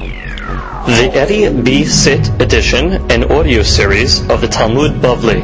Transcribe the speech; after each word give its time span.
The 0.00 1.10
Eddie 1.12 1.62
B. 1.62 1.84
Sit 1.84 2.26
edition 2.40 3.10
and 3.12 3.24
audio 3.26 3.62
series 3.62 4.26
of 4.30 4.40
the 4.40 4.48
Talmud 4.48 4.92
Bavli. 4.92 5.42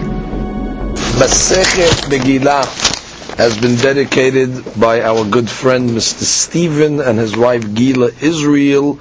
Masechet 1.18 2.08
Megillah 2.08 3.36
has 3.36 3.60
been 3.60 3.76
dedicated 3.76 4.80
by 4.80 5.02
our 5.02 5.26
good 5.26 5.50
friend 5.50 5.90
Mr. 5.90 6.22
Stephen 6.22 7.00
and 7.00 7.18
his 7.18 7.36
wife 7.36 7.74
Gila 7.74 8.12
Israel, 8.22 8.98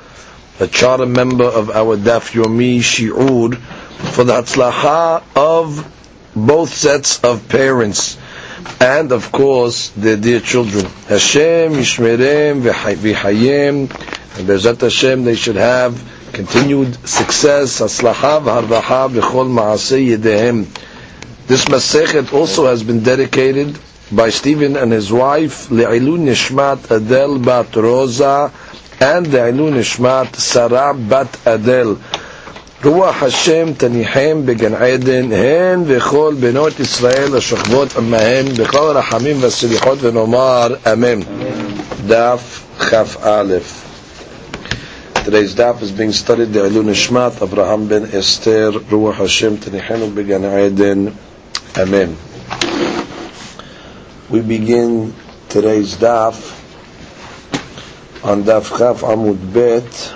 a 0.60 0.68
charter 0.68 1.06
member 1.06 1.46
of 1.46 1.70
our 1.70 1.96
Daf 1.96 2.34
Yomi 2.34 2.80
Shi'ur, 2.80 3.56
for 3.56 4.26
the 4.26 4.34
Hatzlacha 4.34 5.24
of 5.38 5.90
both 6.36 6.74
sets 6.74 7.24
of 7.24 7.48
parents 7.48 8.18
and 8.82 9.14
of 9.14 9.32
course 9.32 9.88
their 9.92 10.18
dear 10.18 10.42
children. 10.42 10.84
Hashem 11.08 11.76
Yishmerem 11.76 12.62
v'Hayem 12.62 14.25
and 14.37 14.49
Bezat 14.49 14.81
Hashem 14.81 15.25
they 15.25 15.37
should 15.37 15.57
have 15.57 16.01
continued 16.33 16.95
success, 17.09 17.81
Hatzlacha 17.81 18.43
v'Harvacha 18.43 19.11
v'chol 19.11 19.49
ma'aseh 19.51 20.17
yedehem. 20.17 20.67
This 21.47 21.65
Masechet 21.65 22.33
also 22.33 22.67
has 22.67 22.83
been 22.83 23.03
dedicated 23.03 23.79
by 24.13 24.31
Stephen 24.31 24.77
and 24.77 24.93
his 24.93 25.13
wife 25.13 25.69
Le'ilun 25.69 26.25
Nishmat 26.27 26.91
Adel 26.91 27.39
Bat 27.39 27.77
Rosa 27.77 28.53
and 29.01 29.27
Le'ilun 29.27 29.75
Nishmat 29.75 30.35
Sarah 30.37 30.95
Bat 30.95 31.47
Adel. 31.47 31.99
רוח 32.85 33.23
השם 33.23 33.73
תניחם 33.77 34.43
בגן 34.45 34.75
עדן, 34.75 35.33
הן 35.33 35.83
וכל 35.87 36.35
בנות 36.41 36.81
ישראל 36.81 37.37
השוכבות 37.37 37.97
עמהן, 37.97 38.47
בכל 38.55 38.79
הרחמים 38.79 39.37
והסליחות 39.41 39.99
ונאמר 40.03 40.75
אמן. 40.93 41.21
דף 42.07 42.61
כ"א 42.79 43.43
Today's 45.26 45.56
daf 45.56 45.82
is 45.82 45.92
being 45.92 46.12
studied 46.12 46.54
the 46.54 46.60
Ilun 46.60 46.86
Nishmat 46.86 47.42
Abraham 47.42 47.88
ben 47.88 48.06
Esther 48.14 48.70
Ruach 48.74 49.16
Hashem 49.16 49.58
Tenichenu 49.58 50.14
Began 50.14 50.44
Eden 50.46 51.18
Amen. 51.76 52.16
We 54.30 54.42
begin 54.42 55.16
today's 55.50 55.96
daf 55.96 56.38
on 58.24 58.44
daf 58.44 58.78
Chaf 58.78 59.02
Amud 59.02 59.52
Bet 59.52 60.14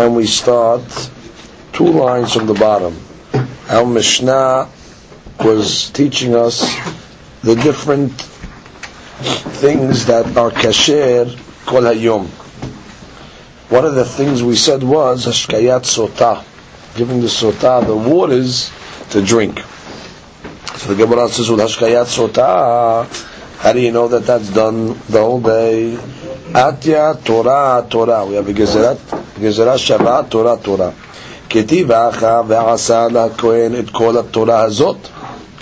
and 0.00 0.16
we 0.16 0.24
start 0.26 1.10
two 1.74 1.92
lines 1.92 2.32
from 2.32 2.46
the 2.46 2.54
bottom. 2.54 2.96
Our 3.68 3.84
Mishnah 3.84 4.66
was 5.40 5.90
teaching 5.90 6.34
us 6.34 6.74
the 7.42 7.54
different 7.54 8.12
things 9.60 10.06
that 10.06 10.38
are 10.38 10.50
kasher 10.50 11.38
kol 11.66 11.82
hayom 11.82 12.47
One 13.69 13.85
of 13.85 13.95
the 13.95 14.05
things 14.05 14.43
we 14.43 14.55
said 14.55 14.83
was 14.83 15.25
hashkayat 15.25 15.81
sota, 15.81 16.43
giving 16.95 17.21
the 17.21 17.27
sota 17.27 17.85
the 17.85 17.95
waters 17.95 18.71
to 19.11 19.21
drink. 19.21 19.59
So 20.75 20.93
the 20.93 20.95
Gemara 20.95 21.29
says 21.29 21.49
with 21.49 21.59
hashkayat 21.59 22.05
sota, 22.05 23.05
how 23.57 23.73
do 23.73 23.79
you 23.79 23.91
know 23.91 24.07
that 24.09 24.25
that's 24.25 24.49
done 24.49 24.87
the 25.09 25.19
whole 25.19 25.41
day? 25.41 25.95
Atya 26.53 27.23
Torah 27.23 27.87
Torah. 27.89 28.25
We 28.25 28.35
have 28.35 28.47
a 28.47 28.53
gezerat, 28.53 28.97
gezerat 29.39 29.79
Shabbat 29.79 30.29
Torah 30.29 30.59
Torah. 30.61 30.93
כתיב 31.49 31.91
האחה 31.91 32.41
ועשה 32.47 33.07
לכהן 33.07 33.79
את 33.79 33.89
כל 33.89 34.17
התורה 34.17 34.61
הזאת. 34.61 34.97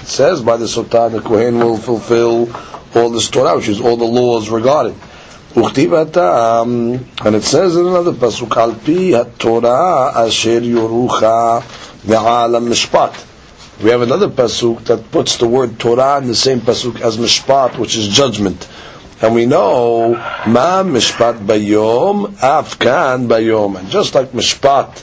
It 0.02 0.08
says 0.08 0.42
by 0.42 0.58
the 0.58 0.68
Sultan 0.68 1.12
the 1.12 1.22
Kohen 1.22 1.60
will 1.60 1.78
fulfill 1.78 2.50
all 2.96 3.10
this 3.10 3.30
Torah, 3.30 3.56
which 3.58 3.68
is 3.68 3.80
all 3.82 3.98
the 3.98 4.06
laws 4.06 4.50
regarding. 4.50 4.96
and 5.57 7.35
it 7.35 7.43
says 7.43 7.77
in 7.77 7.87
another 7.87 8.13
pasuk, 8.13 8.55
Al 8.59 8.75
pi 8.75 9.15
asher 10.27 10.61
yorucha 10.61 11.63
ve'alam. 12.05 13.83
We 13.83 13.89
have 13.89 14.03
another 14.03 14.29
pasuk 14.29 14.85
that 14.85 15.11
puts 15.11 15.39
the 15.39 15.49
word 15.49 15.79
Torah 15.79 16.19
in 16.19 16.27
the 16.27 16.35
same 16.35 16.61
pasuk 16.61 17.01
as 17.01 17.17
mishpat, 17.17 17.79
which 17.79 17.97
is 17.97 18.09
judgment. 18.09 18.69
And 19.23 19.35
we 19.35 19.47
know 19.47 20.11
ma 20.11 20.83
mishpat 20.83 21.47
bayom 21.47 22.35
afkan 22.35 23.27
bayom. 23.27 23.79
And 23.79 23.89
just 23.89 24.15
like 24.15 24.33
mishpat 24.33 25.03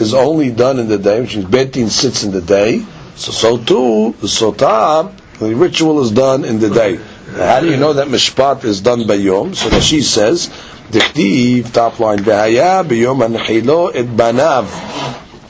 is 0.00 0.12
only 0.12 0.50
done 0.50 0.80
in 0.80 0.88
the 0.88 0.98
day, 0.98 1.20
which 1.20 1.36
means 1.36 1.48
betin 1.48 1.88
sits 1.88 2.24
in 2.24 2.32
the 2.32 2.40
day, 2.40 2.84
so 3.14 3.30
so 3.30 3.58
too 3.58 4.16
the 4.20 4.26
sotah, 4.26 5.12
the 5.38 5.54
ritual 5.54 6.02
is 6.02 6.10
done 6.10 6.44
in 6.44 6.58
the 6.58 6.70
day. 6.70 6.98
How 7.32 7.60
do 7.60 7.70
you 7.70 7.76
know 7.76 7.94
that 7.94 8.08
Mishpat 8.08 8.64
is 8.64 8.80
done 8.80 9.06
by 9.06 9.14
Yom? 9.14 9.54
So 9.54 9.80
she 9.80 10.02
says, 10.02 10.48
Dichtiv, 10.90 11.72
top 11.72 11.98
line, 11.98 12.18
Behaya, 12.18 12.86
B'yom 12.86 13.36
Anchilo, 13.36 13.94
Et 13.94 14.06
Banav. 14.06 14.92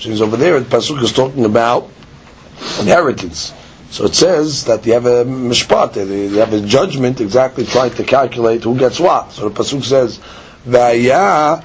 Means 0.06 0.20
over 0.20 0.36
there, 0.36 0.60
the 0.60 0.76
Pasuk 0.76 1.02
is 1.02 1.12
talking 1.12 1.44
about 1.44 1.90
inheritance. 2.80 3.52
So 3.90 4.04
it 4.04 4.14
says 4.14 4.64
that 4.64 4.84
you 4.86 4.92
have 4.92 5.06
a 5.06 5.24
Mishpat, 5.24 5.96
you 5.96 6.38
have 6.38 6.52
a 6.52 6.60
judgment 6.60 7.20
exactly 7.20 7.64
trying 7.64 7.92
to 7.92 8.04
calculate 8.04 8.64
who 8.64 8.76
gets 8.78 9.00
what. 9.00 9.32
So 9.32 9.48
the 9.48 9.62
Pasuk 9.62 9.82
says, 9.84 10.18
Vaya 10.64 11.62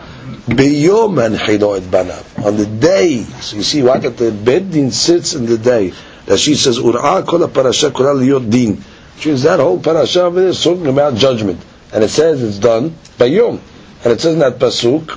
biyom 0.48 1.18
et 1.20 1.84
banav. 1.84 2.46
On 2.46 2.58
the 2.58 2.66
day, 2.66 3.24
so 3.24 3.58
you 3.58 3.64
see, 3.64 3.82
why 3.82 3.98
that 4.00 4.18
the 4.18 4.32
bedding 4.32 4.92
sits 4.92 5.34
in 5.34 5.46
the 5.46 5.58
day. 5.58 5.94
She 6.36 6.56
says, 6.56 6.80
Ura 6.80 7.24
kol 7.24 7.48
parasha 7.48 7.92
kol 7.92 8.16
liyot 8.16 8.50
din. 8.50 8.84
Means 9.26 9.44
that 9.44 9.60
whole 9.60 9.80
parasha 9.80 10.24
over 10.24 10.40
there 10.40 10.50
is 10.50 10.64
talking 10.64 10.88
about 10.88 11.16
judgment. 11.16 11.64
And 11.92 12.04
it 12.04 12.10
says 12.10 12.42
it's 12.44 12.60
done 12.60 12.96
by 13.18 13.26
yom. 13.26 13.62
And 14.04 14.14
it 14.14 14.22
says 14.22 14.34
in 14.34 14.40
that 14.40 14.60
pasuk, 14.60 15.10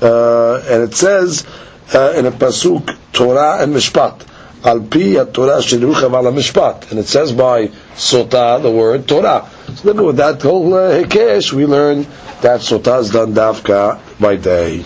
uh, 0.00 0.62
and 0.68 0.82
it 0.82 0.94
says 0.94 1.46
uh, 1.94 2.14
in 2.16 2.26
a 2.26 2.30
pasuk, 2.30 2.96
Torah 3.12 3.62
and 3.62 3.74
Mishpat. 3.74 4.26
Al 4.64 4.80
pi 4.80 5.12
Torah 5.30 5.60
mishpat, 5.60 6.90
and 6.90 6.98
it 6.98 7.06
says 7.06 7.32
by 7.32 7.66
sota 7.96 8.62
the 8.62 8.70
word 8.70 9.06
Torah. 9.06 9.46
So 9.74 9.92
then 9.92 10.02
with 10.02 10.16
that 10.16 10.40
whole 10.40 10.72
uh, 10.72 11.02
hikesh, 11.02 11.52
we 11.52 11.66
learn 11.66 12.04
that 12.40 12.60
sota 12.60 12.98
is 13.00 13.10
done 13.10 13.34
dafka 13.34 14.00
by 14.18 14.36
day. 14.36 14.82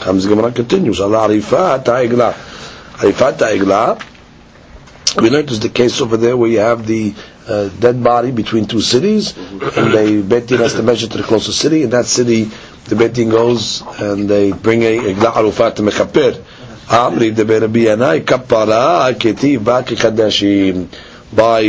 Comes 0.00 0.26
Gemara 0.26 0.50
continues. 0.50 1.00
Al 1.00 1.10
arifat 1.10 1.86
ha'igla. 1.86 2.32
Arifat 2.98 3.38
ha'igla. 3.38 4.09
We 5.16 5.30
learned 5.30 5.50
is 5.50 5.60
the 5.60 5.68
case 5.68 6.00
over 6.00 6.16
there 6.16 6.36
where 6.36 6.48
you 6.50 6.58
have 6.60 6.86
the 6.86 7.14
uh, 7.48 7.68
dead 7.68 8.02
body 8.02 8.30
between 8.30 8.66
two 8.66 8.80
cities, 8.80 9.36
and 9.36 9.92
they 9.92 10.22
betin 10.22 10.58
has 10.58 10.74
to 10.74 10.82
measure 10.82 11.08
to 11.08 11.18
the 11.18 11.24
closest 11.24 11.58
city. 11.58 11.82
In 11.82 11.90
that 11.90 12.06
city, 12.06 12.44
the 12.84 12.94
betin 12.96 13.30
goes 13.30 13.82
and 14.00 14.28
they 14.28 14.52
bring 14.52 14.82
a 14.82 14.98
igla 14.98 15.32
arufat 15.32 15.76
to 15.76 15.82
mechaper. 15.82 16.34
Amri 16.88 17.34
de 17.34 17.44
Rabbi 17.44 17.80
Yanai 17.80 18.20
kapara 18.24 19.12
ketiv 19.14 19.64
ba 19.64 19.82
kechadashim. 19.82 20.86
By 21.34 21.62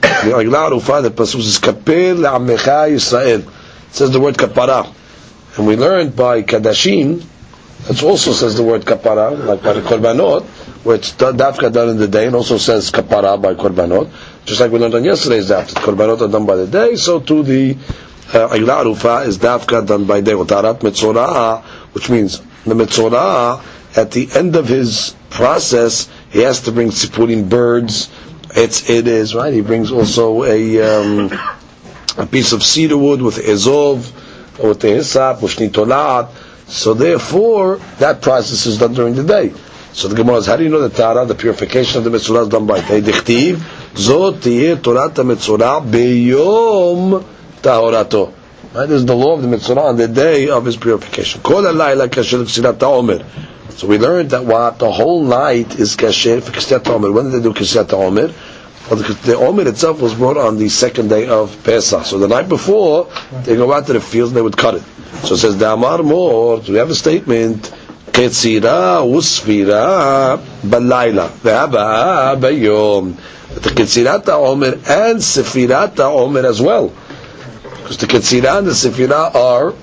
the 0.00 0.32
igla 0.32 0.70
arufat, 0.70 1.02
the 1.02 1.10
pasuk 1.10 1.40
is 1.40 1.58
kaper 1.58 2.14
le'amecha 2.14 2.90
Yisrael. 2.90 3.40
It 3.46 3.94
says 3.94 4.10
the 4.10 4.20
word 4.20 4.36
kapara. 4.36 4.92
And 5.56 5.66
we 5.66 5.76
learned 5.76 6.16
by 6.16 6.42
Kadashim, 6.42 7.22
it 7.90 8.02
also 8.02 8.32
says 8.32 8.56
the 8.56 8.62
word 8.62 8.82
kapara, 8.86 9.36
like 9.44 9.62
by 9.62 9.74
the 9.74 9.82
Korbanot, 9.82 10.46
it's 10.86 11.12
dafka 11.12 11.72
done 11.72 11.90
in 11.90 11.96
the 11.98 12.08
day, 12.08 12.26
and 12.26 12.34
also 12.34 12.58
says 12.58 12.90
kapara 12.90 13.40
by 13.40 13.54
Korbanot. 13.54 14.10
Just 14.44 14.60
like 14.60 14.72
we 14.72 14.78
learned 14.78 14.94
on 14.94 15.04
yesterday's 15.04 15.48
daf, 15.50 15.68
Korbanot 15.68 16.20
are 16.20 16.28
done 16.30 16.44
by 16.46 16.56
the 16.56 16.66
day, 16.66 16.96
so 16.96 17.20
too 17.20 17.42
the 17.42 17.72
uh, 18.34 18.48
Arufa 18.48 19.26
is 19.26 19.38
dafka 19.38 19.86
done 19.86 20.06
by 20.06 20.20
day. 20.20 20.32
Utarat 20.32 20.80
Metzorah, 20.80 21.62
which 21.92 22.10
means 22.10 22.40
the 22.64 22.74
Metzorah, 22.74 23.62
at 23.96 24.10
the 24.10 24.28
end 24.34 24.56
of 24.56 24.66
his 24.66 25.14
process, 25.30 26.08
he 26.30 26.40
has 26.40 26.62
to 26.62 26.72
bring 26.72 26.88
sipurim 26.88 27.48
birds. 27.48 28.10
It's, 28.54 28.88
it 28.90 29.06
is, 29.06 29.34
right? 29.34 29.52
He 29.52 29.60
brings 29.60 29.90
also 29.92 30.44
a, 30.44 30.82
um, 30.82 31.30
a 32.18 32.26
piece 32.26 32.52
of 32.52 32.62
cedar 32.62 32.96
wood 32.98 33.22
with 33.22 33.36
ezov, 33.36 34.10
or 34.62 34.70
with 34.70 34.80
the 34.80 34.88
hisap, 34.88 35.42
with. 35.42 36.28
So 36.68 36.94
therefore, 36.94 37.76
that 37.98 38.22
process 38.22 38.66
is 38.66 38.78
done 38.78 38.94
during 38.94 39.14
the 39.14 39.24
day. 39.24 39.52
So 39.92 40.08
the 40.08 40.14
Gemara 40.14 40.36
says, 40.36 40.46
how 40.46 40.56
do 40.56 40.64
you 40.64 40.70
know 40.70 40.80
the 40.80 40.94
Tara, 40.94 41.26
the 41.26 41.34
purification 41.34 41.98
of 41.98 42.04
the 42.04 42.10
Metzorah 42.10 42.42
is 42.42 42.48
done 42.48 42.66
by 42.66 42.80
day? 42.80 43.00
Dichtiv, 43.02 43.56
zot 43.92 44.38
tiyeh 44.40 44.76
Torat 44.76 45.14
HaMetzorah 45.14 45.90
beyom 45.90 47.22
tahorato. 47.60 48.32
Right? 48.74 48.86
This 48.86 49.00
is 49.00 49.06
the 49.06 49.14
law 49.14 49.34
of 49.34 49.42
the 49.42 49.48
Metzorah 49.48 49.82
on 49.82 49.96
the 49.96 50.08
day 50.08 50.48
of 50.48 50.64
his 50.64 50.76
purification. 50.76 51.42
Kol 51.42 51.62
halayla 51.62 52.08
kasher 52.08 52.42
ksirat 52.42 52.80
ha'omer. 52.80 53.24
So 53.70 53.86
we 53.86 53.98
learned 53.98 54.30
that 54.30 54.44
what 54.44 54.78
the 54.78 54.90
whole 54.90 55.24
night 55.24 55.78
is 55.78 55.96
kasher 55.96 56.42
for 56.42 56.52
ksirat 56.52 56.86
ha'omer. 56.86 57.12
When 57.12 57.30
did 57.30 57.42
they 57.42 57.42
do 57.42 57.52
ksirat 57.52 57.90
ha'omer? 57.90 58.32
Well, 58.90 59.00
the, 59.00 59.12
the 59.14 59.36
Omer 59.36 59.68
itself 59.68 60.00
was 60.00 60.14
brought 60.14 60.36
on 60.36 60.56
the 60.56 60.68
second 60.68 61.08
day 61.08 61.28
of 61.28 61.62
Pesach. 61.62 62.04
So 62.04 62.18
the 62.18 62.26
night 62.26 62.48
before, 62.48 63.10
they 63.44 63.54
go 63.54 63.72
out 63.72 63.86
to 63.86 63.92
the 63.92 64.00
fields 64.00 64.32
and 64.32 64.36
they 64.36 64.42
would 64.42 64.56
cut 64.56 64.74
it. 64.74 64.82
So 65.24 65.34
it 65.34 65.38
says, 65.38 65.58
Damar 65.58 66.02
Mor, 66.02 66.58
we 66.58 66.74
have 66.74 66.90
a 66.90 66.94
statement, 66.94 67.72
Ketzira 68.12 69.00
usfira 69.02 70.38
balayla, 70.62 71.28
ve'aba 71.42 72.36
bayom. 72.38 73.16
The 73.54 73.70
Ketzirat 73.70 74.28
Omer 74.28 74.74
and 74.74 75.18
Sefirat 75.20 75.98
Omer 75.98 76.46
as 76.46 76.60
well. 76.60 76.92
Because 77.62 77.96
the 77.98 78.06
Ketzira 78.06 78.58
and 78.58 78.66
the 78.66 78.72
Sefira 78.72 79.34
are 79.34 79.74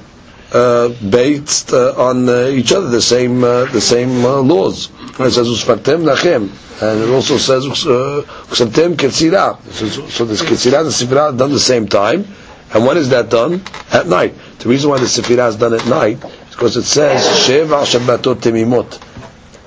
uh, 0.54 0.90
based 1.10 1.74
uh, 1.74 1.94
on 1.98 2.28
uh, 2.30 2.48
each 2.48 2.72
other, 2.72 2.88
the 2.90 3.02
same 3.02 3.44
uh, 3.44 3.66
the 3.66 3.82
same 3.82 4.24
uh, 4.26 4.42
laws. 4.42 4.90
It 5.20 5.32
says 5.32 5.48
usfartem 5.48 6.04
lachem, 6.06 6.50
and 6.82 7.02
it 7.04 7.10
also 7.14 7.38
says 7.38 7.66
usfartem 7.66 8.94
ketzira. 8.96 9.60
So 10.12 10.26
this 10.26 10.42
ketzira 10.42 10.80
and 10.80 10.88
the 10.88 10.92
sifira 10.92 11.32
are 11.34 11.38
done 11.38 11.52
the 11.52 11.60
same 11.60 11.88
time. 11.88 12.26
And 12.72 12.86
when 12.86 12.98
is 12.98 13.10
that 13.10 13.30
done? 13.32 13.64
At 13.92 14.06
night. 14.08 14.36
The 14.60 14.70
reason 14.70 14.92
why 14.92 15.00
the 15.00 15.06
sifira 15.06 15.50
is 15.50 15.56
done 15.56 15.74
at 15.74 15.86
night 15.88 16.24
because 16.60 16.76
it 16.76 16.84
says 16.84 17.24
sheva 17.48 17.86
shabbatot 17.86 18.36
temimot. 18.42 19.02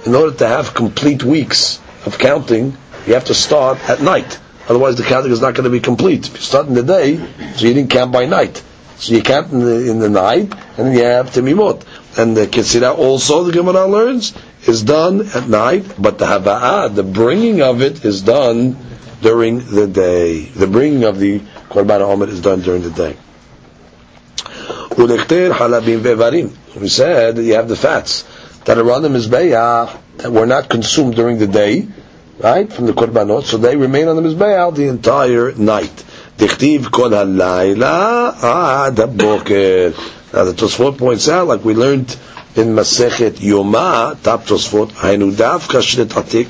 In 0.06 0.14
order 0.14 0.36
to 0.36 0.46
have 0.46 0.74
complete 0.74 1.24
weeks 1.24 1.80
of 2.04 2.18
counting, 2.18 2.76
you 3.06 3.14
have 3.14 3.24
to 3.24 3.34
start 3.34 3.78
at 3.88 4.02
night. 4.02 4.38
Otherwise, 4.68 4.98
the 4.98 5.02
counting 5.02 5.32
is 5.32 5.40
not 5.40 5.54
going 5.54 5.64
to 5.64 5.70
be 5.70 5.80
complete. 5.80 6.26
If 6.26 6.34
you 6.34 6.40
start 6.40 6.66
in 6.66 6.74
the 6.74 6.82
day, 6.82 7.16
so 7.16 7.66
you 7.66 7.72
didn't 7.72 7.88
count 7.88 8.12
by 8.12 8.26
night. 8.26 8.62
So 8.96 9.14
you 9.14 9.22
count 9.22 9.52
in 9.52 9.60
the, 9.60 9.90
in 9.90 10.00
the 10.00 10.10
night, 10.10 10.52
and 10.76 10.88
then 10.88 10.92
you 10.92 11.02
have 11.04 11.30
Temimot. 11.30 11.82
And 12.18 12.36
the 12.36 12.46
Ketzirah 12.46 12.98
also, 12.98 13.44
the 13.44 13.52
Gemara 13.52 13.86
learns, 13.86 14.34
is 14.66 14.82
done 14.82 15.26
at 15.34 15.48
night, 15.48 15.94
but 15.98 16.18
the 16.18 16.26
Hava'ah, 16.26 16.94
the 16.94 17.02
bringing 17.02 17.62
of 17.62 17.80
it, 17.80 18.04
is 18.04 18.20
done 18.20 18.76
during 19.22 19.60
the 19.60 19.86
day. 19.86 20.42
The 20.42 20.66
bringing 20.66 21.04
of 21.04 21.18
the 21.18 21.38
Korban 21.70 22.02
Omer 22.02 22.28
is 22.28 22.42
done 22.42 22.60
during 22.60 22.82
the 22.82 22.90
day. 22.90 23.16
We 24.97 25.07
said 26.89 27.35
that 27.35 27.43
you 27.43 27.53
have 27.53 27.67
the 27.67 27.75
fats 27.75 28.25
that 28.65 28.77
are 28.77 28.91
on 28.91 29.01
the 29.01 29.09
Mizbeah 29.09 29.89
that 30.17 30.31
were 30.31 30.45
not 30.45 30.69
consumed 30.69 31.15
during 31.15 31.37
the 31.37 31.47
day, 31.47 31.87
right, 32.39 32.71
from 32.71 32.85
the 32.85 32.93
Korbanot, 32.93 33.43
so 33.43 33.57
they 33.57 33.75
remain 33.75 34.07
on 34.07 34.15
the 34.15 34.21
Mizbeah 34.21 34.75
the 34.75 34.87
entire 34.87 35.53
night. 35.53 36.03
דכתיב 36.37 36.87
כל 36.91 37.13
הלילה 37.13 38.31
עד 38.41 38.99
הבוקר. 38.99 39.91
Now 40.33 40.43
the 40.43 40.53
Tosfot 40.53 40.97
points 40.97 41.29
out, 41.29 41.47
like 41.47 41.65
we 41.65 41.73
learned 41.73 42.15
in 42.55 42.75
Masechet 42.75 43.39
Yoma, 43.39 44.15
top 44.21 44.45
Tosfot, 44.45 44.91
היינו 45.01 45.31
דווקא 45.31 45.79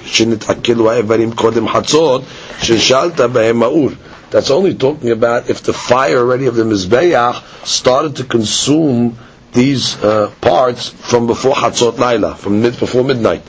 שנתעכלו 0.05 0.91
האיברים 0.91 1.31
קודם 1.31 1.67
חצות, 1.69 2.21
ששאלת 2.61 3.19
בהם 3.21 3.59
מאור. 3.59 3.89
that's 4.32 4.50
only 4.50 4.74
talking 4.74 5.10
about 5.10 5.50
if 5.50 5.62
the 5.62 5.74
fire 5.74 6.16
already 6.16 6.46
of 6.46 6.54
the 6.54 6.64
Mizbeach 6.64 7.66
started 7.66 8.16
to 8.16 8.24
consume 8.24 9.18
these 9.52 10.02
uh, 10.02 10.32
parts 10.40 10.88
from 10.88 11.26
before 11.26 11.54
Hatzot 11.54 11.98
Laila, 11.98 12.34
from 12.34 12.62
mid, 12.62 12.78
before 12.78 13.04
midnight. 13.04 13.42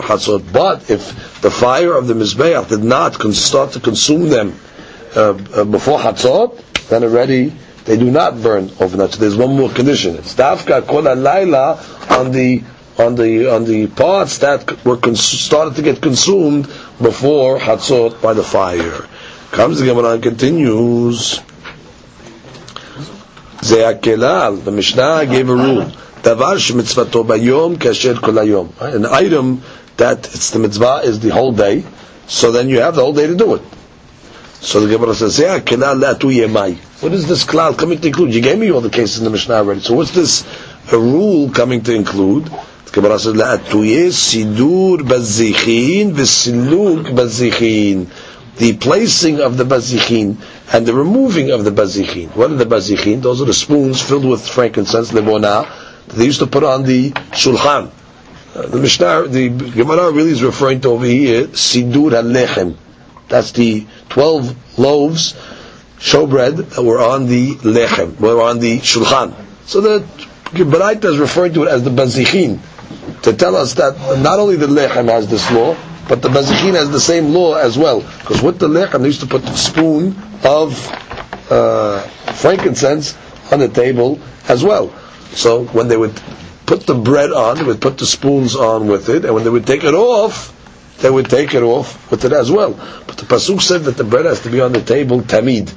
Hatzot. 0.00 0.50
But 0.52 0.90
if 0.90 1.40
the 1.42 1.50
fire 1.50 1.92
of 1.92 2.06
the 2.06 2.14
Mizbeach 2.14 2.70
did 2.70 2.82
not 2.82 3.18
con- 3.18 3.34
start 3.34 3.72
to 3.72 3.80
consume 3.80 4.30
them 4.30 4.58
uh, 5.14 5.38
uh, 5.54 5.64
before 5.64 5.98
Hatzot, 5.98 6.88
then 6.88 7.04
already 7.04 7.52
they 7.84 7.98
do 7.98 8.10
not 8.10 8.40
burn 8.42 8.70
overnight. 8.80 9.10
So 9.12 9.18
there's 9.20 9.36
one 9.36 9.54
more 9.54 9.68
condition. 9.68 10.16
It's 10.16 10.34
dafka 10.34 10.86
kol 10.86 11.02
laila 11.02 11.84
on 12.08 12.32
the 12.32 12.62
on 12.98 13.14
the 13.14 13.52
on 13.54 13.64
the 13.64 13.86
parts 13.86 14.38
that 14.38 14.84
were 14.84 14.96
cons- 14.96 15.22
started 15.22 15.76
to 15.76 15.82
get 15.82 16.00
consumed 16.00 16.64
before 17.00 17.58
Hatzot 17.58 18.20
by 18.20 18.32
the 18.34 18.42
fire. 18.42 19.06
Comes 19.50 19.80
the 19.80 19.86
Gemara 19.86 20.12
and 20.12 20.22
continues. 20.22 21.40
The 23.62 24.72
Mishnah 24.72 25.26
gave 25.26 25.48
a 25.48 25.54
rule. 25.54 25.92
Davar 26.22 26.56
shemitzvato 26.56 27.24
bayom 27.24 27.76
kasher 27.76 28.20
kol 28.20 28.38
An 28.80 29.06
item 29.06 29.62
that 29.96 30.18
it's 30.34 30.50
the 30.50 30.58
mitzvah 30.58 31.02
is 31.04 31.20
the 31.20 31.28
whole 31.30 31.52
day, 31.52 31.84
so 32.26 32.52
then 32.52 32.68
you 32.68 32.80
have 32.80 32.94
the 32.94 33.02
whole 33.02 33.12
day 33.12 33.26
to 33.26 33.34
do 33.34 33.54
it. 33.54 33.62
So 34.60 34.80
the 34.80 34.88
Gemara 34.88 35.14
says, 35.14 35.38
"Yeah, 35.38 35.58
yemai." 35.58 36.76
What 37.00 37.12
is 37.12 37.26
this 37.26 37.44
klal 37.44 37.76
coming 37.76 38.00
to 38.00 38.06
include? 38.06 38.32
You 38.32 38.40
gave 38.40 38.58
me 38.58 38.70
all 38.70 38.80
the 38.80 38.90
cases 38.90 39.18
in 39.18 39.24
the 39.24 39.30
Mishnah 39.30 39.54
already. 39.54 39.80
So 39.80 39.94
what's 39.94 40.12
this 40.12 40.44
a 40.92 40.98
rule 40.98 41.50
coming 41.50 41.82
to 41.82 41.94
include? 41.94 42.48
The 42.92 43.00
Gemara 43.00 43.18
placing 48.78 49.40
of 49.40 49.56
the 49.56 49.64
bazichin 49.64 50.36
and 50.72 50.86
the 50.86 50.94
removing 50.94 51.50
of 51.50 51.64
the 51.64 51.70
bazichin. 51.70 52.28
What 52.36 52.50
are 52.50 52.54
the 52.54 52.66
bazichin? 52.66 53.22
Those 53.22 53.40
are 53.40 53.46
the 53.46 53.54
spoons 53.54 54.02
filled 54.02 54.24
with 54.26 54.46
frankincense, 54.46 55.12
lebona, 55.12 55.66
that 56.06 56.16
they 56.16 56.26
used 56.26 56.40
to 56.40 56.46
put 56.46 56.64
on 56.64 56.82
the 56.84 57.10
shulchan 57.10 57.90
uh, 58.54 58.66
the 58.66 58.76
Mishnah, 58.76 59.28
the 59.28 59.48
Gemara 59.48 60.10
really 60.12 60.30
is 60.30 60.42
referring 60.42 60.80
to 60.82 60.90
over 60.90 61.06
here 61.06 61.46
Sidur 61.46 62.10
HaLechem. 62.10 62.76
That's 63.28 63.52
the 63.52 63.86
12 64.10 64.78
loaves, 64.78 65.32
showbread, 65.98 66.74
that 66.74 66.82
were 66.82 67.00
on 67.00 67.26
the 67.28 67.54
Lechem, 67.54 68.20
were 68.20 68.42
on 68.42 68.58
the 68.58 68.78
Shulchan. 68.80 69.34
So 69.64 69.80
the 69.80 70.00
Baraita 70.52 71.04
is 71.04 71.18
referring 71.18 71.54
to 71.54 71.62
it 71.62 71.68
as 71.68 71.82
the 71.82 71.90
Bazichin, 71.90 72.58
to 73.22 73.32
tell 73.32 73.56
us 73.56 73.74
that 73.74 73.96
not 74.20 74.38
only 74.38 74.56
the 74.56 74.66
Lechem 74.66 75.08
has 75.08 75.28
this 75.28 75.50
law, 75.50 75.76
but 76.08 76.20
the 76.22 76.28
Bazichin 76.28 76.74
has 76.74 76.90
the 76.90 77.00
same 77.00 77.32
law 77.32 77.54
as 77.54 77.78
well. 77.78 78.00
Because 78.00 78.42
with 78.42 78.58
the 78.58 78.68
Lechem, 78.68 79.00
they 79.00 79.06
used 79.06 79.20
to 79.20 79.26
put 79.26 79.44
a 79.44 79.56
spoon 79.56 80.16
of 80.44 80.76
uh, 81.50 82.00
frankincense 82.34 83.16
on 83.52 83.60
the 83.60 83.68
table 83.68 84.20
as 84.48 84.64
well. 84.64 84.92
So 85.32 85.64
when 85.66 85.88
they 85.88 85.96
would 85.96 86.20
put 86.66 86.86
the 86.86 86.94
bread 86.94 87.32
on, 87.32 87.58
they 87.58 87.64
would 87.64 87.80
put 87.80 87.98
the 87.98 88.06
spoons 88.06 88.56
on 88.56 88.88
with 88.88 89.08
it, 89.08 89.24
and 89.24 89.34
when 89.34 89.44
they 89.44 89.50
would 89.50 89.66
take 89.66 89.84
it 89.84 89.94
off, 89.94 90.52
they 91.00 91.10
would 91.10 91.28
take 91.28 91.54
it 91.54 91.62
off 91.62 92.10
with 92.10 92.24
it 92.24 92.32
as 92.32 92.50
well. 92.50 92.72
But 93.06 93.16
the 93.18 93.24
pasuk 93.24 93.60
said 93.60 93.82
that 93.84 93.96
the 93.96 94.04
bread 94.04 94.24
has 94.24 94.40
to 94.40 94.50
be 94.50 94.60
on 94.60 94.72
the 94.72 94.80
table 94.82 95.20
tamid, 95.20 95.72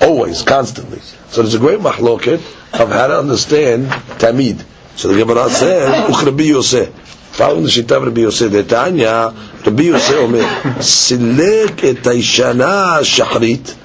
always, 0.00 0.42
constantly. 0.42 1.00
So 1.28 1.42
there's 1.42 1.54
a 1.54 1.58
great 1.58 1.80
mahloket 1.80 2.40
of 2.80 2.88
how 2.90 3.06
to 3.06 3.18
understand 3.18 3.86
tamid. 4.18 4.64
So 4.96 5.08
the 5.08 5.18
Gemara 5.18 5.50
said, 5.50 6.08
"Uchrabi 6.10 6.46
Yosef." 6.46 7.04
Following 7.34 7.64
the 7.64 7.68
Shita 7.68 7.96
of 7.96 8.04
Rabbi 8.04 8.20
Yosef, 8.20 8.52
the 8.52 8.62
Tanya, 8.62 9.34
Rabbi 9.66 9.82
Yosef 9.82 10.16
Omer, 10.18 10.38
Silek 10.78 11.82
et 11.82 11.96
Aishana 12.04 13.00
Shachrit, 13.02 13.76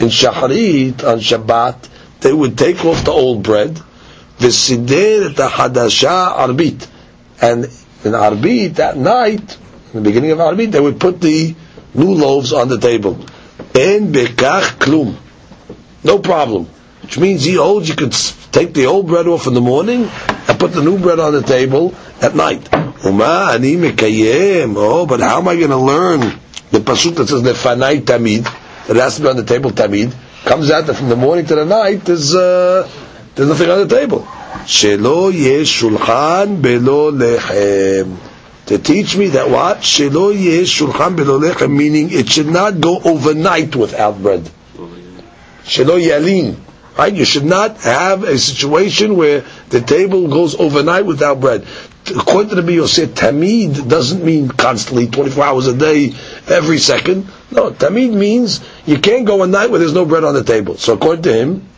in 0.00 0.08
Shachrit, 0.08 1.04
on 1.04 1.20
Shabbat, 1.20 1.88
they 2.20 2.32
would 2.32 2.58
take 2.58 2.84
off 2.84 3.04
the 3.04 3.12
old 3.12 3.44
bread, 3.44 3.80
V'sider 4.40 5.30
et 5.30 5.36
hadasha 5.36 6.36
arbit. 6.36 6.88
And 7.40 7.66
in 8.04 8.12
arbit, 8.12 8.74
that 8.74 8.96
night, 8.96 9.56
in 9.92 10.02
the 10.02 10.10
beginning 10.10 10.32
of 10.32 10.38
arbit, 10.38 10.72
they 10.72 10.80
would 10.80 10.98
put 10.98 11.20
the 11.20 11.54
new 11.94 12.12
loaves 12.12 12.52
on 12.52 12.68
the 12.68 12.78
table. 12.78 13.24
En 13.72 14.12
bekach 14.12 14.78
klum. 14.80 15.14
No 16.02 16.18
problem. 16.18 16.66
Which 17.02 17.18
means 17.18 17.44
he 17.44 17.54
holds 17.54 17.88
you 17.88 17.94
could 17.94 18.12
take 18.56 18.72
the 18.72 18.86
old 18.86 19.06
bread 19.06 19.26
off 19.26 19.46
in 19.46 19.52
the 19.52 19.60
morning 19.60 20.04
and 20.04 20.58
put 20.58 20.72
the 20.72 20.80
new 20.82 20.98
bread 20.98 21.20
on 21.20 21.34
the 21.34 21.42
table 21.42 21.94
at 22.22 22.34
night. 22.34 22.66
Oh, 22.72 23.12
but 25.06 25.20
how 25.20 25.38
am 25.40 25.48
I 25.48 25.56
going 25.56 25.68
to 25.70 25.76
learn 25.76 26.20
the 26.70 26.78
pasuk 26.78 27.16
that 27.16 27.28
says 27.28 27.42
lefanai 27.42 28.00
tamid? 28.00 28.44
That 28.86 28.96
has 28.96 29.16
to 29.16 29.22
be 29.22 29.28
on 29.28 29.36
the 29.36 29.44
table 29.44 29.72
tamid. 29.72 30.14
Comes 30.46 30.70
out 30.70 30.86
from 30.96 31.10
the 31.10 31.16
morning 31.16 31.44
to 31.46 31.54
the 31.54 31.66
night 31.66 32.08
is 32.08 32.34
uh, 32.34 32.88
there's 33.34 33.48
nothing 33.48 33.68
on 33.68 33.86
the 33.86 33.94
table. 33.94 34.20
Shelo 34.64 35.30
yesh 35.30 35.82
belo 35.82 37.12
lechem. 37.12 38.16
To 38.66 38.78
teach 38.78 39.16
me 39.18 39.26
that 39.28 39.50
what? 39.50 39.78
Shelo 39.80 40.32
yesh 40.34 40.80
belo 40.80 41.38
lechem, 41.42 41.76
meaning 41.76 42.08
it 42.10 42.30
should 42.30 42.46
not 42.46 42.80
go 42.80 42.98
overnight 43.04 43.76
without 43.76 44.22
bread. 44.22 44.48
Shelo 45.64 46.00
yalin. 46.00 46.56
Right? 46.96 47.12
You 47.12 47.24
should 47.24 47.44
not 47.44 47.76
have 47.78 48.22
a 48.24 48.38
situation 48.38 49.16
where 49.16 49.44
the 49.68 49.80
table 49.82 50.28
goes 50.28 50.54
overnight 50.54 51.04
without 51.04 51.40
bread. 51.40 51.66
According 52.08 52.50
to 52.50 52.62
the 52.62 52.72
Yosef, 52.72 53.10
tamid 53.10 53.88
doesn't 53.88 54.24
mean 54.24 54.48
constantly, 54.48 55.06
24 55.08 55.44
hours 55.44 55.66
a 55.66 55.76
day, 55.76 56.14
every 56.48 56.78
second. 56.78 57.26
No, 57.50 57.70
tamid 57.70 58.14
means 58.14 58.60
you 58.86 58.98
can't 58.98 59.26
go 59.26 59.42
a 59.42 59.46
night 59.46 59.70
where 59.70 59.78
there's 59.78 59.92
no 59.92 60.06
bread 60.06 60.24
on 60.24 60.34
the 60.34 60.44
table. 60.44 60.76
So 60.76 60.94
according 60.94 61.22
to 61.24 61.32
him, 61.34 61.68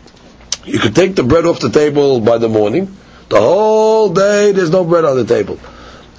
you 0.64 0.78
could 0.78 0.94
take 0.94 1.16
the 1.16 1.22
bread 1.24 1.46
off 1.46 1.60
the 1.60 1.70
table 1.70 2.20
by 2.20 2.38
the 2.38 2.48
morning. 2.48 2.94
The 3.28 3.40
whole 3.40 4.10
day 4.10 4.52
there's 4.52 4.70
no 4.70 4.84
bread 4.84 5.04
on 5.04 5.16
the 5.16 5.24
table. 5.24 5.58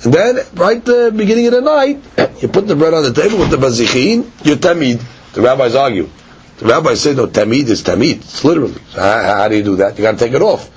And 0.04 0.14
then, 0.14 0.40
right 0.56 0.84
the 0.84 1.14
beginning 1.16 1.48
of 1.48 1.54
the 1.54 1.62
night, 1.62 2.02
you 2.42 2.48
put 2.48 2.68
the 2.68 2.76
bread 2.76 2.94
on 2.94 3.04
the 3.04 3.14
table 3.14 3.38
with 3.38 3.50
the 3.50 3.58
bazichin, 3.58 4.24
you 4.46 4.56
tamid. 4.56 5.04
The 5.34 5.42
rabbis 5.42 5.76
argue. 5.76 6.10
The 6.60 6.66
rabbis 6.66 7.02
say, 7.02 7.14
no, 7.14 7.28
tamid 7.28 7.70
is 7.70 7.84
tamid. 7.84 8.18
It's 8.18 8.44
literally. 8.44 8.82
So 8.90 9.00
how, 9.00 9.24
how, 9.24 9.48
do 9.48 9.56
you 9.56 9.64
do 9.64 9.76
that? 9.78 9.98
You 9.98 10.04
got 10.04 10.12
to 10.12 10.18
take 10.18 10.34
it 10.34 10.42
off. 10.42 10.70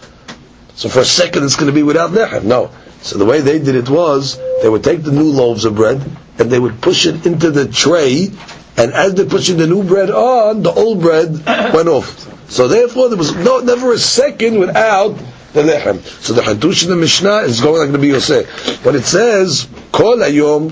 So 0.77 0.89
for 0.89 1.01
a 1.01 1.05
second 1.05 1.45
it's 1.45 1.57
going 1.57 1.67
to 1.67 1.75
be 1.75 1.83
without 1.83 2.11
lechem. 2.11 2.45
No. 2.45 2.71
So 3.03 3.19
the 3.19 3.25
way 3.25 3.41
they 3.41 3.59
did 3.59 3.75
it 3.75 3.91
was, 3.91 4.39
they 4.63 4.69
would 4.69 4.85
take 4.85 5.03
the 5.03 5.11
new 5.11 5.31
loaves 5.31 5.65
of 5.65 5.75
bread, 5.75 6.01
and 6.39 6.51
they 6.51 6.59
would 6.59 6.81
push 6.81 7.07
it 7.07 7.27
into 7.27 7.51
the 7.51 7.67
tray, 7.67 8.29
and 8.77 8.93
as 8.93 9.15
they're 9.15 9.27
pushing 9.27 9.57
the 9.57 9.67
new 9.67 9.83
bread 9.83 10.11
on, 10.11 10.63
the 10.63 10.71
old 10.71 11.01
bread 11.01 11.45
went 11.75 11.89
off. 11.89 12.51
So 12.51 12.69
therefore, 12.69 13.09
there 13.09 13.19
was 13.19 13.35
no, 13.35 13.59
never 13.59 13.93
a 13.93 13.99
second 13.99 14.59
without 14.61 15.17
the 15.53 15.63
lechem. 15.63 16.01
So 16.23 16.35
the 16.35 16.43
Hadush 16.43 16.85
in 16.85 16.91
the 16.91 16.97
Mishnah 16.97 17.39
is 17.39 17.61
going 17.61 17.91
like 17.91 18.01
the 18.01 18.07
Yosef. 18.07 18.85
But 18.85 18.95
it 18.95 19.05
says, 19.05 19.69
כל 19.92 20.24
היום, 20.24 20.68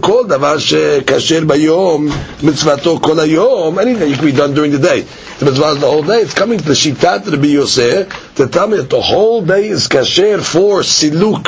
כל 0.00 0.24
דבר 0.28 0.58
שכשר 0.58 1.40
ביום, 1.46 2.08
מצוותו 2.42 2.98
כל 3.02 3.20
היום, 3.20 3.78
anything 3.78 4.08
you 4.10 4.16
can 4.16 4.24
be 4.24 4.32
done 4.32 4.54
during 4.54 4.72
the 4.72 4.78
day. 4.78 5.04
The 5.38 5.44
mitzvah 5.44 5.72
is 5.72 5.80
the 5.80 5.86
whole 5.86 6.02
day. 6.02 6.20
It's 6.20 6.32
coming 6.32 6.58
to 6.58 6.64
the 6.64 6.72
Shitat 6.72 7.30
Rabbi 7.30 7.48
Yosef 7.48 8.34
to 8.36 8.46
tell 8.46 8.68
me 8.68 8.78
that 8.78 8.88
the 8.88 9.02
whole 9.02 9.42
day 9.42 9.68
is 9.68 9.86
kasher 9.88 10.42
for 10.42 10.80
siluk 10.80 11.44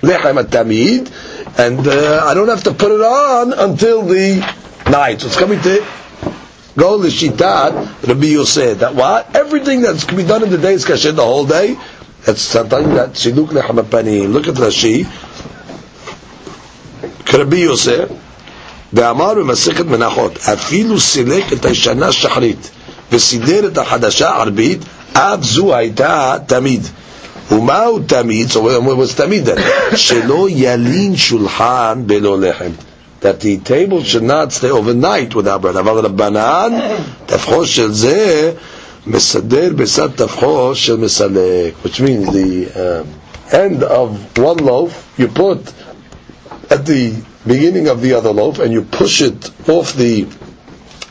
lechem 0.00 0.38
tamid, 0.44 1.10
and 1.58 1.86
uh, 1.88 2.24
I 2.24 2.34
don't 2.34 2.48
have 2.48 2.62
to 2.64 2.72
put 2.72 2.92
it 2.92 3.00
on 3.00 3.52
until 3.52 4.02
the 4.02 4.38
night. 4.88 5.20
So 5.22 5.26
it's 5.26 5.36
coming 5.36 5.60
to 5.62 5.84
go 6.76 6.98
the 6.98 7.08
Shitat 7.08 8.06
Rabbi 8.06 8.26
Yosef. 8.26 8.78
That 8.78 8.94
what? 8.94 9.34
Everything 9.34 9.82
that 9.82 10.00
can 10.06 10.16
be 10.16 10.24
done 10.24 10.44
in 10.44 10.50
the 10.50 10.58
day 10.58 10.74
is 10.74 10.84
kasher 10.84 11.14
the 11.14 11.24
whole 11.24 11.46
day. 11.46 11.76
That's 12.24 12.40
something 12.40 12.94
that 12.94 13.10
siluk 13.14 13.48
lechem 13.48 13.82
panim. 13.82 14.32
Look 14.32 14.46
at 14.46 14.54
Rashi. 14.54 15.04
כרבי 17.29 17.57
יוסף, 17.57 18.03
ואמר 18.93 19.33
במסכת 19.33 19.85
מנחות, 19.85 20.39
אפילו 20.53 20.99
סילק 20.99 21.53
את 21.53 21.65
הישנה 21.65 22.11
שחרית 22.11 22.69
וסידר 23.11 23.67
את 23.67 23.77
החדשה 23.77 24.29
ערבית, 24.29 24.79
אף 25.13 25.43
זו 25.43 25.75
הייתה 25.75 26.35
תמיד. 26.47 26.81
ומהו 27.51 27.99
תמיד? 28.07 28.51
What 28.51 28.55
was 29.01 29.13
תמיד? 29.15 29.49
שלא 29.95 30.47
ילין 30.49 31.15
שולחן 31.15 32.01
בלא 32.05 32.39
לחם. 32.39 32.71
That 33.21 33.41
the 33.41 33.57
table 33.69 34.01
should 34.03 34.23
not 34.23 34.53
stay 34.53 34.69
overnight 34.69 35.35
without 35.35 35.61
bread. 35.61 35.77
אבל 35.79 36.05
רבנן, 36.05 36.71
תפחו 37.25 37.65
של 37.65 37.91
זה 37.91 38.51
מסדר 39.07 39.69
בסד 39.75 40.07
תפחו 40.15 40.71
של 40.75 40.95
מסלק. 40.97 41.73
Which 41.85 41.99
means 41.99 42.27
the 42.29 42.67
uh, 42.75 43.55
end 43.55 43.83
of 43.83 44.09
one 44.37 44.57
loaf, 44.65 44.91
you 45.19 45.27
put 45.27 45.57
at 46.70 46.86
the 46.86 47.22
beginning 47.46 47.88
of 47.88 48.00
the 48.00 48.14
other 48.14 48.32
loaf 48.32 48.58
and 48.58 48.72
you 48.72 48.82
push 48.82 49.20
it 49.22 49.50
off 49.68 49.94
the 49.94 50.26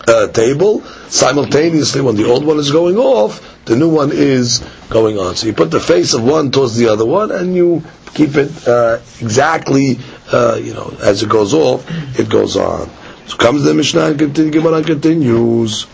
uh, 0.07 0.27
table, 0.27 0.81
simultaneously 1.09 2.01
when 2.01 2.15
the 2.15 2.25
old 2.25 2.45
one 2.45 2.57
is 2.57 2.71
going 2.71 2.97
off, 2.97 3.65
the 3.65 3.75
new 3.75 3.89
one 3.89 4.11
is 4.11 4.59
going 4.89 5.17
on. 5.17 5.35
So 5.35 5.47
you 5.47 5.53
put 5.53 5.71
the 5.71 5.79
face 5.79 6.13
of 6.13 6.23
one 6.23 6.51
towards 6.51 6.75
the 6.75 6.87
other 6.89 7.05
one 7.05 7.31
and 7.31 7.55
you 7.55 7.83
keep 8.13 8.35
it 8.35 8.67
uh, 8.67 8.99
exactly, 9.21 9.99
uh, 10.31 10.59
you 10.61 10.73
know, 10.73 10.95
as 11.01 11.23
it 11.23 11.29
goes 11.29 11.53
off, 11.53 11.85
it 12.19 12.29
goes 12.29 12.57
on. 12.57 12.89
So 13.27 13.37
comes 13.37 13.63
the 13.63 13.73
Mishnah 13.73 14.05
and 14.05 14.19
continue, 14.19 14.51
Gemara 14.51 14.83
continues. 14.83 15.87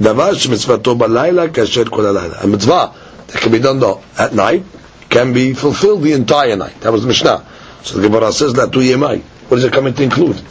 דבר 0.00 0.34
שמצוותו 0.34 0.94
בלילה 0.94 1.48
כאשר 1.48 1.84
כל 1.90 2.06
הלילה. 2.06 2.34
A 2.40 2.46
mitzvah 2.46 2.86
that 3.28 3.40
can 3.40 3.50
be 3.52 3.58
done 3.58 3.80
though, 3.80 4.00
at 4.18 4.34
night 4.34 4.62
can 5.10 5.32
be 5.32 5.52
fulfilled 5.52 6.02
the 6.02 6.12
entire 6.12 6.56
night. 6.56 6.80
That 6.80 6.92
was 6.92 7.02
the 7.02 7.08
Mishnah. 7.08 7.44
So 7.85 7.99
the 7.99 8.09
Gemara 8.09 8.31
says 8.31 8.53
that 8.53 8.71
to 8.73 8.79
Yemai. 8.79 9.21
What 9.21 9.59
is 9.59 9.63
it 9.63 9.71
coming 9.71 9.93
to 9.93 10.01
include? 10.01 10.41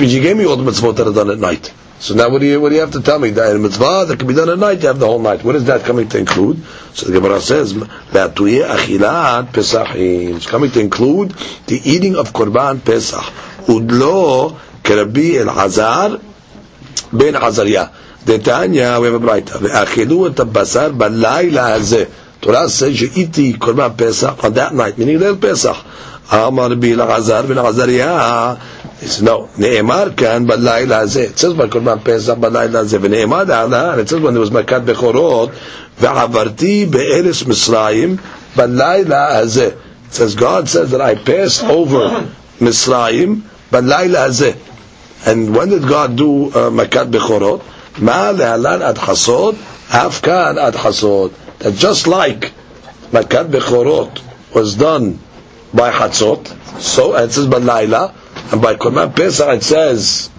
You 0.00 0.22
gave 0.22 0.38
me 0.38 0.46
all 0.46 0.56
the 0.56 0.64
mitzvot 0.64 0.96
that 0.96 1.06
are 1.06 1.12
done 1.12 1.28
at 1.28 1.38
night. 1.38 1.70
So 1.98 2.14
now 2.14 2.30
what 2.30 2.40
do 2.40 2.46
you 2.46 2.58
what 2.62 2.70
do 2.70 2.76
you 2.76 2.80
have 2.80 2.92
to 2.92 3.02
tell 3.02 3.18
me? 3.18 3.28
That 3.28 3.54
a 3.54 3.58
mitzvah 3.58 4.06
that 4.08 4.18
can 4.18 4.26
be 4.26 4.32
done 4.32 4.48
at 4.48 4.58
night, 4.58 4.80
you 4.80 4.88
have 4.88 4.98
the 4.98 5.06
whole 5.06 5.18
night. 5.18 5.44
What 5.44 5.54
is 5.54 5.66
that 5.66 5.82
coming 5.84 6.08
to 6.08 6.18
include? 6.18 6.64
So 6.94 7.06
the 7.06 7.12
Gemara 7.12 7.42
says 7.42 7.74
that 7.74 8.34
achilat 8.34 9.48
pesachim. 9.48 10.36
It's 10.36 10.46
coming 10.46 10.70
to 10.70 10.80
include 10.80 11.32
the 11.66 11.78
eating 11.84 12.16
of 12.16 12.32
korban 12.32 12.82
pesach. 12.82 13.20
Udlo 13.66 14.58
kerabi 14.82 15.36
el 15.36 15.52
hazar 15.52 16.20
ben 17.12 17.34
hazariah. 17.34 17.92
Detanya, 18.24 18.98
we 18.98 19.08
have 19.08 19.22
a 19.22 19.26
Braita. 19.26 19.58
Ve'achilu 19.58 20.30
et 20.30 20.36
basar 20.36 20.96
balayla 20.96 21.78
hazeh. 21.78 22.10
Torah 22.40 22.68
says 22.70 22.98
you 22.98 23.10
eat 23.14 23.32
the 23.34 23.52
korban 23.54 23.96
pesach 23.96 24.42
on 24.42 24.54
that 24.54 24.74
night, 24.74 24.96
meaning 24.96 25.18
the 25.18 25.36
pesach. 25.36 25.76
אמר 26.33 26.67
בי 26.79 26.93
אלעזר 26.93 27.41
בן 27.41 27.57
עזריה, 27.57 28.53
no, 29.23 29.29
נאמר 29.57 30.07
כאן 30.17 30.47
בלילה 30.47 30.97
הזה, 30.97 31.27
it 31.35 31.39
says 31.39 31.53
בקורבן 31.53 31.97
פסח 32.03 32.33
בלילה 32.33 32.79
הזה, 32.79 32.97
ונאמר 33.01 33.43
להלן, 33.43 33.99
it 33.99 34.09
says 34.09 34.13
when 34.13 34.33
there 34.33 34.49
was 34.49 34.53
מכת 34.53 34.81
בכורות, 34.85 35.49
ועברתי 35.99 36.85
בארץ 36.85 37.43
מצרים 37.43 38.15
בלילה 38.55 39.37
הזה. 39.37 39.69
It 40.11 40.15
says 40.15 40.35
God 40.35 40.67
says 40.69 40.91
that 40.91 41.01
I 41.01 41.15
passed 41.15 41.63
over 41.63 42.09
מצרים 42.61 43.41
בלילה 43.71 44.23
הזה. 44.23 44.51
And 45.25 45.55
when 45.55 45.69
did 45.69 45.87
God 45.87 46.15
do 46.15 46.51
uh, 46.55 46.57
מכת 46.71 47.07
בכורות? 47.07 47.59
מה 47.97 48.31
להלן 48.31 48.81
עד 48.81 48.97
חסות? 48.97 49.55
אף 49.89 50.21
כאן 50.21 50.57
עד 50.57 50.75
חסות. 50.75 51.31
That 51.61 51.83
just 51.83 52.07
like 52.07 52.45
מכת 53.13 53.45
בכורות 53.49 54.19
was 54.53 54.75
done 54.79 55.24
by 55.76 55.92
Chatzot, 55.92 56.80
so 56.80 57.14
it 57.16 57.30
says 57.30 57.46
by 57.46 57.58
Laila, 57.58 58.14
and 58.50 58.62
by 58.62 58.74
Korban 58.74 59.14
Pesach 59.14 59.48
it 59.56 59.62
says 59.62 60.30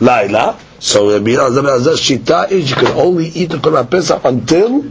Laila. 0.00 0.58
So 0.80 1.12
Rabbi 1.12 1.30
Elazar 1.30 1.96
Shita 1.96 2.50
is 2.50 2.70
you 2.70 2.76
can 2.76 2.98
only 2.98 3.28
eat 3.28 3.50
the 3.50 3.58
Korban 3.58 3.90
Pesach 3.90 4.24
until 4.24 4.82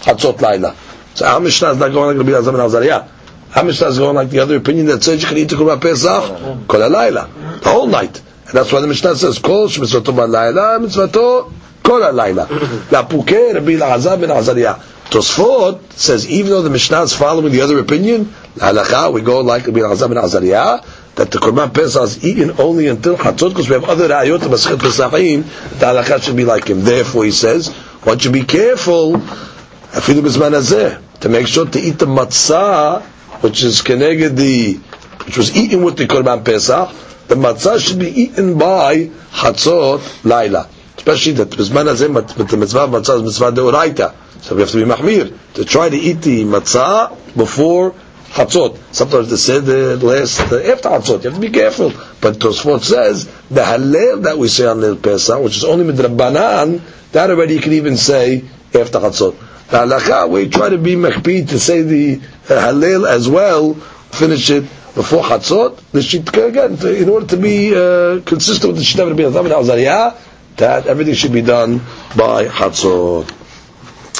Chatzot 0.00 0.40
Laila. 0.40 0.76
So 1.14 1.26
our 1.26 1.40
Mishnah 1.40 1.70
is 1.72 1.78
not 1.78 1.92
going 1.92 2.16
like 2.16 2.26
Rabbi 2.26 2.38
Elazar 2.38 2.52
ben 2.52 2.60
Azariah. 2.60 3.08
Our 3.54 3.64
Mishnah 3.64 3.88
is 3.88 3.98
going 3.98 4.16
like 4.16 4.30
the 4.30 4.38
other 4.38 4.56
opinion 4.56 4.86
that 4.86 5.02
says 5.02 5.22
you 5.22 5.28
can 5.28 5.38
eat 5.38 5.48
the 5.48 5.56
Korban 5.56 5.80
Pesach 5.80 6.66
Kol 6.68 6.88
Laila, 6.88 7.30
the 7.62 7.68
whole 7.70 7.86
night. 7.86 8.20
And 8.46 8.52
that's 8.52 8.72
why 8.72 8.80
the 8.80 8.86
Mishnah 8.86 9.16
says 9.16 9.38
Kol 9.38 9.68
Shmitzvato 9.68 10.14
Laila, 10.14 10.78
Mitzvato 10.80 11.52
Kol 11.82 12.12
Laila. 12.12 12.46
La 12.90 13.02
Pukeh 13.08 13.54
Rabbi 13.54 13.72
Elazar 13.72 14.20
ben 14.20 14.30
Azariah. 14.30 14.91
Tosfot 15.12 15.92
says 15.92 16.26
even 16.30 16.52
though 16.52 16.62
the 16.62 16.70
Mishnah 16.70 17.02
is 17.02 17.14
following 17.14 17.52
the 17.52 17.60
other 17.60 17.78
opinion, 17.78 18.24
halacha 18.56 19.12
we 19.12 19.20
go 19.20 19.40
like 19.40 19.66
Rabbi 19.66 19.80
Elazar 19.80 20.08
ben 20.08 20.16
Azariah 20.16 20.82
that 21.16 21.30
the 21.30 21.38
Korban 21.38 21.74
Pesach 21.74 22.02
is 22.02 22.24
eaten 22.24 22.52
only 22.58 22.88
until 22.88 23.18
Chatzot 23.18 23.50
because 23.50 23.68
we 23.68 23.74
have 23.74 23.84
other 23.84 24.08
ayot 24.08 24.36
of 24.36 24.50
Maschet 24.50 24.78
Pesachim. 24.78 25.42
The 25.78 25.84
halacha 25.84 26.22
should 26.22 26.36
be 26.36 26.46
like 26.46 26.68
him. 26.68 26.82
Therefore, 26.82 27.26
he 27.26 27.30
says 27.30 27.68
one 28.04 28.18
should 28.20 28.32
be 28.32 28.44
careful 28.44 29.20
to 29.20 31.28
make 31.28 31.46
sure 31.46 31.66
to 31.66 31.78
eat 31.78 31.98
the 31.98 32.06
matzah 32.06 33.02
which 33.42 33.62
is 33.62 33.82
connected 33.82 34.34
the 34.34 34.80
which 35.26 35.36
was 35.36 35.54
eaten 35.54 35.84
with 35.84 35.98
the 35.98 36.06
Korban 36.06 36.42
Pesach. 36.42 36.90
The 37.28 37.34
matzah 37.34 37.78
should 37.78 37.98
be 37.98 38.08
eaten 38.08 38.56
by 38.56 39.10
Chatzot 39.30 40.24
Laila. 40.24 40.70
Especially 41.02 41.32
that 41.32 41.50
bizman 41.50 41.86
hazeh, 41.86 42.48
the 42.48 42.56
mitzvah 42.56 42.86
matzah 42.86 43.16
is 43.16 43.22
mitzvah 43.24 43.50
deoraita. 43.50 44.14
So 44.40 44.54
we 44.54 44.60
have 44.60 44.70
to 44.70 44.76
be 44.76 44.84
mahmir 44.84 45.36
to 45.54 45.64
try 45.64 45.88
to 45.88 45.96
eat 45.96 46.22
the 46.22 46.44
matzah 46.44 47.36
before 47.36 47.92
Chatzot. 48.30 48.78
Sometimes 48.94 49.28
they 49.28 49.36
say 49.36 49.58
the 49.58 49.94
uh, 49.94 49.96
last 49.96 50.40
uh, 50.52 50.58
after 50.58 50.90
Chatzot. 50.90 51.24
You 51.24 51.30
have 51.30 51.34
to 51.34 51.40
be 51.40 51.50
careful. 51.50 51.90
But 52.20 52.34
Tosfot 52.36 52.82
says 52.82 53.26
the 53.50 53.62
Hallel 53.62 54.22
that 54.22 54.38
we 54.38 54.46
say 54.46 54.64
on 54.66 54.80
the 54.80 54.94
Pesach, 54.94 55.42
which 55.42 55.56
is 55.56 55.64
only 55.64 55.92
midrabanan, 55.92 56.80
that 57.10 57.30
already 57.30 57.54
you 57.54 57.60
can 57.60 57.72
even 57.72 57.96
say 57.96 58.44
after 58.72 59.00
Chatzot. 59.00 59.36
The 59.70 59.78
halacha 59.78 60.30
we 60.30 60.48
try 60.50 60.68
to 60.68 60.78
be 60.78 60.94
machpid 60.94 61.48
to 61.48 61.58
say 61.58 61.82
the 61.82 62.20
uh, 62.48 62.72
Hallel 62.72 63.08
as 63.08 63.28
well, 63.28 63.74
finish 63.74 64.50
it 64.50 64.62
before 64.94 65.24
Chatzot. 65.24 65.78
The 65.90 66.00
shit 66.00 66.28
again 66.28 66.78
in 66.86 67.08
order 67.08 67.26
to 67.26 67.36
be 67.36 67.74
uh, 67.74 68.20
consistent 68.24 68.72
with 68.72 68.76
the 68.76 68.84
Shita 68.84 69.10
of 69.10 69.34
Rabbi 69.34 69.48
Azariah, 69.48 70.14
that 70.57 70.87
everything 70.87 71.13
should 71.13 71.33
be 71.33 71.41
done 71.41 71.81
by 72.15 72.47
Chatzot. 72.47 73.31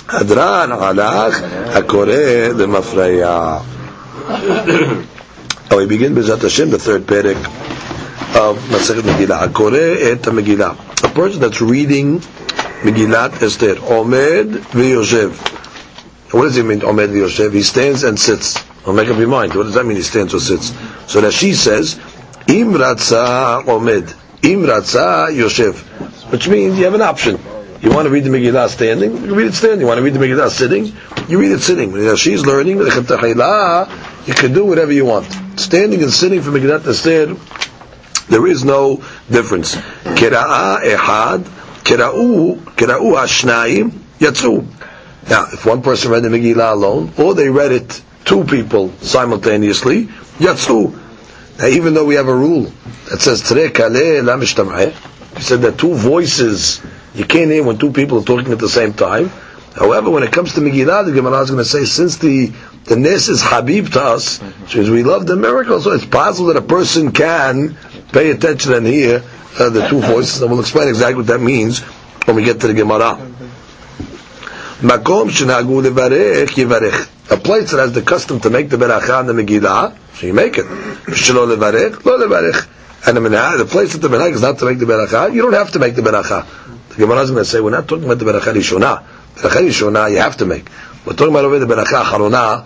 הדרן 0.10 0.72
הלך 0.72 1.42
הקורא 1.74 2.14
למפרע. 2.58 3.60
Oh, 5.70 5.76
we 5.76 5.86
begin 5.86 6.14
בעזרת 6.16 6.44
השם, 6.44 6.70
the 6.72 6.78
third 6.78 7.04
פרק 7.06 7.38
of 8.34 8.76
מסכת 8.76 9.06
מגילה. 9.06 9.44
הקורא 9.44 9.78
את 10.12 10.28
המגילה. 10.28 10.72
A 10.98 11.08
person 11.08 11.40
that's 11.40 11.62
reading 11.62 12.26
מגילת 12.84 13.44
אסתר, 13.44 13.76
עומד 13.82 14.48
ויושב. 14.76 15.32
What 16.32 16.36
does 16.36 16.58
it 16.58 16.66
mean, 16.66 16.84
עומד 16.84 17.10
ויושב? 17.12 17.52
He 17.54 17.64
stands 17.64 18.04
and 18.04 18.20
sits. 18.20 18.58
I'll 18.86 18.94
make 18.94 19.10
up 19.10 19.18
your 19.18 19.28
mind. 19.28 19.54
What 19.56 19.64
does 19.64 19.74
that 19.74 19.86
mean, 19.86 19.98
he 19.98 20.04
stands 20.04 20.34
or 20.34 20.40
sits? 20.40 20.72
So 21.08 21.22
that 21.22 21.34
she 21.34 21.54
says, 21.54 21.96
אם 22.50 22.74
רצה 22.80 23.58
עומד, 23.66 24.04
אם 24.44 24.64
רצה 24.68 25.26
יושב. 25.30 25.72
Which 26.33 26.49
means 26.49 26.79
you 26.79 26.85
have 26.85 26.95
an 26.95 27.03
option. 27.03 27.39
You 27.83 27.91
want 27.91 28.07
to 28.07 28.11
read 28.11 28.25
the 28.25 28.31
Megillah 28.31 28.71
standing? 28.71 29.23
You 29.23 29.35
read 29.35 29.49
it 29.49 29.53
standing. 29.53 29.81
You 29.81 29.87
want 29.87 29.99
to 29.99 30.03
read 30.03 30.15
the 30.15 30.19
Megillah 30.19 30.49
sitting? 30.49 30.87
You 31.29 31.39
read 31.39 31.53
it 31.53 31.61
sitting. 31.61 31.93
When 31.93 32.17
she's 32.17 32.47
learning, 32.47 32.79
you 32.79 32.91
can 34.35 34.53
do 34.55 34.65
whatever 34.65 34.93
you 34.93 35.05
want. 35.05 35.27
Standing 35.61 36.03
and 36.03 36.11
sitting 36.11 36.41
for 36.41 36.51
Megillah 36.51 36.87
Esther, 36.87 37.35
there 38.31 38.47
is 38.47 38.65
no 38.65 39.05
difference. 39.31 39.75
Kira'a 39.75 40.81
ehad, 40.81 41.43
kira'u, 41.85 42.57
kira'u 42.77 43.12
ashnayim, 43.12 43.91
yatsu. 44.19 44.65
Now, 45.29 45.49
if 45.53 45.67
one 45.67 45.83
person 45.83 46.12
read 46.12 46.23
the 46.23 46.31
Megillah 46.31 46.73
alone, 46.73 47.12
or 47.19 47.35
they 47.35 47.51
read 47.51 47.73
it 47.73 48.03
two 48.25 48.45
people 48.45 48.91
simultaneously, 49.03 50.07
yatsu. 50.39 50.99
Now, 51.59 51.67
even 51.67 51.93
though 51.93 52.07
we 52.07 52.15
have 52.15 52.29
a 52.29 52.35
rule 52.35 52.73
that 53.11 53.21
says, 53.21 53.47
Tere 53.47 53.69
kale 53.69 54.23
said 55.43 55.61
that 55.63 55.79
two 55.79 55.95
voices 55.95 56.81
you 57.15 57.25
can't 57.25 57.51
hear 57.51 57.63
when 57.63 57.79
two 57.79 57.93
people 57.93 58.21
are 58.21 58.25
talking 58.25 58.53
at 58.53 58.59
the 58.59 58.69
same 58.69 58.95
time. 58.95 59.31
However, 59.75 60.11
when 60.11 60.23
it 60.23 60.33
comes 60.33 60.55
to 60.55 60.61
Megillah, 60.61 61.05
the 61.07 61.13
Gemara 61.13 61.41
is 61.43 61.51
going 61.51 61.63
to 61.63 61.69
say, 61.69 61.85
since 61.85 62.17
the 62.19 62.53
the 62.85 62.97
Nes 62.97 63.29
is 63.29 63.43
Habib 63.43 63.91
to 63.93 64.01
us, 64.03 64.43
means 64.75 64.91
we 64.91 65.03
love 65.05 65.27
the 65.27 65.37
miracle. 65.37 65.81
So 65.81 65.93
it's 65.93 66.05
possible 66.05 66.49
that 66.49 66.57
a 66.57 66.63
person 66.63 67.13
can 67.13 67.77
pay 68.13 68.31
attention 68.33 68.73
and 68.73 68.87
hear 68.87 69.23
uh, 69.59 69.71
the 69.71 69.87
two 69.89 70.01
voices, 70.01 70.43
and 70.43 70.51
we'll 70.51 70.61
explain 70.61 70.89
exactly 70.89 71.17
what 71.17 71.27
that 71.29 71.41
means 71.41 71.81
when 72.27 72.37
we 72.37 72.45
get 72.45 72.61
to 72.61 72.67
the 72.67 72.75
Gemara. 72.75 73.19
Makom. 74.81 75.31
A 77.31 77.37
place 77.37 77.71
that 77.71 77.79
has 77.79 77.93
the 77.93 78.03
custom 78.03 78.41
to 78.41 78.51
make 78.51 78.69
the 78.69 78.77
beracha 78.77 79.21
and 79.21 79.29
the 79.29 79.33
megillah, 79.33 79.97
so 80.15 80.27
you 80.27 80.35
make 80.35 80.59
it. 80.59 80.67
And 83.05 83.17
the 83.17 83.21
minhag, 83.21 83.59
the 83.59 83.65
place 83.65 83.93
that 83.95 83.99
the 83.99 84.09
minhag 84.09 84.33
is 84.33 84.43
not 84.43 84.59
to 84.59 84.65
make 84.65 84.79
the 84.79 84.87
beracha, 84.87 85.33
you 85.35 85.43
don't 85.43 85.55
have 85.55 85.73
to 85.73 85.79
make 85.79 85.97
the 85.97 86.03
beracha. 86.03 86.47
The 86.91 86.97
Gemara 86.97 87.23
is 87.23 87.31
going 87.31 87.43
to 87.43 87.51
say, 87.51 87.61
we're 87.61 87.71
not 87.71 87.89
talking 87.89 88.05
about 88.05 88.19
the 88.19 88.25
beracha 88.25 88.53
rishona. 88.53 89.03
Beracha 89.35 89.61
rishona 89.63 90.11
you 90.11 90.19
have 90.19 90.37
to 90.37 90.47
make. 90.47 90.69
We're 91.05 91.15
talking 91.15 91.33
about 91.33 91.45
over 91.45 91.59
the 91.59 91.67
beracha 91.67 92.05
harona. 92.05 92.65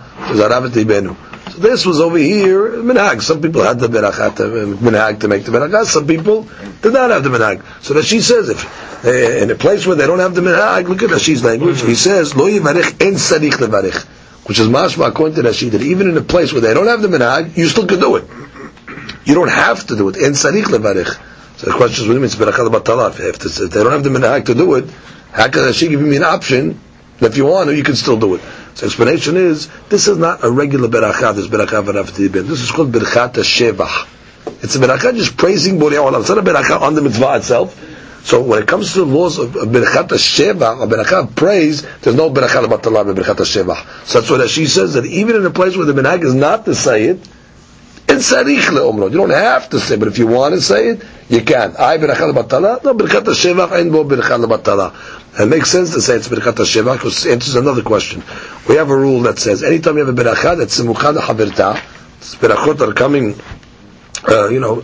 So 1.51 1.59
this 1.59 1.85
was 1.87 1.99
over 1.99 2.19
here, 2.19 2.69
minhag. 2.73 3.23
Some 3.23 3.41
people 3.41 3.63
had 3.63 3.79
the 3.79 3.87
beracha 3.87 4.35
to, 4.35 4.43
minhag 4.77 5.21
to 5.21 5.27
make 5.27 5.43
the 5.43 5.51
beracha. 5.51 5.85
Some 5.85 6.05
people 6.05 6.47
did 6.83 6.93
not 6.93 7.09
have 7.09 7.23
the 7.23 7.29
minhag. 7.29 7.63
So 7.81 7.95
that 7.95 8.05
she 8.05 8.21
says, 8.21 8.49
if 8.49 9.05
uh, 9.05 9.09
in 9.09 9.49
a 9.49 9.55
place 9.55 9.87
where 9.87 9.95
they 9.95 10.05
don't 10.05 10.19
have 10.19 10.35
the 10.35 10.41
minhag, 10.41 10.87
look 10.87 11.01
at 11.01 11.09
Rashi's 11.09 11.43
language. 11.43 11.81
He 11.81 11.95
says, 11.95 12.35
lo 12.35 12.45
yivarech 12.45 13.01
en 13.03 13.13
sarich 13.13 13.53
levarech. 13.53 14.05
Which 14.47 14.59
is 14.59 14.67
mashma 14.67 15.07
according 15.07 15.35
to 15.35 15.49
Rashi, 15.49 15.71
that 15.71 15.81
even 15.81 16.07
in 16.09 16.15
a 16.17 16.21
place 16.21 16.51
where 16.53 16.61
they 16.61 16.73
don't 16.73 16.87
have 16.87 17.01
the 17.01 17.07
minhag, 17.07 17.57
you 17.57 17.67
still 17.67 17.87
can 17.87 17.99
do 17.99 18.17
it. 18.17 18.25
You 19.27 19.35
don't 19.35 19.49
have 19.49 19.85
to 19.87 19.97
do 19.97 20.07
it. 20.07 20.15
En 20.15 20.31
sarich 20.31 20.63
levarech. 20.63 21.19
So 21.57 21.65
the 21.67 21.73
question 21.73 22.03
is, 22.03 22.07
what 22.07 22.13
do 22.13 22.19
you 22.19 22.19
mean 22.21 22.25
it's 22.25 22.35
beracha 22.35 22.65
batala? 22.71 23.09
If, 23.09 23.39
they 23.39 23.83
don't 23.83 23.91
have 23.91 24.01
the 24.01 24.09
minhag 24.09 24.45
to 24.45 24.55
do 24.55 24.75
it, 24.75 24.85
how 25.33 25.49
can 25.49 25.63
Rashi 25.63 25.89
give 25.89 25.99
me 25.99 26.15
an 26.15 26.23
option 26.23 26.79
that 27.19 27.31
if 27.31 27.37
you 27.37 27.45
want 27.45 27.67
to, 27.69 27.75
you 27.75 27.83
can 27.83 27.97
still 27.97 28.17
do 28.17 28.35
it? 28.35 28.41
So 28.75 28.85
explanation 28.85 29.35
is, 29.35 29.67
this 29.89 30.07
is 30.07 30.17
not 30.17 30.45
a 30.45 30.49
regular 30.49 30.87
beracha, 30.87 31.35
this 31.35 31.49
beracha 31.49 31.83
v'rafti 31.83 32.31
ben. 32.31 32.47
This 32.47 32.61
is 32.61 32.71
called 32.71 32.93
berachat 32.93 33.33
shevach. 33.33 34.07
It's 34.63 34.77
a 34.77 34.79
beracha 34.79 35.13
just 35.13 35.35
praising 35.35 35.77
Borei 35.77 35.97
Olam. 35.99 36.21
It's 36.21 36.29
not 36.29 36.37
a 36.37 36.41
beracha 36.41 36.79
on 36.79 36.95
the 36.95 37.01
mitzvah 37.01 37.35
itself. 37.35 37.77
So 38.23 38.41
when 38.41 38.61
it 38.61 38.67
comes 38.69 38.93
to 38.93 38.99
the 38.99 39.05
laws 39.05 39.39
of 39.39 39.49
berachat 39.49 40.07
shevach, 40.07 40.81
a 40.81 40.87
beracha 40.87 41.23
of 41.25 41.35
praise, 41.35 41.81
there's 41.99 42.15
no 42.15 42.29
berachat 42.29 42.63
batalah 42.63 43.13
berachat 43.13 43.35
shevach. 43.43 44.05
So 44.05 44.21
that's 44.21 44.31
what 44.31 44.49
she 44.49 44.67
says, 44.67 44.93
that 44.93 45.05
even 45.05 45.35
in 45.35 45.45
a 45.45 45.51
place 45.51 45.75
where 45.75 45.85
the 45.85 45.91
minhag 45.91 46.23
is 46.23 46.33
not 46.33 46.63
to 46.63 46.73
say 46.73 47.07
it, 47.07 47.27
in 48.09 48.17
sarich 48.17 48.69
le'omlo. 48.69 49.11
You 49.11 49.17
don't 49.17 49.29
have 49.31 49.69
to 49.69 49.79
say, 49.79 49.97
but 49.97 50.07
if 50.07 50.17
you 50.17 50.27
want 50.27 50.55
to 50.55 50.61
say 50.61 50.89
it, 50.89 51.03
you 51.29 51.41
can. 51.41 51.75
I 51.77 51.97
berachat 51.97 52.33
batala, 52.33 52.83
no 52.83 52.93
berachat 52.93 53.23
shevach, 53.23 53.79
and 53.79 53.91
bo 53.91 54.05
berachat 54.05 54.43
batala. 54.45 54.93
It 55.39 55.47
makes 55.47 55.69
sense 55.69 55.93
to 55.93 56.01
say 56.01 56.15
it's 56.15 56.29
berachat 56.29 56.55
shevach 56.55 56.93
because 56.93 57.25
it 57.25 57.33
answers 57.33 57.55
another 57.55 57.83
question. 57.83 58.23
We 58.67 58.75
have 58.75 58.89
a 58.89 58.97
rule 58.97 59.21
that 59.23 59.39
says 59.39 59.63
anytime 59.63 59.97
you 59.97 60.05
have 60.05 60.17
a 60.17 60.23
berachat 60.23 60.57
that's 60.57 60.79
semuchad 60.79 61.17
havirta, 61.17 61.75
berachot 62.39 62.87
are 62.87 62.93
coming, 62.93 63.35
uh, 64.27 64.47
you 64.49 64.59
know, 64.59 64.83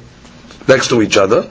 next 0.67 0.89
to 0.89 1.01
each 1.01 1.17
other. 1.17 1.49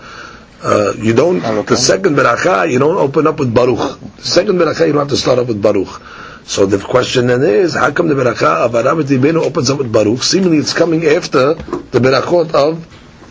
Uh, 0.62 0.92
you 0.96 1.14
don't. 1.14 1.40
The 1.66 1.76
second 1.76 2.14
beracha 2.16 2.70
you 2.70 2.78
don't 2.78 2.96
open 2.96 3.26
up 3.26 3.38
with 3.38 3.52
baruch. 3.52 3.98
The 4.16 4.22
second 4.22 4.58
beracha 4.58 4.86
you 4.86 4.92
don't 4.92 5.00
have 5.00 5.08
to 5.08 5.16
start 5.16 5.38
up 5.38 5.48
with 5.48 5.60
baruch. 5.60 6.00
So 6.44 6.66
the 6.66 6.78
question 6.78 7.28
then 7.28 7.42
is, 7.42 7.74
how 7.74 7.92
come 7.92 8.08
the 8.08 8.14
beracha 8.14 8.64
of 8.66 8.72
Arabat 8.72 9.04
Ibenu 9.04 9.42
opens 9.42 9.70
up 9.70 9.78
with 9.78 9.92
Baruch? 9.92 10.22
Seemingly 10.22 10.58
it's 10.58 10.72
coming 10.72 11.04
after 11.06 11.54
the 11.54 12.00
berachot 12.00 12.52
of 12.52 12.86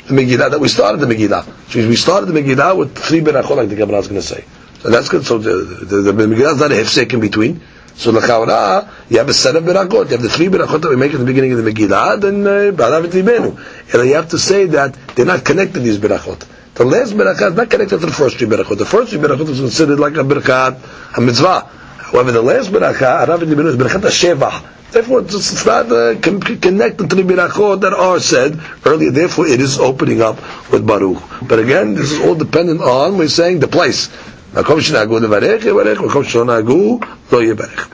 the 0.08 0.14
Megillah, 0.14 0.52
that 0.52 0.60
we 0.60 0.68
started 0.68 1.00
the 1.00 1.08
Megillah. 1.08 1.46
Means 1.76 1.88
we 1.88 1.96
started 1.96 2.28
the 2.28 2.40
Megillah 2.40 2.78
with 2.78 2.98
three 2.98 3.22
berachot, 3.22 3.58
like 3.58 3.70
the 3.70 3.76
Gemara 3.76 4.00
is 4.00 4.08
going 4.08 4.22
to 4.22 4.28
say. 4.28 4.46
So 4.80 4.90
that's 4.90 5.10
good. 5.10 5.26
So 5.26 5.38
the, 5.38 5.86
the, 5.86 5.86
the, 5.86 6.12
the 6.14 6.26
Megillah 6.26 6.54
is 6.54 6.60
not 6.60 6.72
a 6.72 6.76
hefsek 6.76 7.14
in 7.14 7.20
between. 7.20 7.62
So 7.96 8.12
the 8.12 8.22
Chaura, 8.22 8.90
you 9.10 9.18
have 9.18 9.30
a 9.30 9.34
set 9.34 9.56
of 9.56 9.64
berachot. 9.64 10.06
You 10.06 10.12
have 10.12 10.22
the 10.22 10.30
three 10.30 10.48
berachot 10.48 10.82
that 10.82 10.90
we 10.90 10.96
make 10.96 11.14
at 11.14 11.20
the 11.20 11.26
beginning 11.26 11.52
of 11.52 11.64
the 11.64 11.72
Megillah, 11.72 12.22
then 12.22 12.44
Arabat 12.44 13.14
uh. 13.14 14.00
And 14.00 14.10
you 14.10 14.16
have 14.16 14.30
to 14.30 14.40
say 14.40 14.66
that 14.68 14.96
they're 15.16 15.26
not 15.26 15.44
connected, 15.44 15.82
these 15.82 15.98
berachot. 16.00 16.48
The 16.76 16.86
last 16.86 17.14
berachah 17.14 17.52
is 17.52 17.58
not 17.58 17.70
connected 17.70 18.00
to 18.00 18.06
the 18.06 18.12
first 18.14 18.38
three 18.38 18.48
berachot. 18.48 18.78
The 18.78 18.86
first 18.86 19.12
three 19.12 19.20
berachot 19.20 19.50
is 19.50 19.60
considered 19.60 20.00
like 20.00 20.14
a 20.14 20.24
berachat, 20.24 21.18
a 21.18 21.22
mitzvah. 21.22 21.70
However, 22.13 22.33
the 22.33 22.43
last 22.43 22.71
beracha, 22.71 23.27
Arav 23.27 23.43
Ibn 23.43 23.67
is 23.67 23.77
berachat 23.77 24.03
shevach. 24.11 24.73
Therefore, 24.93 25.21
it's 25.21 25.67
not 25.67 25.91
uh, 25.91 26.15
connected 26.21 27.11
to 27.11 27.17
the 27.17 27.23
berachot 27.23 27.81
that 27.81 27.93
are 27.93 28.21
said 28.21 28.59
earlier. 28.85 29.11
Therefore, 29.11 29.47
it 29.47 29.61
is 29.61 29.79
opening 29.79 30.23
up 30.23 30.37
with 30.71 30.87
Baruch. 30.87 31.21
But 31.43 31.59
again, 31.59 31.95
this 31.95 32.13
is 32.13 32.21
all 32.21 32.35
dependent 32.35 32.81
on, 32.81 33.19
we're 33.19 33.29
saying, 33.29 33.61
the 33.61 33.69
place. 33.69 34.09
מקום 34.55 34.81
שנהגו 34.81 35.19
לברך, 35.19 35.65
יברך, 35.65 36.01
מקום 36.01 36.25
שלא 36.25 36.45
נהגו, 36.45 37.01
לא 37.33 37.43
יברך. 37.43 37.89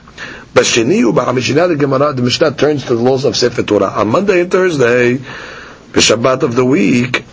בשני 0.55 1.03
ובחמישינה 1.03 1.65
the 1.67 2.13
the 2.15 2.21
Mishnah 2.21 2.51
turns 2.51 2.85
to 2.85 2.95
the 2.95 3.01
laws 3.01 3.25
of 3.25 3.35
Sefer 3.35 3.63
Torah. 3.63 3.91
On 3.97 4.07
Monday 4.07 4.41
and 4.41 4.51
Thursday, 4.51 5.15
the 5.15 5.99
Shabbat 5.99 6.43
of 6.43 6.55
the 6.55 6.63
week, 6.63 7.23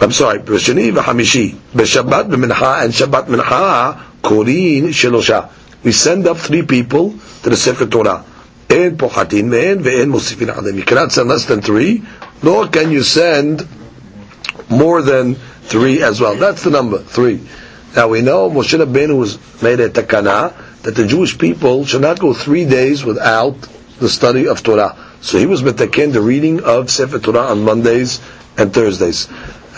I'm 0.00 0.12
sorry, 0.12 0.38
בשני 0.38 0.92
וחמישי, 0.94 1.54
בשבת 1.74 2.26
במנחה 2.26 2.84
and 2.84 2.92
Shabbat 2.92 3.28
מנחה, 3.30 3.92
קוראים 4.20 4.92
שלושה 4.92 5.40
we 5.83 5.91
send 5.91 6.27
up 6.27 6.37
three 6.37 6.63
people 6.63 7.13
to 7.43 7.49
the 7.49 7.57
Sefer 7.57 7.85
Torah. 7.85 8.23
En 8.69 8.97
pochatin 8.97 9.49
me'en 9.49 9.83
ve'en 9.83 10.09
mosifin 10.09 10.55
alem. 10.55 10.77
You 10.77 10.83
cannot 10.83 11.11
send 11.11 11.29
less 11.29 11.45
than 11.45 11.61
three, 11.61 12.03
nor 12.41 12.67
can 12.67 12.91
you 12.91 13.03
send 13.03 13.67
more 14.69 15.01
than 15.01 15.35
three 15.35 16.01
as 16.01 16.19
well. 16.21 16.35
That's 16.35 16.63
the 16.63 16.71
number, 16.71 16.99
three. 16.99 17.41
Now 17.95 18.07
we 18.07 18.21
know 18.21 18.49
Moshe 18.49 18.77
Rabbeinu 18.83 19.17
was 19.17 19.37
made 19.61 19.79
a 19.79 19.89
takana 19.89 20.53
that 20.81 20.95
the 20.95 21.05
Jewish 21.05 21.37
people 21.37 21.85
should 21.85 22.01
not 22.01 22.19
go 22.19 22.33
three 22.33 22.65
days 22.65 23.05
without 23.05 23.55
the 23.99 24.09
study 24.09 24.47
of 24.47 24.63
Torah. 24.63 24.97
So 25.21 25.37
he 25.37 25.45
was 25.45 25.61
metaken 25.61 26.11
the 26.11 26.21
reading 26.21 26.63
of 26.63 26.89
Sefer 26.89 27.19
Torah 27.19 27.51
on 27.51 27.63
Mondays 27.63 28.19
and 28.57 28.73
Thursdays. 28.73 29.29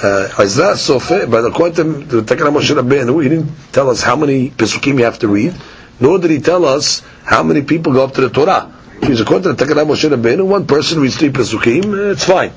Uh, 0.01 0.29
but 0.37 1.45
according 1.45 1.75
to 1.75 2.21
the 2.21 2.21
Takana 2.21 2.51
Moshe 2.53 2.73
Rabbeinu, 2.75 3.21
he 3.23 3.29
didn't 3.29 3.51
tell 3.71 3.89
us 3.89 4.01
how 4.01 4.15
many 4.15 4.49
Pesukim 4.49 4.97
you 4.97 5.05
have 5.05 5.19
to 5.19 5.27
read 5.27 5.53
nor 5.99 6.19
did 6.19 6.31
he 6.31 6.39
tell 6.39 6.65
us 6.65 7.01
how 7.23 7.43
many 7.43 7.61
people 7.61 7.93
go 7.93 8.03
up 8.03 8.13
to 8.13 8.21
the 8.21 8.29
Torah. 8.29 8.71
Because 8.99 9.21
according 9.21 9.43
to 9.43 9.53
the 9.53 9.65
Takana 9.65 9.85
Moshe 9.85 10.09
Rabbeinu, 10.09 10.45
one 10.45 10.67
person 10.67 10.99
reads 10.99 11.17
three 11.17 11.29
Pesukim, 11.29 11.85
eh, 11.97 12.11
it's 12.11 12.25
fine. 12.25 12.51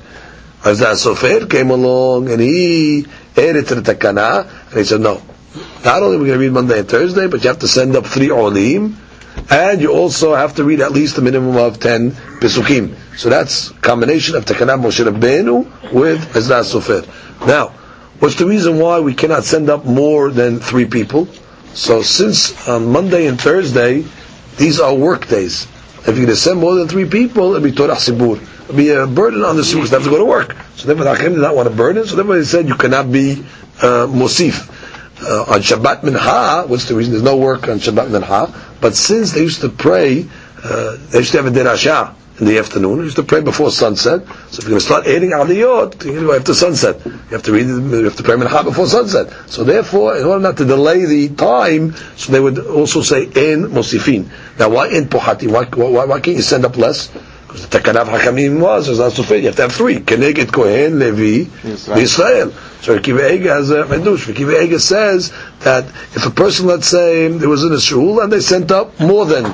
As 0.63 0.79
that 0.79 0.97
Sofer 0.97 1.49
came 1.49 1.69
along 1.69 2.29
and 2.29 2.41
he 2.41 3.05
added 3.37 3.67
to 3.67 3.75
the 3.75 3.93
Takana, 3.93 4.49
and 4.69 4.77
he 4.77 4.83
said, 4.83 5.01
no, 5.01 5.21
not 5.85 6.03
only 6.03 6.17
are 6.17 6.19
we 6.19 6.27
going 6.27 6.39
to 6.39 6.45
read 6.45 6.51
Monday 6.51 6.79
and 6.79 6.89
Thursday, 6.89 7.27
but 7.27 7.43
you 7.43 7.49
have 7.49 7.59
to 7.59 7.67
send 7.67 7.95
up 7.95 8.05
three 8.05 8.29
Olim, 8.29 8.97
and 9.49 9.81
you 9.81 9.91
also 9.91 10.35
have 10.35 10.55
to 10.55 10.63
read 10.63 10.81
at 10.81 10.91
least 10.91 11.17
a 11.17 11.21
minimum 11.21 11.55
of 11.55 11.79
ten 11.79 12.11
Pesukim. 12.11 12.95
So 13.17 13.29
that's 13.29 13.69
combination 13.69 14.35
of 14.35 14.45
Takana 14.45 14.79
Moshe 14.81 15.05
Rabbeinu 15.05 15.93
with 15.93 16.35
Ezra 16.35 16.61
Sofer. 16.61 17.07
Now, 17.47 17.69
what's 18.19 18.35
the 18.35 18.45
reason 18.45 18.79
why 18.79 18.99
we 18.99 19.13
cannot 19.13 19.43
send 19.45 19.69
up 19.69 19.85
more 19.85 20.29
than 20.31 20.59
three 20.59 20.85
people? 20.85 21.27
So 21.73 22.01
since 22.01 22.67
on 22.67 22.91
Monday 22.91 23.27
and 23.27 23.39
Thursday, 23.39 24.03
these 24.57 24.79
are 24.79 24.93
work 24.93 25.27
days. 25.27 25.67
If 25.99 26.15
going 26.15 26.27
to 26.27 26.35
send 26.35 26.59
more 26.59 26.75
than 26.75 26.87
three 26.87 27.07
people, 27.07 27.55
it'll 27.55 27.61
be 27.61 27.71
Torah 27.71 27.95
Sibur. 27.95 28.41
It'll 28.63 28.75
be 28.75 28.89
a 28.89 29.05
burden 29.05 29.43
on 29.43 29.55
the 29.55 29.61
Sibur 29.63 29.87
they 29.87 29.95
have 29.95 30.03
to 30.03 30.09
go 30.09 30.17
to 30.17 30.25
work. 30.25 30.55
So 30.75 30.87
therefore, 30.87 31.05
the 31.05 31.11
Achim 31.13 31.33
did 31.33 31.41
not 31.41 31.55
want 31.55 31.67
a 31.67 31.71
burden. 31.71 32.05
So 32.05 32.15
therefore, 32.15 32.37
they 32.37 32.43
said 32.45 32.67
you 32.67 32.75
cannot 32.75 33.11
be 33.11 33.43
uh, 33.81 34.07
Mosif. 34.07 34.75
Uh, 35.21 35.53
on 35.53 35.59
Shabbat 35.59 36.03
Minha, 36.03 36.63
what's 36.67 36.85
the 36.87 36.95
reason? 36.95 37.11
There's 37.11 37.23
no 37.23 37.35
work 37.35 37.67
on 37.67 37.79
Shabbat 37.79 38.09
Minha. 38.09 38.53
But 38.79 38.95
since 38.95 39.33
they 39.33 39.41
used 39.41 39.61
to 39.61 39.69
pray, 39.69 40.25
uh, 40.63 40.95
they 41.09 41.19
used 41.19 41.31
to 41.33 41.43
have 41.43 41.47
a 41.47 41.51
derasha 41.51 42.15
in 42.39 42.45
the 42.45 42.57
afternoon. 42.57 42.97
You 42.97 43.03
used 43.03 43.17
to 43.17 43.23
pray 43.23 43.41
before 43.41 43.71
sunset. 43.71 44.25
So 44.49 44.59
if 44.59 44.63
you're 44.63 44.69
going 44.69 44.79
to 44.79 44.85
start 44.85 45.07
adding 45.07 45.31
aliyot, 45.31 46.05
you 46.05 46.21
know, 46.21 46.33
after 46.33 46.53
sunset. 46.53 47.05
You 47.05 47.11
have 47.31 47.43
to 47.43 47.51
read, 47.51 47.67
you 47.67 48.03
have 48.05 48.15
to 48.15 48.23
pray 48.23 48.35
mincha 48.35 48.63
before 48.63 48.87
sunset. 48.87 49.31
So 49.49 49.63
therefore, 49.63 50.17
in 50.17 50.25
order 50.25 50.41
not 50.41 50.57
to 50.57 50.65
delay 50.65 51.05
the 51.05 51.29
time, 51.35 51.93
so 52.15 52.31
they 52.31 52.39
would 52.39 52.59
also 52.59 53.01
say 53.01 53.23
in 53.23 53.69
mosifin. 53.71 54.29
Now, 54.57 54.69
why 54.69 54.89
in 54.89 55.05
pohati? 55.05 55.51
Why, 55.51 55.65
why, 55.65 56.05
why 56.05 56.19
can't 56.19 56.37
you 56.37 56.43
send 56.43 56.65
up 56.65 56.77
less? 56.77 57.07
Because 57.49 57.67
the 57.67 57.79
Takanav 57.79 58.05
Hakamim 58.05 58.61
was, 58.61 58.87
it's 58.87 58.99
not 58.99 59.25
fair. 59.25 59.39
You 59.39 59.47
have 59.47 59.55
to 59.55 59.63
have 59.63 59.73
three. 59.73 59.97
Keneged 59.97 60.53
Kohen, 60.53 60.99
Levi, 60.99 61.49
Israel. 61.97 62.51
So 62.81 62.95
Ega 62.95 63.49
has 63.49 63.71
a 63.71 63.85
Medush. 63.85 64.29
Ega 64.29 64.79
says 64.79 65.33
that 65.61 65.85
if 66.15 66.25
a 66.25 66.29
person, 66.29 66.67
let's 66.67 66.87
say, 66.87 67.27
there 67.27 67.49
was 67.49 67.63
in 67.63 67.73
a 67.73 67.79
shul 67.79 68.21
and 68.21 68.31
they 68.31 68.39
sent 68.39 68.71
up 68.71 68.99
more 68.99 69.25
than 69.25 69.51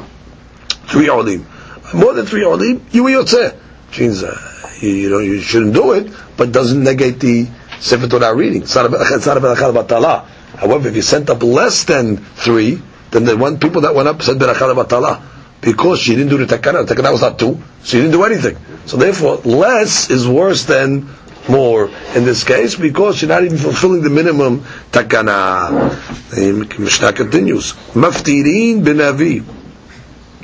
three 0.88 1.10
olim, 1.10 1.48
more 1.96 2.14
than 2.14 2.26
three 2.26 2.44
olim, 2.44 2.86
you 2.92 3.04
yotzeh. 3.04 3.56
Which 3.90 4.00
means 4.00 4.24
uh, 4.24 4.38
you, 4.82 4.90
you, 4.90 5.10
know 5.10 5.20
you 5.20 5.40
shouldn't 5.42 5.74
do 5.74 5.94
it, 5.94 6.12
but 6.38 6.52
doesn't 6.52 6.84
negate 6.84 7.20
the 7.20 7.48
Sefer 7.80 8.08
Torah 8.08 8.36
reading. 8.36 8.64
It's 8.64 8.76
not 8.76 8.92
Talah. 8.92 10.26
However, 10.58 10.88
if 10.90 10.96
you 10.96 11.02
sent 11.02 11.30
up 11.30 11.44
less 11.44 11.84
than 11.84 12.18
three, 12.18 12.82
then 13.12 13.26
the 13.26 13.38
one 13.38 13.60
people 13.60 13.82
that 13.82 13.94
went 13.96 14.08
up 14.08 14.22
said 14.22 14.38
Berachal 14.38 14.74
Batala. 14.76 15.22
Because 15.62 16.00
she 16.00 16.16
didn't 16.16 16.30
do 16.30 16.38
the 16.38 16.46
takana, 16.46 16.86
the 16.86 16.94
takana 16.94 17.12
was 17.12 17.22
not 17.22 17.40
two, 17.40 17.60
so 17.82 17.86
she 17.86 17.98
didn't 17.98 18.12
do 18.12 18.24
anything. 18.24 18.58
So 18.86 18.98
therefore, 18.98 19.38
less 19.38 20.12
is 20.12 20.28
worse 20.28 20.66
than 20.66 21.10
more 21.50 21.90
in 22.16 22.26
this 22.26 22.44
case 22.44 22.76
because 22.76 23.22
you're 23.22 23.30
not 23.30 23.44
even 23.44 23.58
fulfilling 23.58 24.02
the 24.02 24.10
minimum 24.10 24.62
takana. 24.92 25.92
The 26.32 26.80
Mishnah 26.80 27.14
continues. 27.14 27.74
Maftirin 27.94 28.84
b'navi. 28.84 29.44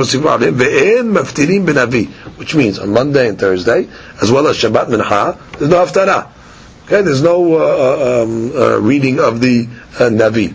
maftirim 1.12 1.64
b'navi, 1.64 2.08
which 2.38 2.54
means 2.56 2.78
on 2.80 2.90
Monday 2.90 3.28
and 3.28 3.38
Thursday, 3.38 3.88
as 4.20 4.32
well 4.32 4.48
as 4.48 4.56
Shabbat 4.56 4.86
Mincha, 4.86 5.38
there's 5.58 5.70
no 5.70 5.84
haftarah. 5.84 6.30
Okay, 6.86 7.00
there's 7.02 7.22
no 7.22 7.54
uh, 7.54 8.22
um, 8.24 8.52
uh, 8.54 8.78
reading 8.78 9.20
of 9.20 9.40
the 9.40 9.68
uh, 9.94 10.10
Navi. 10.10 10.54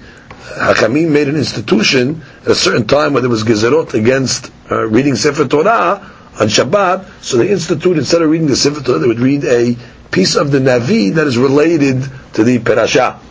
Hakamim 0.60 1.10
made 1.10 1.28
an 1.30 1.38
institution 1.38 2.22
at 2.42 2.48
a 2.50 2.56
certain 2.56 2.86
time 2.86 3.14
when 3.14 3.24
there 3.24 3.30
was 3.30 3.44
gezerot 3.44 3.94
against 3.94 4.52
uh, 4.70 4.86
reading 4.86 5.16
Sefer 5.16 5.48
Torah 5.48 6.12
on 6.40 6.48
Shabbat, 6.48 7.24
so 7.24 7.38
they 7.38 7.50
instituted, 7.50 8.00
instead 8.00 8.22
of 8.22 8.30
reading 8.30 8.48
the 8.48 8.56
Sefer 8.56 8.84
Torah, 8.84 9.00
they 9.00 9.08
would 9.08 9.20
read 9.20 9.46
a 9.46 9.76
piece 10.12 10.36
of 10.36 10.52
the 10.52 10.60
Navi 10.60 11.14
that 11.14 11.26
is 11.26 11.38
related 11.38 12.04
to 12.34 12.44
the 12.44 12.60
Perashah. 12.60 13.29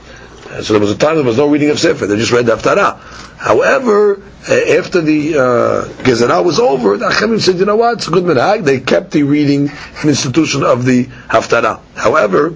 So 0.62 0.72
there 0.72 0.80
was 0.80 0.90
a 0.90 0.98
time 0.98 1.16
there 1.16 1.24
was 1.24 1.36
no 1.36 1.48
reading 1.48 1.70
of 1.70 1.78
Sefer, 1.78 2.06
they 2.06 2.16
just 2.16 2.32
read 2.32 2.46
the 2.46 2.56
Haftarah. 2.56 2.98
However, 3.38 4.20
uh, 4.48 4.78
after 4.78 5.00
the 5.00 5.34
uh, 5.34 5.84
Gezerah 6.02 6.44
was 6.44 6.58
over, 6.58 6.96
the 6.96 7.08
Achamim 7.08 7.40
said, 7.40 7.58
you 7.58 7.64
know 7.64 7.76
what, 7.76 7.98
it's 7.98 8.08
a 8.08 8.10
good 8.10 8.24
minhag, 8.24 8.64
they 8.64 8.80
kept 8.80 9.12
the 9.12 9.22
reading 9.22 9.70
and 9.70 10.08
institution 10.08 10.64
of 10.64 10.84
the 10.84 11.04
Haftarah. 11.04 11.80
However, 11.94 12.54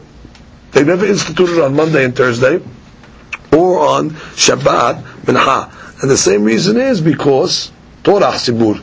they 0.72 0.84
never 0.84 1.06
instituted 1.06 1.62
on 1.62 1.76
Monday 1.76 2.04
and 2.04 2.16
Thursday, 2.16 2.60
or 3.52 3.78
on 3.78 4.10
Shabbat, 4.10 5.02
Mincha. 5.22 6.02
And 6.02 6.10
the 6.10 6.16
same 6.16 6.44
reason 6.44 6.78
is 6.78 7.00
because 7.00 7.70
Torah 8.02 8.32
Sibur. 8.32 8.82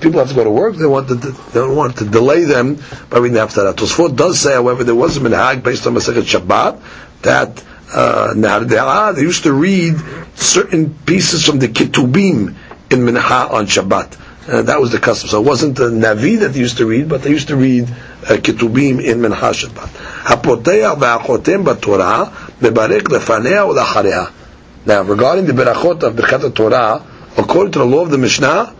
People 0.00 0.18
have 0.18 0.28
to 0.28 0.34
go 0.34 0.44
to 0.44 0.50
work. 0.50 0.76
They 0.76 0.84
want 0.84 1.08
to, 1.08 1.14
they 1.14 1.60
don't 1.60 1.74
want 1.76 1.96
to 1.98 2.04
delay 2.04 2.44
them 2.44 2.78
by 3.08 3.18
reading 3.18 3.34
the 3.34 3.40
Haftarah. 3.40 3.72
Tosfot 3.72 4.16
does 4.16 4.38
say, 4.38 4.52
however, 4.52 4.84
there 4.84 4.94
was 4.94 5.16
a 5.16 5.20
minhag 5.20 5.62
based 5.62 5.86
on 5.86 5.94
Masechet 5.94 6.22
Shabbat 6.22 6.82
that 7.22 7.64
uh, 7.92 9.12
they 9.12 9.22
used 9.22 9.44
to 9.44 9.52
read 9.52 9.96
certain 10.34 10.94
pieces 10.94 11.44
from 11.44 11.58
the 11.58 11.68
Ketubim 11.68 12.54
in 12.90 12.98
Mincha 13.00 13.50
on 13.50 13.66
Shabbat. 13.66 14.16
Uh, 14.48 14.62
that 14.62 14.80
was 14.80 14.92
the 14.92 14.98
custom. 14.98 15.28
So 15.28 15.42
it 15.42 15.46
wasn't 15.46 15.76
the 15.76 15.90
Navi 15.90 16.40
that 16.40 16.48
they 16.48 16.60
used 16.60 16.78
to 16.78 16.86
read, 16.86 17.08
but 17.08 17.22
they 17.22 17.30
used 17.30 17.48
to 17.48 17.56
read 17.56 17.84
uh, 17.84 18.36
Ketubim 18.36 19.04
in 19.04 19.20
Mincha 19.20 19.52
Shabbat. 19.52 19.88
Now, 24.86 25.02
regarding 25.02 25.46
the 25.46 25.52
berachot 25.52 26.02
of 26.02 26.14
Birkat 26.14 26.54
Torah, 26.54 27.04
according 27.36 27.72
to 27.72 27.78
the 27.80 27.84
law 27.84 28.02
of 28.02 28.10
the 28.10 28.18
Mishnah, 28.18 28.74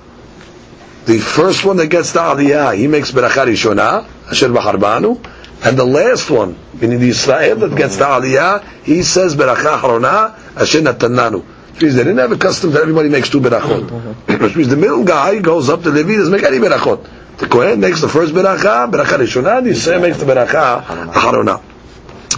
the 1.04 1.18
first 1.18 1.64
one 1.64 1.76
that 1.78 1.88
gets 1.88 2.12
the 2.12 2.20
aliyah, 2.20 2.76
he 2.76 2.86
makes 2.86 3.10
beracha 3.12 3.46
rishona, 3.46 4.06
asher 4.30 4.48
b'harbanu, 4.48 5.18
and 5.63 5.77
the 5.77 5.85
last 5.85 6.29
one, 6.29 6.57
meaning 6.73 6.99
the 6.99 7.09
Israel 7.09 7.55
that 7.55 7.75
gets 7.75 7.95
the 7.97 8.03
aliyah, 8.03 8.63
he 8.83 9.01
says 9.01 9.35
beracha 9.35 9.79
harona, 9.79 10.37
asher 10.57 10.81
natananu. 10.81 11.43
Which 11.73 11.81
means 11.81 11.95
they 11.95 12.03
didn't 12.03 12.19
have 12.19 12.31
a 12.31 12.37
custom 12.37 12.71
that 12.71 12.81
everybody 12.81 13.09
makes 13.09 13.29
two 13.29 13.39
berachot. 13.39 14.39
Which 14.41 14.55
means 14.55 14.67
the 14.67 14.75
middle 14.75 15.03
guy 15.05 15.39
goes 15.39 15.69
up 15.69 15.83
to 15.83 15.89
Levi, 15.89 16.17
doesn't 16.17 16.31
make 16.31 16.43
any 16.43 16.57
berachot. 16.57 17.07
The 17.37 17.47
Kohen 17.47 17.79
makes 17.79 18.01
the 18.01 18.09
first 18.09 18.33
beracha, 18.33 18.91
beracha 18.91 19.17
rishona, 19.17 19.63
the 19.63 19.69
Israel 19.69 20.01
makes 20.01 20.17
the 20.17 20.25
beracha 20.25 20.83
harona. 20.83 21.61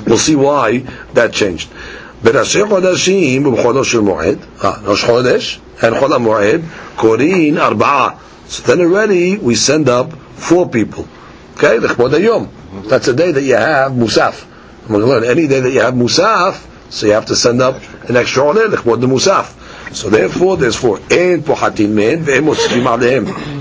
We'll 0.06 0.18
see 0.18 0.36
why 0.36 0.80
that 1.14 1.34
changed. 1.34 1.70
בראשי 2.24 2.66
חודשים 2.66 3.46
ובחודו 3.46 3.84
של 3.84 4.00
מועד, 4.00 4.38
ראש 4.86 5.04
חודש 5.04 5.60
and 5.80 6.00
חול 6.00 6.14
המועד, 6.14 6.62
קוראים 6.96 7.58
ארבעה. 7.58 8.10
So 8.50 8.62
then 8.62 8.82
already 8.82 9.38
we 9.38 9.56
send 9.56 9.90
up 9.90 10.14
four 10.38 10.70
people. 10.70 11.06
Okay, 11.58 11.80
לכבוד 11.82 12.14
היום. 12.14 12.48
That's 12.89 13.09
a 13.09 13.15
day 13.15 13.33
that 13.33 13.43
you 13.43 13.57
have 13.57 13.93
Musaf. 13.93 14.47
And 14.83 14.91
we're 14.91 15.01
going 15.01 15.23
to 15.23 15.27
learn 15.27 15.39
any 15.39 15.47
day 15.47 15.61
that 15.61 15.71
you 15.71 15.81
have 15.81 15.95
Musaf, 15.95 16.67
so 16.91 17.07
you 17.07 17.13
have 17.13 17.27
to 17.27 17.37
send 17.37 17.63
up 17.63 17.77
an 18.09 18.17
extra 18.17 18.49
on 18.49 18.57
it, 18.59 18.71
the 18.71 18.77
Musaf. 19.07 19.95
So 19.95 20.09
therefore, 20.09 20.57
there's 20.57 20.77
four. 20.77 21.01
Men. 21.11 22.25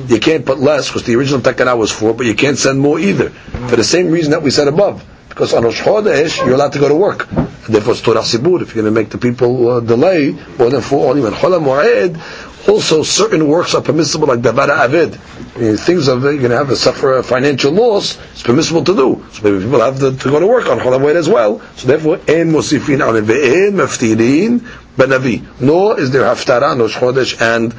You 0.07 0.19
can't 0.19 0.45
put 0.45 0.59
less, 0.59 0.87
because 0.87 1.03
the 1.03 1.15
original 1.15 1.41
takana 1.41 1.77
was 1.77 1.91
four, 1.91 2.13
but 2.13 2.25
you 2.25 2.35
can't 2.35 2.57
send 2.57 2.79
more 2.79 2.99
either. 2.99 3.29
For 3.29 3.75
the 3.75 3.83
same 3.83 4.11
reason 4.11 4.31
that 4.31 4.41
we 4.41 4.51
said 4.51 4.67
above. 4.67 5.03
Because 5.29 5.53
on 5.53 5.63
Rosh 5.63 5.81
Chodesh, 5.81 6.45
you're 6.45 6.55
allowed 6.55 6.73
to 6.73 6.79
go 6.79 6.87
to 6.89 6.95
work. 6.95 7.31
And 7.31 7.47
therefore, 7.75 7.93
it's 7.93 8.01
Torah 8.01 8.21
Sibur. 8.21 8.61
If 8.61 8.75
you're 8.75 8.83
going 8.83 8.93
to 8.93 8.99
make 9.01 9.09
the 9.09 9.17
people 9.17 9.69
uh, 9.69 9.79
delay, 9.79 10.31
more 10.57 10.69
than 10.69 10.81
four, 10.81 11.09
only 11.09 11.21
when 11.21 11.33
Cholam 11.33 11.63
Mo'ed, 11.63 12.19
also 12.67 13.03
certain 13.03 13.47
works 13.47 13.73
are 13.73 13.81
permissible, 13.81 14.27
like 14.27 14.39
Davara 14.39 14.77
avid. 14.77 15.17
Uh, 15.55 15.75
things 15.75 16.07
of 16.07 16.21
you're 16.23 16.37
going 16.37 16.51
to 16.51 16.57
have 16.57 16.69
a 16.69 16.75
suffer 16.75 17.17
a 17.17 17.23
financial 17.23 17.71
loss, 17.71 18.19
it's 18.31 18.43
permissible 18.43 18.83
to 18.83 18.95
do. 18.95 19.25
So 19.31 19.43
maybe 19.43 19.63
people 19.63 19.81
have 19.81 19.99
to, 19.99 20.15
to 20.15 20.29
go 20.29 20.39
to 20.39 20.45
work 20.47 20.67
on 20.67 20.79
Cholamoid 20.79 21.15
as 21.15 21.27
well. 21.27 21.59
So 21.75 21.87
therefore, 21.87 22.17
en 22.27 22.51
mosifin 22.51 23.05
on 23.05 23.15
ve'en 23.25 23.71
Meftirin 23.71 24.59
benavi. 24.95 25.59
Nor 25.59 25.99
is 25.99 26.11
there 26.11 26.23
haftarah, 26.23 26.77
no 26.77 26.85
shchodesh 26.85 27.41
and 27.41 27.73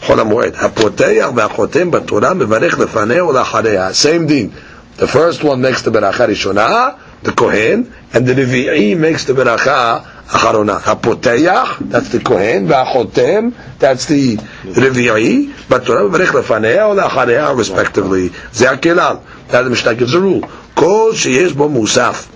Cholamoid. 0.00 0.52
Hapoteyach 0.52 1.34
ve'achotem 1.34 1.92
batorah 1.92 2.34
mevarech 2.34 2.70
lefaneh 2.70 3.18
olachareah. 3.18 3.92
Same 3.92 4.26
din. 4.26 4.54
The 4.96 5.06
first 5.06 5.44
one 5.44 5.60
makes 5.60 5.82
the 5.82 5.90
beracha 5.90 6.26
rishonah, 6.26 6.98
the 7.22 7.32
kohen, 7.32 7.92
and 8.12 8.26
the 8.26 8.32
revi'i 8.32 8.96
makes 8.98 9.24
the 9.24 9.34
beracha 9.34 10.09
acharona. 10.30 10.80
Hapoteach, 10.80 11.90
that's 11.90 12.10
the 12.10 12.20
kohen, 12.20 12.66
v'achotem, 12.68 13.54
that's 13.78 14.06
the 14.06 14.36
revi'i, 14.36 15.68
but 15.68 15.84
Torah 15.84 16.08
mevarech 16.08 16.28
lefanea 16.28 16.88
or 16.88 16.94
le'acharea, 17.00 17.56
respectively. 17.56 18.28
Ze 18.52 18.66
akelal. 18.66 19.22
That 19.48 19.62
the 19.62 19.70
Mishnah 19.70 19.96
gives 19.96 20.14
a 20.14 20.20
rule. 20.20 20.42
Kol 20.74 21.12
sheyesh 21.12 21.56
bo 21.56 21.68
musaf, 21.68 22.28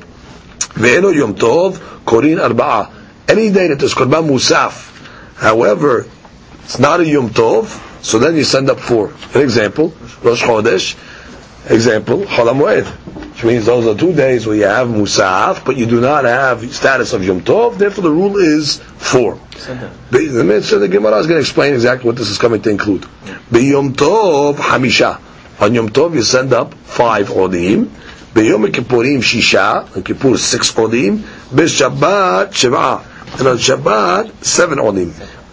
ve'eno 0.74 1.14
yom 1.14 1.34
tov, 1.34 1.78
korin 2.04 2.38
arba'a. 2.38 2.90
Any 3.28 3.50
day 3.50 3.68
that 3.68 3.78
there's 3.78 3.94
korban 3.94 4.28
musaf, 4.28 5.36
however, 5.36 6.06
it's 6.64 6.78
not 6.78 7.00
a 7.00 7.06
yom 7.06 7.30
tov, 7.30 8.04
so 8.04 8.18
then 8.18 8.36
you 8.36 8.44
send 8.44 8.68
up 8.68 8.80
four. 8.80 9.12
An 9.34 9.40
example, 9.40 9.94
Rosh 10.22 10.42
Chodesh, 10.42 10.96
example, 11.70 12.22
Chol 12.22 12.52
HaMoed, 12.52 13.23
which 13.44 13.52
means 13.52 13.66
those 13.66 13.86
are 13.86 13.98
two 13.98 14.14
days 14.14 14.46
where 14.46 14.56
you 14.56 14.64
have 14.64 14.88
Musaf, 14.88 15.66
but 15.66 15.76
you 15.76 15.84
do 15.84 16.00
not 16.00 16.24
have 16.24 16.62
status 16.74 17.12
of 17.12 17.22
Yom 17.22 17.42
Tov, 17.42 17.76
therefore 17.76 18.04
the 18.04 18.10
rule 18.10 18.38
is 18.38 18.78
four. 18.78 19.38
The, 20.10 20.42
mitzvah, 20.42 20.78
the 20.78 20.88
Gemara 20.88 21.18
is 21.18 21.26
going 21.26 21.36
to 21.36 21.40
explain 21.40 21.74
exactly 21.74 22.06
what 22.06 22.16
this 22.16 22.30
is 22.30 22.38
coming 22.38 22.62
to 22.62 22.70
include. 22.70 23.06
Be 23.52 23.64
Yom 23.64 23.92
Tov, 23.92 24.54
Hamisha. 24.54 25.20
On 25.60 25.74
Yom 25.74 25.90
Tov 25.90 26.14
you 26.14 26.22
send 26.22 26.54
up 26.54 26.72
five 26.72 27.28
Odim, 27.28 27.84
Kippurim 28.32 29.18
Shisha, 29.18 29.94
on 29.94 30.02
Kippur 30.02 30.38
six 30.38 30.72
Odim, 30.72 31.18
B'Shabbat 31.18 32.48
Sheva, 32.48 33.38
and 33.38 33.46
on 33.46 33.58
Shabbat 33.58 34.42
seven 34.42 34.78
Odim. 34.78 35.12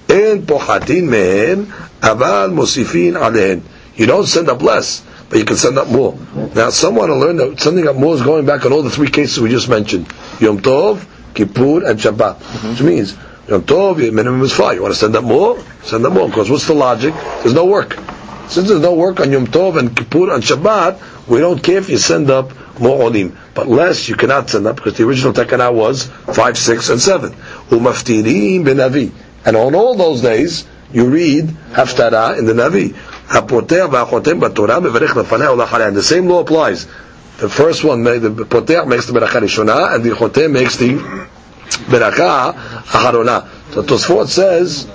En 0.10 0.46
pochatin 0.46 1.10
mehen, 1.10 1.66
aval 2.00 2.54
mosifin 2.54 3.20
alehen. 3.20 3.64
You 3.96 4.06
don't 4.06 4.26
send 4.26 4.48
up 4.48 4.62
less 4.62 5.04
but 5.32 5.40
you 5.40 5.46
can 5.46 5.56
send 5.56 5.78
up 5.78 5.88
more. 5.88 6.18
Now, 6.54 6.72
someone 6.72 7.08
to 7.08 7.16
learn 7.16 7.38
that 7.38 7.58
sending 7.62 7.88
up 7.88 7.96
more 7.96 8.16
is 8.16 8.22
going 8.22 8.46
back 8.46 8.66
on 8.66 8.74
all 8.74 8.84
the 8.84 8.90
three 8.90 9.10
cases 9.10 9.40
we 9.40 9.50
just 9.50 9.70
mentioned: 9.70 10.08
Yom 10.42 10.60
Tov, 10.60 11.06
Kippur, 11.34 11.90
and 11.90 11.98
Shabbat. 11.98 12.36
Mm-hmm. 12.36 12.70
Which 12.72 12.82
means 12.82 13.18
Yom 13.48 13.62
Tov, 13.62 14.04
your 14.04 14.12
minimum 14.12 14.42
is 14.42 14.52
five. 14.52 14.76
You 14.76 14.82
want 14.82 14.94
to 14.94 15.00
send 15.00 15.16
up 15.16 15.24
more? 15.24 15.58
Send 15.84 16.06
up 16.06 16.12
more. 16.12 16.28
Because 16.28 16.50
what's 16.50 16.68
the 16.68 16.74
logic? 16.74 17.14
There's 17.14 17.54
no 17.54 17.66
work. 17.66 17.98
Since 18.50 18.68
there's 18.68 18.82
no 18.82 18.94
work 18.94 19.22
on 19.22 19.32
Yom 19.32 19.48
Tov 19.48 19.80
and 19.80 19.96
Kippur 19.96 20.34
and 20.34 20.44
Shabbat, 20.44 21.30
we 21.30 21.40
don't 21.40 21.64
care 21.64 21.78
if 21.78 21.90
you 21.90 21.98
send 21.98 22.30
up 22.30 22.52
more 22.78 23.02
olim. 23.02 23.38
But 23.54 23.70
less 23.70 24.10
you 24.10 24.16
cannot 24.16 24.50
send 24.50 24.68
up 24.68 24.76
because 24.76 24.98
the 24.98 25.06
original 25.06 25.32
takana 25.32 25.74
was 25.74 26.08
five, 26.08 26.58
six, 26.58 26.90
and 26.90 27.00
seven. 27.00 27.32
Umaftirim 27.70 28.66
benavi. 28.66 29.14
And 29.46 29.56
on 29.56 29.76
all 29.76 29.96
those 29.96 30.22
days, 30.22 30.68
you 30.92 31.10
read 31.10 31.46
Haftarah 31.46 32.38
in 32.38 32.46
the 32.46 32.54
Navi. 32.54 32.94
הפותח 33.31 33.87
והחותם 33.91 34.41
בתורה 34.41 34.81
מברך 34.81 35.17
לפניה 35.17 35.53
ולאחריה. 35.53 35.89
And 35.89 35.97
the 35.97 36.03
same 36.03 36.29
law 36.29 36.41
applies. 36.41 36.87
The 37.41 37.49
first 37.49 37.85
one, 37.85 38.03
the 38.05 38.45
פותח 38.49 38.83
makes 38.87 39.07
the 39.07 39.13
ברכה 39.13 39.39
ראשונה, 39.39 39.95
and 39.95 40.03
the 40.05 40.15
חותם 40.15 40.53
makes 40.53 40.77
the 40.77 40.95
ברכה 41.91 42.51
אחרונה. 42.93 43.41
So 43.75 43.83
Tosfot 43.83 44.29
says, 44.29 44.87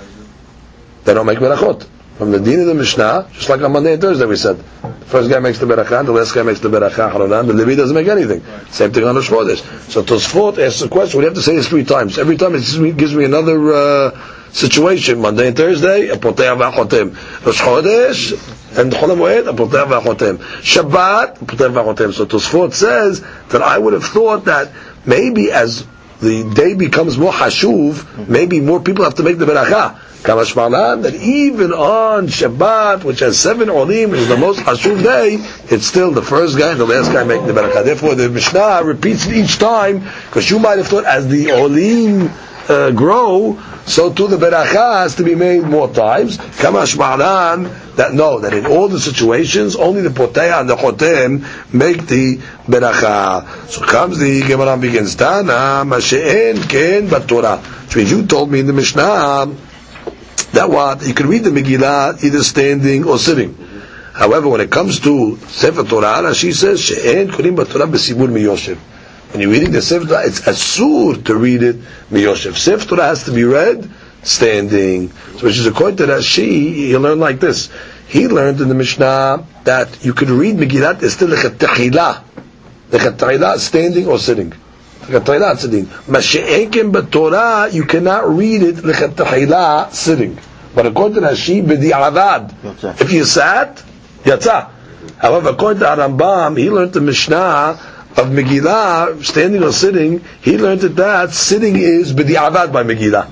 they 1.05 1.13
don't 1.13 1.25
make 1.25 1.39
berachot. 1.39 1.85
From 2.17 2.31
the 2.31 2.39
din 2.39 2.59
of 2.59 2.67
the 2.67 2.75
Mishnah, 2.75 3.27
just 3.33 3.49
like 3.49 3.61
on 3.61 3.71
Monday 3.71 3.93
and 3.93 4.01
Thursday 4.01 4.25
we 4.27 4.35
said. 4.35 4.57
The 4.83 5.05
first 5.07 5.29
guy 5.29 5.39
makes 5.39 5.57
the 5.57 5.65
beracha, 5.65 6.05
the 6.05 6.11
last 6.11 6.35
guy 6.35 6.43
makes 6.43 6.59
the 6.59 6.69
beracha 6.69 7.11
haranan, 7.11 7.47
the 7.47 7.53
Levi 7.53 7.73
doesn't 7.73 7.95
make 7.95 8.07
anything. 8.07 8.43
Same 8.69 8.91
thing 8.91 9.05
on 9.05 9.15
Rosh 9.15 9.29
Chodesh. 9.29 9.89
So 9.89 10.03
Tosfot 10.03 10.59
asks 10.63 10.81
the 10.81 10.87
question, 10.89 11.19
we 11.19 11.25
have 11.25 11.33
to 11.33 11.41
say 11.41 11.55
this 11.55 11.67
three 11.67 11.83
times. 11.83 12.19
Every 12.19 12.37
time 12.37 12.53
it 12.53 12.97
gives 12.97 13.15
me 13.15 13.25
another 13.25 13.73
uh, 13.73 14.11
situation, 14.56 15.20
Monday 15.20 15.48
and 15.48 15.56
Thursday, 15.56 16.08
a 16.08 16.16
poteah 16.16 16.56
v'achotem. 16.56 17.44
Rosh 17.44 17.60
Chodesh 17.60 18.78
and 18.78 18.92
Chol 18.92 19.10
a 19.10 19.52
poteah 19.52 19.86
v'achotem. 19.86 20.38
Shabbat, 20.38 21.42
a 21.42 21.44
poteah 21.44 21.72
v'achotem. 21.72 22.12
So 22.12 22.26
Tosfot 22.26 22.72
says 22.72 23.24
that 23.50 23.62
I 23.62 23.78
would 23.78 23.92
have 23.92 24.04
thought 24.04 24.46
that 24.46 24.72
maybe 25.04 25.50
as 25.52 25.86
the 26.20 26.50
day 26.54 26.74
becomes 26.74 27.18
more 27.18 27.32
hashuv, 27.32 28.28
maybe 28.28 28.60
more 28.60 28.80
people 28.80 29.04
have 29.04 29.16
to 29.16 29.22
make 29.22 29.38
the 29.38 29.44
beracha. 29.44 30.00
Kamashmalan, 30.22 31.02
that 31.02 31.14
even 31.14 31.72
on 31.72 32.26
Shabbat, 32.26 33.04
which 33.04 33.20
has 33.20 33.38
seven 33.38 33.68
olim, 33.68 34.10
which 34.10 34.20
is 34.20 34.28
the 34.28 34.36
most 34.36 34.58
hashuv 34.60 35.02
day, 35.02 35.36
it's 35.72 35.86
still 35.86 36.10
the 36.10 36.22
first 36.22 36.58
guy 36.58 36.72
and 36.72 36.80
the 36.80 36.86
last 36.86 37.12
guy 37.12 37.22
making 37.22 37.46
the 37.46 37.52
beracha. 37.52 37.84
Therefore, 37.84 38.14
the 38.14 38.30
Mishnah 38.30 38.82
repeats 38.82 39.26
it 39.26 39.34
each 39.36 39.58
time, 39.58 40.00
because 40.00 40.50
you 40.50 40.58
might 40.58 40.78
have 40.78 40.88
thought 40.88 41.04
as 41.04 41.28
the 41.28 41.52
olim 41.52 42.30
uh, 42.68 42.90
grow, 42.90 43.60
so 43.86 44.12
too 44.12 44.26
the 44.28 44.36
beracha 44.36 45.02
has 45.02 45.14
to 45.16 45.24
be 45.24 45.34
made 45.34 45.62
more 45.62 45.92
times. 45.92 46.38
Kamash 46.38 46.96
ma'anan 46.96 47.96
that 47.96 48.12
no, 48.12 48.40
that 48.40 48.52
in 48.52 48.66
all 48.66 48.88
the 48.88 49.00
situations, 49.00 49.76
only 49.76 50.02
the 50.02 50.10
poteah 50.10 50.60
and 50.60 50.68
the 50.68 50.76
chotem 50.76 51.72
make 51.72 52.06
the 52.06 52.36
beracha. 52.66 53.68
So 53.68 53.82
comes 53.82 54.18
the 54.18 54.42
Gemara 54.42 54.76
begins, 54.76 55.14
Tana, 55.16 55.84
mashe'en 55.84 56.68
ken 56.68 57.08
Torah. 57.26 57.58
Which 57.58 57.96
means 57.96 58.10
you 58.10 58.26
told 58.26 58.50
me 58.50 58.60
in 58.60 58.66
the 58.66 58.72
Mishnah 58.72 59.54
that 60.52 60.70
what? 60.70 61.06
You 61.06 61.14
can 61.14 61.28
read 61.28 61.44
the 61.44 61.50
Megillah 61.50 62.22
either 62.22 62.42
standing 62.42 63.04
or 63.04 63.18
sitting. 63.18 63.56
However, 64.12 64.48
when 64.48 64.62
it 64.62 64.70
comes 64.70 65.00
to 65.00 65.36
Sefer 65.36 65.84
Torah, 65.84 66.34
she 66.34 66.52
says, 66.52 66.80
she'en 66.80 67.28
kurim 67.28 67.56
Torah 67.70 67.86
b'sibur 67.86 68.28
miyoshev. 68.28 68.78
When 69.30 69.42
you're 69.42 69.50
reading 69.50 69.72
the 69.72 69.80
Torah, 69.80 70.26
it's 70.26 70.40
asur 70.42 71.24
to 71.24 71.36
read 71.36 71.62
it 71.62 71.76
miyoshev. 72.10 72.88
Torah 72.88 73.04
has 73.04 73.24
to 73.24 73.32
be 73.32 73.44
read 73.44 73.90
standing. 74.22 75.08
Which 75.08 75.58
is 75.58 75.66
according 75.66 75.96
to 75.98 76.06
Rashi, 76.06 76.74
he 76.74 76.96
learned 76.96 77.20
like 77.20 77.40
this. 77.40 77.68
He 78.06 78.28
learned 78.28 78.60
in 78.60 78.68
the 78.68 78.74
Mishnah 78.74 79.44
that 79.64 80.04
you 80.04 80.14
could 80.14 80.30
read 80.30 80.56
Megillat 80.56 81.08
still 81.10 81.28
lechatahila. 81.28 82.22
Lechatahila 82.90 83.58
standing 83.58 84.06
or 84.06 84.18
sitting. 84.18 84.52
Lechatahila 85.00 85.56
sitting. 85.58 85.86
Mashe'ekim 85.86 86.92
b'Torah, 86.92 87.72
you 87.72 87.84
cannot 87.84 88.28
read 88.28 88.62
it 88.62 88.76
lechatahila 88.76 89.90
sitting. 89.92 90.38
But 90.74 90.86
according 90.86 91.22
to 91.22 91.28
Rashi, 91.28 91.64
b'di'avad. 91.64 93.00
If 93.00 93.12
you 93.12 93.24
sat, 93.24 93.82
yatsa. 94.22 94.70
However, 95.18 95.50
according 95.50 95.80
to 95.80 95.86
Rambam, 95.86 96.58
he 96.58 96.70
learned 96.70 96.92
the 96.92 97.00
Mishnah 97.00 97.95
of 98.16 98.28
Megillah, 98.28 99.22
standing 99.22 99.62
or 99.62 99.72
sitting, 99.72 100.24
he 100.40 100.56
learned 100.56 100.80
that 100.80 100.96
that 100.96 101.30
sitting 101.32 101.76
is 101.76 102.14
b'di'avad 102.14 102.72
by 102.72 102.82
Megillah. 102.82 103.28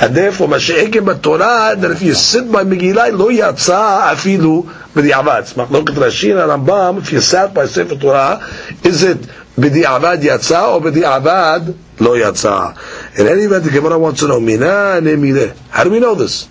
And 0.00 0.14
therefore, 0.14 0.46
Mashiachim 0.46 1.04
but 1.06 1.24
Torah, 1.24 1.74
that 1.76 1.90
if 1.90 2.02
you 2.02 2.14
sit 2.14 2.50
by 2.50 2.62
Megillah, 2.62 3.18
lo 3.18 3.30
yatsa 3.30 4.12
afilu 4.12 4.62
b'di'avad. 4.94 5.70
Look 5.70 5.90
at 5.90 5.96
Rashi 5.96 6.30
and 6.30 6.66
Rambam, 6.66 6.98
if 6.98 7.10
you 7.12 7.20
sat 7.20 7.52
by 7.52 7.66
Sefer 7.66 7.96
Torah, 7.96 8.46
is 8.84 9.02
it 9.02 9.18
b'di'avad 9.56 10.18
yatsa 10.18 10.72
or 10.74 10.80
b'di'avad 10.82 11.76
lo 11.98 12.12
yatsa? 12.12 13.18
In 13.18 13.26
any 13.26 13.42
event, 13.42 13.64
the 13.64 13.70
Gemara 13.70 13.98
wants 13.98 14.20
to 14.20 14.28
know, 14.28 14.38
How 15.70 15.84
do 15.84 15.90
we 15.90 15.98
know 15.98 16.14
this? 16.14 16.46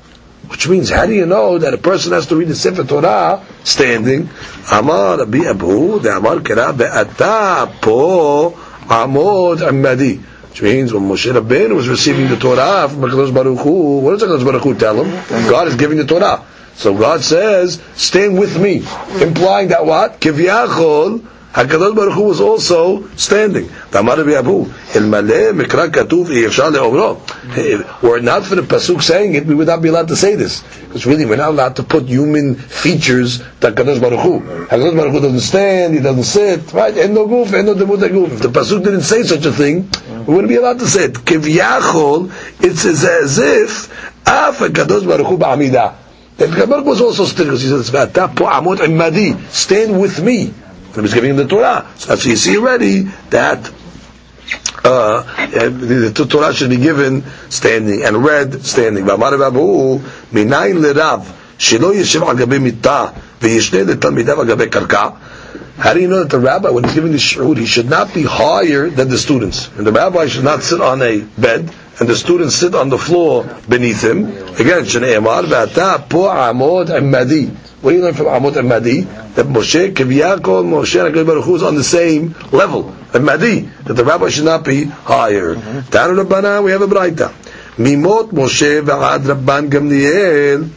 Which 0.50 0.68
means, 0.68 0.90
how 0.90 1.06
do 1.06 1.14
you 1.14 1.26
know 1.26 1.58
that 1.58 1.74
a 1.74 1.78
person 1.78 2.12
has 2.12 2.28
to 2.28 2.36
read 2.36 2.50
the 2.50 2.56
Sefer 2.56 2.84
Torah 2.84 3.46
standing? 3.68 4.30
Amar 4.72 5.20
Rabbi 5.20 5.46
Abu, 5.50 6.00
the 6.00 6.16
Amar 6.16 6.38
Kira 6.38 6.76
be'ata 6.76 7.72
po 7.82 8.52
amod 8.88 9.62
amadi. 9.62 10.18
Which 10.50 10.62
means 10.62 10.94
when 10.94 11.04
Moshe 11.04 11.32
Rabbeinu 11.32 11.76
was 11.76 11.88
receiving 11.88 12.30
the 12.30 12.38
Torah 12.38 12.88
from 12.90 13.02
HaKadosh 13.02 13.34
Baruch 13.34 13.60
Hu, 13.60 14.00
what 14.00 14.20
does 14.20 14.28
HaKadosh 14.28 14.46
Baruch 14.46 14.64
Hu 14.64 14.74
tell 14.76 15.04
him? 15.04 15.12
God 15.50 15.68
is 15.68 15.76
giving 15.76 15.98
the 15.98 16.06
Torah. 16.06 16.44
So 16.76 16.98
God 16.98 17.22
says, 17.22 17.82
stand 17.96 18.40
with 18.40 18.60
me. 18.60 18.78
Implying 19.22 19.70
that 19.70 19.86
what? 19.86 20.20
Kivyachol, 20.20 21.26
HaKadosh 21.54 21.96
Baruch 21.96 22.14
Hu 22.14 22.24
was 22.24 22.42
also 22.42 23.08
standing. 23.16 23.70
Tamar 23.90 24.20
Abu, 24.20 24.66
Ilmale 24.94 25.54
Mikra 25.60 25.90
Katuv 25.90 26.28
Yefshal 26.28 26.72
Le'omro. 26.74 28.02
Were 28.04 28.20
not 28.20 28.44
for 28.44 28.56
the 28.56 28.62
Pasuk 28.62 29.02
saying 29.02 29.34
it, 29.34 29.46
we 29.46 29.56
would 29.56 29.68
not 29.68 29.82
be 29.82 29.88
allowed 29.90 30.10
to 30.10 30.16
say 30.16 30.36
this. 30.36 30.62
Because 30.82 31.06
really, 31.06 31.26
we're 31.26 31.38
not 31.38 31.50
allowed 31.50 31.76
to 31.78 31.84
put 31.84 32.04
human 32.04 32.56
features 32.56 33.40
to 33.40 33.72
HaKadosh 33.72 34.00
Baruch 34.00 34.20
Hu. 34.20 34.42
HaKadosh 34.42 34.96
Baruch 34.96 35.14
Hu 35.14 35.20
doesn't 35.22 35.40
stand, 35.40 35.96
he 35.96 36.00
doesn't 36.02 36.24
sit, 36.24 36.74
right? 36.74 36.96
And 36.96 37.16
no 37.16 37.26
goof, 37.26 37.54
and 37.54 37.66
no 37.66 37.74
demut. 37.74 38.04
If 38.04 38.42
the 38.42 38.50
Pasuk 38.50 38.84
didn't 38.84 39.02
say 39.02 39.24
such 39.24 39.46
a 39.46 39.52
thing, 39.52 39.90
we 40.28 40.34
wouldn't 40.36 40.50
be 40.50 40.58
allowed 40.58 40.80
to 40.80 40.88
say 40.88 41.06
it. 41.06 41.14
Kivyachol, 41.14 42.32
it's 42.64 42.86
as 42.86 43.40
if, 43.40 43.90
Af 44.28 44.60
HaKadosh 44.60 45.08
Baruch 45.08 45.28
Hu 45.28 45.38
Ba'amidah. 45.38 45.96
The 46.38 46.68
Baruch 46.68 46.86
was 46.86 47.02
also 47.02 47.26
standing 47.26 47.56
because 47.56 47.64
he 47.64 47.70
says, 47.70 47.88
Stand 49.58 50.00
with 50.00 50.22
me. 50.22 50.54
He 50.97 51.01
was 51.01 51.15
giving 51.15 51.31
him 51.31 51.37
the 51.37 51.47
Torah. 51.47 51.87
So 51.97 52.15
you 52.29 52.37
see 52.37 52.57
already 52.59 53.03
that 53.31 53.71
uh, 54.85 55.23
the, 55.49 56.13
the 56.15 56.27
Torah 56.27 56.53
should 56.53 56.71
be 56.71 56.77
given 56.77 57.25
standing 57.49 58.03
and 58.05 58.25
read 58.25 58.65
standing. 58.65 59.05
ואמר 59.07 59.35
רב 59.35 59.57
מניין 60.33 60.83
לרב 60.83 61.21
שלא 61.59 61.95
ישב 61.95 62.23
על 62.25 62.37
גבי 62.37 62.59
מיטה 62.59 63.07
וישנה 63.43 63.83
לתלמידיו 63.83 64.41
על 64.41 64.47
גבי 64.47 64.67
קרקע 64.69 65.09
how 65.79 65.95
do 65.95 66.01
you 66.01 66.07
know 66.09 66.21
that 66.21 66.31
the 66.31 66.39
rabbi, 66.39 66.69
when 66.71 66.85
he's 66.85 66.95
giving 66.95 67.13
the 67.13 67.19
shurud, 67.19 67.57
he 67.57 67.67
should 67.67 67.89
not 67.89 68.13
be 68.15 68.23
higher 68.23 68.89
than 68.89 69.09
the 69.09 69.19
students? 69.19 69.69
And 69.77 69.87
the 69.87 69.93
rabbi 69.93 70.27
should 70.27 70.45
not 70.45 70.63
sit 70.63 70.81
on 70.81 71.03
a 71.03 71.21
bed, 71.21 71.73
and 72.00 72.08
the 72.08 72.16
students 72.16 72.56
sit 72.56 72.76
on 72.76 72.90
the 72.90 72.98
floor 72.98 73.44
beneath 73.68 74.04
him. 74.04 74.26
Again, 74.26 74.84
Shneimar, 74.84 75.44
V'ata 75.44 76.08
po 76.10 76.24
amod 76.30 76.88
amadi. 76.88 77.52
What 77.82 77.92
do 77.92 77.98
you 77.98 78.04
learn 78.04 78.16
from 78.16 78.26
Amod 78.26 78.56
and 78.58 78.68
Madi? 78.68 79.02
That 79.02 79.46
Moshe, 79.46 79.94
Kiviyakol, 79.94 80.66
Moshe, 80.66 81.06
and 81.06 81.28
Baruch 81.28 81.46
Hu 81.46 81.56
is 81.58 81.64
on 81.64 81.76
the 81.76 81.84
same 81.84 82.36
level. 82.52 82.92
And 83.14 83.24
Madi, 83.24 83.70
that 83.84 83.94
the 83.94 84.04
rabbi 84.04 84.30
should 84.30 84.46
not 84.46 84.66
be 84.66 84.86
higher. 84.86 85.56
Mm-hmm. 85.56 85.80
Tanu 85.92 86.24
Rabbana, 86.24 86.64
we 86.64 86.72
have 86.72 86.82
a 86.82 86.88
Braita. 86.88 87.32
Mimot 87.78 88.32
Moshe 88.32 88.82
v'ad 88.82 89.20
Rabban 89.20 89.70
Gamliel, 89.70 90.68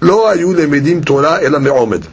lo 0.00 0.34
ayu 0.34 0.54
lemedim 0.54 1.04
Torah 1.04 1.38
ela 1.44 1.60
me'omed. 1.60 2.08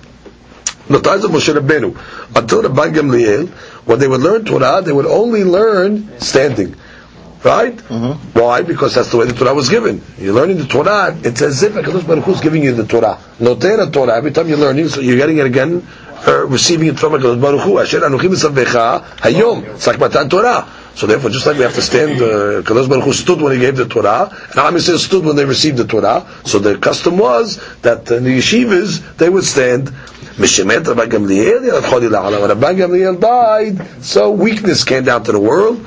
The 0.89 0.99
times 0.99 1.23
of 1.23 1.31
Moshe 1.31 1.57
Rabbeinu, 1.57 1.97
until 2.35 2.63
Rabban 2.63 2.93
Gamliel, 2.93 3.47
when 3.85 3.99
they 3.99 4.07
would 4.09 4.19
learn 4.19 4.43
Torah, 4.43 4.81
they 4.81 4.91
would 4.91 5.05
only 5.05 5.45
learn 5.45 6.19
standing. 6.19 6.75
Right? 7.43 7.75
Mm-hmm. 7.75 8.39
Why? 8.39 8.61
Because 8.61 8.95
that's 8.95 9.11
the 9.11 9.17
way 9.17 9.25
the 9.25 9.33
Torah 9.33 9.53
was 9.53 9.69
given. 9.69 10.01
You're 10.17 10.33
learning 10.33 10.57
the 10.57 10.65
Torah, 10.65 11.17
it's 11.23 11.41
as 11.41 11.61
if 11.61 11.73
HaKadosh 11.73 12.07
Baruch 12.07 12.23
Hu 12.23 12.31
is 12.31 12.39
giving 12.41 12.63
you 12.63 12.73
the 12.73 12.85
Torah. 12.85 13.19
Notera 13.39 13.91
Torah, 13.91 14.15
every 14.15 14.31
time 14.31 14.47
you're 14.47 14.57
learning, 14.57 14.87
so 14.87 15.01
you're 15.01 15.17
getting 15.17 15.37
it 15.39 15.45
again, 15.45 15.85
uh, 16.25 16.45
receiving 16.47 16.87
it 16.87 16.97
from 16.97 17.13
HaKadosh 17.13 17.41
Baruch 17.41 17.61
Hu. 17.61 17.79
Asher 17.79 17.99
anuchim 17.99 18.33
esavecha 18.33 19.03
hayom. 19.17 19.75
It's 19.75 19.87
like 19.87 19.99
Matan 19.99 20.29
Torah. 20.29 20.65
So 20.95 21.07
therefore, 21.07 21.31
just 21.31 21.45
like 21.45 21.57
we 21.57 21.63
have 21.63 21.73
to 21.73 21.81
stand, 21.81 22.21
uh, 22.21 22.61
Kadosh 22.61 22.87
Baruch 22.87 23.05
Hu 23.05 23.13
stood 23.13 23.41
when 23.41 23.51
he 23.53 23.59
gave 23.59 23.75
the 23.75 23.87
Torah, 23.87 24.29
and 24.31 24.59
Am 24.59 24.75
Yisrael 24.75 24.97
stood 24.97 25.25
when 25.25 25.35
they 25.35 25.43
received 25.43 25.77
the 25.77 25.85
Torah. 25.87 26.25
So 26.45 26.59
the 26.59 26.77
custom 26.77 27.17
was 27.17 27.59
that 27.81 28.09
in 28.11 28.23
the 28.23 28.37
yeshivas, 28.37 29.17
they 29.17 29.27
would 29.27 29.43
stand 29.43 29.91
Mishemet 30.37 30.87
Rabbi 30.87 31.05
Gamliel, 31.05 31.61
When 32.41 32.49
Rabbi 32.49 32.73
Gamliel 32.73 33.19
died, 33.19 34.03
so 34.03 34.31
weakness 34.31 34.83
came 34.83 35.03
down 35.03 35.23
to 35.25 35.31
the 35.31 35.39
world. 35.39 35.85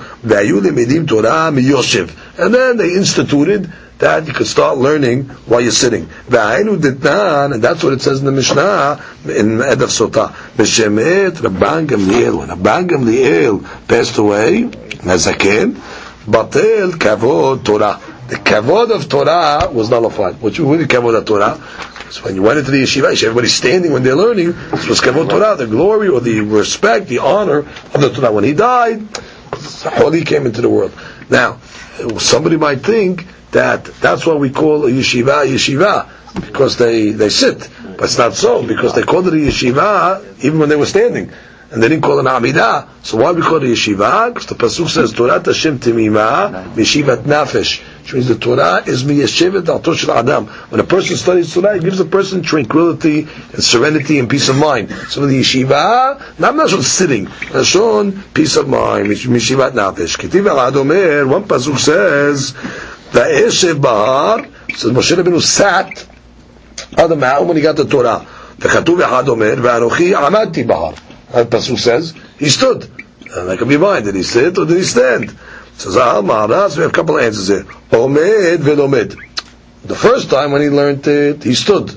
And 2.38 2.54
then 2.54 2.76
they 2.76 2.94
instituted 2.94 3.72
that 3.98 4.26
you 4.26 4.32
could 4.32 4.46
start 4.46 4.78
learning 4.78 5.24
while 5.46 5.60
you're 5.60 5.72
sitting. 5.72 6.08
And 6.28 7.62
that's 7.62 7.82
what 7.82 7.92
it 7.92 8.02
says 8.02 8.20
in 8.20 8.26
the 8.26 8.32
Mishnah 8.32 9.02
in 9.24 9.58
Edav 9.58 9.90
Sotah. 9.90 10.32
Mishemet 10.56 11.32
Rabban 11.32 11.86
Gamliel. 11.88 12.38
When 12.38 12.48
Rabban 12.48 12.88
Gamliel 12.88 13.88
passed 13.88 14.18
away, 14.18 14.64
Nazaken, 14.64 15.72
Batel 16.26 16.92
Kavod 16.92 17.64
Torah. 17.64 18.00
The 18.28 18.36
kavod 18.36 18.90
of 18.90 19.08
Torah 19.08 19.70
was 19.70 19.90
nullified. 19.90 20.40
What 20.40 20.58
you 20.58 20.66
mean 20.66 20.86
kavod 20.86 21.16
of 21.16 21.24
Torah? 21.24 21.62
So 22.10 22.24
when 22.24 22.34
you 22.34 22.42
went 22.42 22.58
into 22.58 22.70
the 22.70 22.82
yeshiva, 22.82 23.22
everybody's 23.22 23.54
standing 23.54 23.92
when 23.92 24.02
they're 24.02 24.16
learning. 24.16 24.52
This 24.70 24.88
was 24.88 25.00
kavod 25.00 25.30
Torah, 25.30 25.56
the 25.56 25.66
glory 25.66 26.08
or 26.08 26.20
the 26.20 26.40
respect, 26.40 27.06
the 27.06 27.18
honor 27.18 27.58
of 27.58 28.00
the 28.00 28.10
Torah. 28.10 28.32
When 28.32 28.44
he 28.44 28.52
died, 28.52 29.06
holy 29.52 30.24
came 30.24 30.46
into 30.46 30.60
the 30.60 30.68
world. 30.68 30.92
Now, 31.30 31.58
somebody 32.18 32.56
might 32.56 32.80
think 32.80 33.26
that 33.52 33.84
that's 33.84 34.26
why 34.26 34.34
we 34.34 34.50
call 34.50 34.86
a 34.86 34.90
yeshiva 34.90 35.46
yeshiva 35.46 36.08
because 36.40 36.76
they 36.76 37.10
they 37.10 37.28
sit, 37.28 37.68
but 37.96 38.04
it's 38.04 38.18
not 38.18 38.34
so 38.34 38.66
because 38.66 38.94
they 38.94 39.02
called 39.02 39.28
it 39.28 39.34
a 39.34 39.36
yeshiva 39.36 40.44
even 40.44 40.58
when 40.58 40.68
they 40.68 40.76
were 40.76 40.86
standing 40.86 41.32
and 41.70 41.82
they 41.82 41.88
didn't 41.88 42.02
call 42.02 42.18
it 42.18 42.26
an 42.26 42.26
Amidah. 42.26 42.88
So 43.02 43.18
why 43.18 43.32
we 43.32 43.42
call 43.42 43.56
it 43.56 43.62
yeshiva? 43.62 44.28
Because 44.32 44.46
the 44.46 44.54
pasuk 44.54 44.88
says 44.88 45.12
Torah 45.12 45.42
Hashem 45.44 45.78
Timima 45.78 46.74
Yeshivat 46.74 47.22
Nafesh, 47.22 47.82
which 48.05 48.13
means 48.13 48.27
the 48.27 48.35
Torah 48.35 48.83
is 48.85 49.03
miyeshevet 49.03 49.67
al 49.67 49.93
shel 49.93 50.11
Adam. 50.11 50.47
When 50.47 50.79
a 50.79 50.83
person 50.83 51.15
studies 51.15 51.53
Torah, 51.53 51.77
it 51.77 51.83
gives 51.83 51.99
a 51.99 52.05
person 52.05 52.41
tranquility 52.41 53.21
and 53.21 53.63
serenity 53.63 54.19
and 54.19 54.29
peace 54.29 54.49
of 54.49 54.57
mind. 54.57 54.91
So 55.09 55.25
the 55.25 55.39
yeshiva, 55.39 56.39
not 56.39 56.55
Nashon 56.55 56.81
sitting, 56.81 57.27
Nashon 57.27 58.33
peace 58.33 58.55
of 58.57 58.67
mind, 58.67 59.07
Yeshivat 59.07 59.71
Nafesh. 59.71 60.17
Ketiv 60.17 60.49
al 60.49 60.71
Adomer, 60.71 61.27
one 61.27 61.43
pasuk 61.43 61.77
says, 61.77 62.53
Va'eshev 63.11 63.81
Bahar, 63.81 64.47
says 64.75 64.91
Moshe 64.91 65.15
Rabbeinu 65.15 65.41
sat 65.41 66.07
on 66.97 67.09
the 67.09 67.15
mountain 67.15 67.47
when 67.47 67.57
he 67.57 67.63
got 67.63 67.75
the 67.75 67.85
Torah. 67.85 68.25
וכתוב 68.59 69.01
אחד 69.01 69.27
אומר, 69.27 69.53
ואנוכי 69.61 70.15
עמדתי 70.15 70.63
בהר 70.63 70.93
that 71.33 71.49
pasuk 71.49 71.79
says 71.79 72.13
he 72.37 72.49
stood. 72.49 72.83
And 73.33 73.49
that 73.49 73.57
can 73.57 73.69
be 73.69 73.77
mine. 73.77 74.03
Did 74.03 74.15
he 74.15 74.23
sit 74.23 74.57
or 74.57 74.65
did 74.65 74.77
he 74.77 74.83
stand? 74.83 75.35
Says 75.78 75.96
Ah 75.96 76.22
Maharas. 76.22 76.76
We 76.76 76.82
have 76.82 76.90
a 76.90 76.94
couple 76.94 77.18
of 77.18 77.24
answers 77.24 77.48
here. 77.48 77.64
Omed 77.90 78.58
velomed. 78.58 79.16
The 79.84 79.94
first 79.94 80.30
time 80.30 80.52
when 80.52 80.62
he 80.62 80.68
learned 80.68 81.06
it, 81.06 81.44
he 81.44 81.54
stood. 81.54 81.88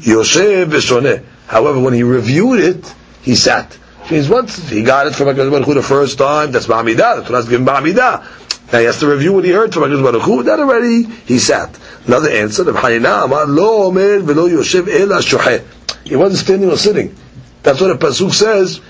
Yoshev 0.00 0.66
v'shoneh. 0.66 1.24
However, 1.46 1.80
when 1.80 1.94
he 1.94 2.02
reviewed 2.02 2.60
it, 2.60 2.94
he 3.22 3.34
sat. 3.34 3.78
Means 4.10 4.28
once 4.28 4.68
he 4.68 4.82
got 4.82 5.06
it 5.06 5.14
from 5.14 5.28
HaKadosh 5.28 5.50
Baruch 5.50 5.66
Hu 5.66 5.74
the 5.74 5.82
first 5.82 6.18
time, 6.18 6.52
that's 6.52 6.66
Ba'amidah. 6.66 7.22
The 7.22 7.22
Torah 7.24 7.38
is 7.38 7.48
given. 7.48 7.64
Now 7.64 8.78
he 8.78 8.84
has 8.84 9.00
to 9.00 9.06
review 9.06 9.32
what 9.32 9.44
he 9.44 9.50
heard 9.50 9.72
from 9.72 9.84
HaKadosh 9.84 10.02
Baruch 10.02 10.22
Hu. 10.22 10.42
That 10.42 10.60
already 10.60 11.04
he 11.04 11.38
sat. 11.38 11.78
Another 12.06 12.28
answer, 12.28 12.64
Reb 12.64 12.74
Hanina 12.76 13.26
Lo 13.48 13.86
Omer 13.86 14.20
Velo 14.20 14.46
Yoshev 14.46 14.88
Ela 14.88 15.20
Shoheh. 15.20 15.64
He 16.04 16.16
wasn't 16.16 16.40
standing 16.44 16.70
or 16.70 16.76
sitting. 16.76 17.16
That's 17.62 17.80
what 17.80 17.98
the 17.98 18.06
pasuk 18.06 18.32
says. 18.32 18.80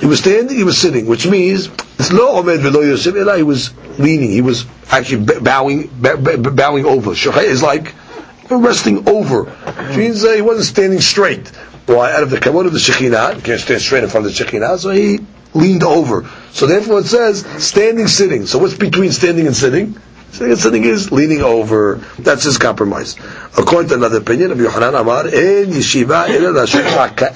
He 0.00 0.06
was 0.06 0.20
standing, 0.20 0.56
he 0.56 0.64
was 0.64 0.78
sitting, 0.78 1.06
which 1.06 1.26
means 1.26 1.68
it's 1.98 2.12
lo 2.12 2.42
omed 2.42 2.60
velo 2.60 2.80
yosef. 2.80 3.14
He 3.36 3.42
was 3.42 3.72
leaning, 3.98 4.30
he 4.30 4.42
was 4.42 4.66
actually 4.90 5.24
bowing, 5.40 5.88
bowing 5.92 6.84
over. 6.84 7.10
Shocheh 7.12 7.44
is 7.44 7.62
like 7.62 7.94
resting 8.50 9.08
over, 9.08 9.44
means 9.96 10.24
uh, 10.24 10.32
he 10.32 10.42
wasn't 10.42 10.66
standing 10.66 11.00
straight. 11.00 11.48
Why? 11.86 12.12
Out 12.12 12.22
of 12.22 12.30
the 12.30 12.38
kavod 12.38 12.66
of 12.66 12.72
the 12.72 12.78
Shekhinah, 12.78 13.36
he 13.36 13.42
can't 13.42 13.60
stand 13.60 13.80
straight 13.80 14.02
in 14.04 14.10
front 14.10 14.26
of 14.26 14.36
the 14.36 14.44
Shekhinah, 14.44 14.78
so 14.78 14.90
he 14.90 15.20
leaned 15.54 15.84
over. 15.84 16.28
So 16.52 16.66
therefore 16.66 17.00
it 17.00 17.06
says 17.06 17.46
standing, 17.64 18.08
sitting. 18.08 18.46
So 18.46 18.58
what's 18.58 18.74
between 18.74 19.12
standing 19.12 19.46
and 19.46 19.56
sitting? 19.56 19.96
Sitting 20.32 20.52
and 20.52 20.60
sitting 20.60 20.84
is 20.84 21.12
leaning 21.12 21.40
over. 21.40 21.96
That's 22.18 22.42
his 22.42 22.58
compromise. 22.58 23.16
According 23.56 23.88
to 23.90 23.94
another 23.94 24.18
opinion 24.18 24.50
of 24.50 24.60
Yohanan 24.60 24.94
Amar, 24.94 25.28
in 25.28 25.70
yeshiva 25.70 26.28
ila 26.28 26.66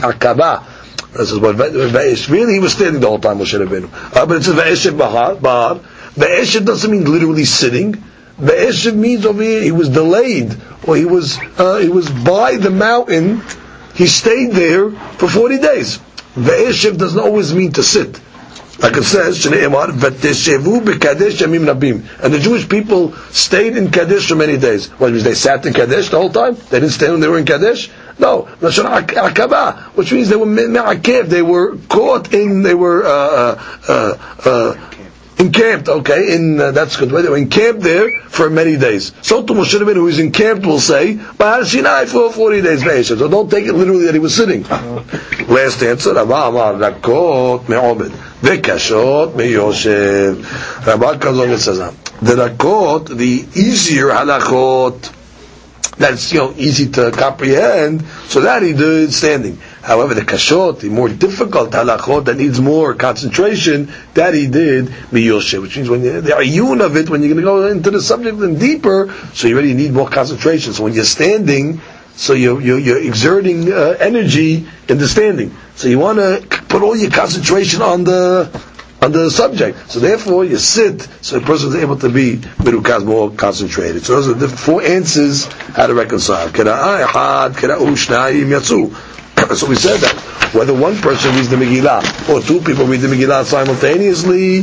akaba. 0.08 0.66
This 1.12 1.32
is 1.32 1.38
what 1.38 1.56
really 1.56 2.52
he 2.54 2.60
was 2.60 2.72
standing 2.72 3.00
the 3.00 3.08
whole 3.08 3.18
time 3.18 3.38
Moshe 3.38 3.58
Rabbeinu. 3.58 4.16
Uh, 4.16 4.26
but 4.26 4.36
it 4.36 4.44
says 4.44 4.54
ve'eshev 4.54 4.96
bahar. 4.96 5.34
Bahar. 5.34 5.80
Doesn't 6.16 6.90
mean 6.90 7.04
literally 7.04 7.44
sitting. 7.44 7.94
Ve'eshev 8.40 8.94
means 8.94 9.26
over 9.26 9.42
here 9.42 9.62
he 9.62 9.72
was 9.72 9.88
delayed, 9.88 10.56
or 10.86 10.96
he 10.96 11.04
was 11.04 11.38
uh, 11.58 11.78
he 11.78 11.88
was 11.88 12.08
by 12.08 12.56
the 12.56 12.70
mountain. 12.70 13.42
He 13.94 14.06
stayed 14.06 14.52
there 14.52 14.90
for 14.90 15.28
forty 15.28 15.58
days. 15.58 15.98
Ve'eshev 16.34 16.96
doesn't 16.96 17.20
always 17.20 17.54
mean 17.54 17.72
to 17.72 17.82
sit. 17.82 18.20
Like 18.80 18.96
it 18.96 19.04
says, 19.04 19.44
And 19.44 19.54
the 22.34 22.38
Jewish 22.40 22.68
people 22.68 23.12
stayed 23.30 23.76
in 23.76 23.90
Kadesh 23.90 24.28
for 24.28 24.36
many 24.36 24.56
days. 24.56 24.88
What 24.88 25.12
means 25.12 25.22
they 25.22 25.34
sat 25.34 25.66
in 25.66 25.74
Kadesh 25.74 26.08
the 26.08 26.18
whole 26.18 26.30
time? 26.30 26.54
They 26.54 26.80
didn't 26.80 26.92
stay 26.92 27.10
when 27.10 27.20
they 27.20 27.28
were 27.28 27.38
in 27.38 27.44
Kadesh? 27.44 27.90
No, 28.18 28.48
Akaba, 28.62 29.80
which 29.94 30.12
means 30.12 30.28
they 30.28 30.36
were 30.36 30.46
me'akev, 30.46 31.28
they 31.28 31.42
were 31.42 31.76
caught 31.88 32.34
in, 32.34 32.62
they 32.62 32.74
were 32.74 33.04
uh, 33.04 33.62
uh, 33.88 34.18
uh 34.44 34.89
encamped, 35.40 35.88
okay, 35.88 36.34
in, 36.34 36.60
uh, 36.60 36.70
that's 36.70 36.96
good, 36.96 37.10
they 37.10 37.28
were 37.28 37.36
encamped 37.36 37.80
there 37.80 38.10
for 38.28 38.50
many 38.50 38.76
days. 38.76 39.12
So 39.22 39.42
to 39.42 39.52
Moshe 39.52 39.78
Rabbeinu, 39.78 39.94
who 39.94 40.08
is 40.08 40.18
encamped, 40.18 40.66
will 40.66 40.78
say, 40.78 41.14
Bahar 41.14 41.64
Sinai 41.64 42.04
for 42.04 42.30
40 42.30 42.62
days, 42.62 43.08
so 43.08 43.28
don't 43.28 43.50
take 43.50 43.66
it 43.66 43.72
literally 43.72 44.04
that 44.04 44.14
he 44.14 44.20
was 44.20 44.34
sitting. 44.34 44.62
Last 45.48 45.82
answer, 45.82 46.14
Rabba 46.14 46.34
Amar, 46.34 46.74
Rakot 46.74 47.68
me'omed, 47.68 48.12
Vekashot 48.42 49.34
me'yoshev. 49.34 50.86
Rabba 50.86 51.18
comes 51.18 51.38
along 51.38 51.50
and 51.50 51.60
says, 51.60 51.78
the 51.78 52.34
Rakot, 52.34 53.16
the 53.16 53.46
easier 53.58 54.08
halachot, 54.08 55.16
that's 56.00 56.32
you 56.32 56.38
know 56.38 56.54
easy 56.56 56.90
to 56.90 57.10
comprehend. 57.10 58.06
So 58.28 58.40
that 58.40 58.62
he 58.62 58.72
did 58.72 59.12
standing. 59.12 59.58
However, 59.82 60.12
the 60.14 60.20
kashot, 60.22 60.80
the 60.80 60.90
more 60.90 61.08
difficult 61.08 61.70
halachot 61.70 62.26
that 62.26 62.36
needs 62.36 62.60
more 62.60 62.94
concentration, 62.94 63.90
that 64.14 64.34
he 64.34 64.46
did 64.46 64.86
miyoshe, 65.10 65.60
which 65.60 65.76
means 65.76 65.88
when 65.88 66.02
you, 66.04 66.20
the 66.20 66.32
ayun 66.32 66.84
of 66.84 66.96
it, 66.96 67.08
when 67.08 67.22
you're 67.22 67.30
going 67.32 67.42
to 67.44 67.50
go 67.50 67.66
into 67.66 67.90
the 67.90 68.02
subject 68.02 68.38
and 68.40 68.60
deeper, 68.60 69.12
so 69.32 69.48
you 69.48 69.54
already 69.54 69.72
need 69.74 69.92
more 69.92 70.08
concentration. 70.08 70.74
So 70.74 70.84
when 70.84 70.92
you're 70.92 71.04
standing, 71.04 71.80
so 72.14 72.34
you're, 72.34 72.60
you're, 72.60 72.78
you're 72.78 73.02
exerting 73.02 73.72
uh, 73.72 73.96
energy 73.98 74.66
in 74.88 74.98
the 74.98 75.08
standing. 75.08 75.56
So 75.76 75.88
you 75.88 75.98
want 75.98 76.18
to 76.18 76.46
put 76.68 76.82
all 76.82 76.94
your 76.94 77.10
concentration 77.10 77.80
on 77.80 78.04
the 78.04 78.50
on 79.02 79.12
the 79.12 79.30
subject. 79.30 79.90
So 79.90 79.98
therefore, 79.98 80.44
you 80.44 80.58
sit, 80.58 81.08
so 81.22 81.38
the 81.38 81.46
person 81.46 81.70
is 81.70 81.76
able 81.76 81.96
to 82.00 82.10
be 82.10 82.36
mirukaz 82.36 83.02
more 83.04 83.30
concentrated. 83.30 84.02
So 84.04 84.20
those 84.20 84.28
are 84.28 84.34
the 84.34 84.46
four 84.48 84.82
answers 84.82 85.46
how 85.46 85.86
to 85.86 85.94
reconcile. 85.94 86.48
So 89.54 89.66
we 89.66 89.74
said 89.74 89.98
that 89.98 90.14
whether 90.54 90.72
one 90.72 90.96
person 90.98 91.34
reads 91.34 91.48
the 91.48 91.56
Megillah 91.56 92.28
or 92.28 92.40
two 92.40 92.60
people 92.60 92.86
read 92.86 93.00
the 93.00 93.08
Megillah 93.08 93.44
simultaneously, 93.44 94.62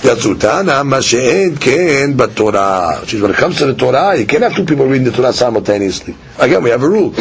Yatzutana 0.00 0.82
Mashen 0.82 1.60
Ken 1.60 2.16
Torah. 2.34 3.00
Which 3.02 3.12
is 3.12 3.20
when 3.20 3.32
it 3.32 3.36
comes 3.36 3.58
to 3.58 3.66
the 3.66 3.74
Torah, 3.74 4.16
you 4.16 4.24
can't 4.26 4.42
have 4.42 4.56
two 4.56 4.64
people 4.64 4.86
reading 4.86 5.04
the 5.04 5.12
Torah 5.12 5.34
simultaneously. 5.34 6.16
Again, 6.38 6.62
we 6.62 6.70
have 6.70 6.82
a 6.82 6.88
rule. 6.88 7.12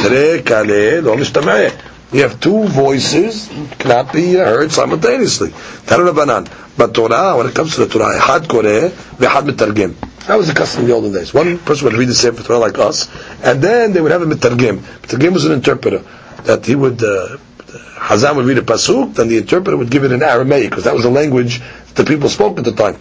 You 2.13 2.21
have 2.21 2.39
two 2.39 2.67
voices 2.67 3.50
cannot 3.80 4.13
be 4.13 4.36
heard 4.36 4.71
simultaneously. 4.71 5.50
Tanu 5.50 6.47
But 6.78 6.93
Torah, 6.93 7.36
when 7.36 7.47
it 7.47 7.54
comes 7.54 7.76
to 7.76 7.86
the 7.86 7.91
Torah, 7.91 8.17
Had 8.17 8.43
Koreh, 8.43 8.89
V'Had 8.89 9.50
Mitargim. 9.50 9.93
That 10.28 10.38
was 10.38 10.47
the 10.47 10.54
custom 10.54 10.84
in 10.84 10.88
the 10.88 10.93
olden 10.93 11.12
days. 11.12 11.34
One 11.34 11.58
person 11.58 11.86
would 11.86 11.95
read 11.95 12.08
the 12.08 12.13
Sefer 12.13 12.43
Torah 12.43 12.60
like 12.60 12.78
us, 12.78 13.10
and 13.43 13.62
then 13.62 13.91
they 13.91 14.00
would 14.00 14.12
have 14.12 14.21
a 14.21 14.26
Mitargim. 14.26 14.78
Mitargim 14.78 15.34
was 15.34 15.43
an 15.43 15.52
interpreter 15.52 16.02
That 16.45 16.66
he 16.66 16.75
would, 16.75 17.03
uh, 17.03 17.37
Hazan 17.97 18.37
would 18.37 18.47
read 18.47 18.59
a 18.59 18.62
Pasuk, 18.62 19.14
then 19.14 19.29
the 19.29 19.38
interpreter 19.38 19.77
would 19.77 19.90
give 19.90 20.05
it 20.05 20.12
in 20.12 20.23
Aramaic, 20.23 20.71
because 20.71 20.85
that 20.85 20.95
was 20.95 21.05
the 21.05 21.11
language 21.11 21.61
that 21.95 22.07
people 22.09 22.29
spoke 22.29 22.59
at 22.59 22.64
the 22.64 22.73
time. 22.73 22.99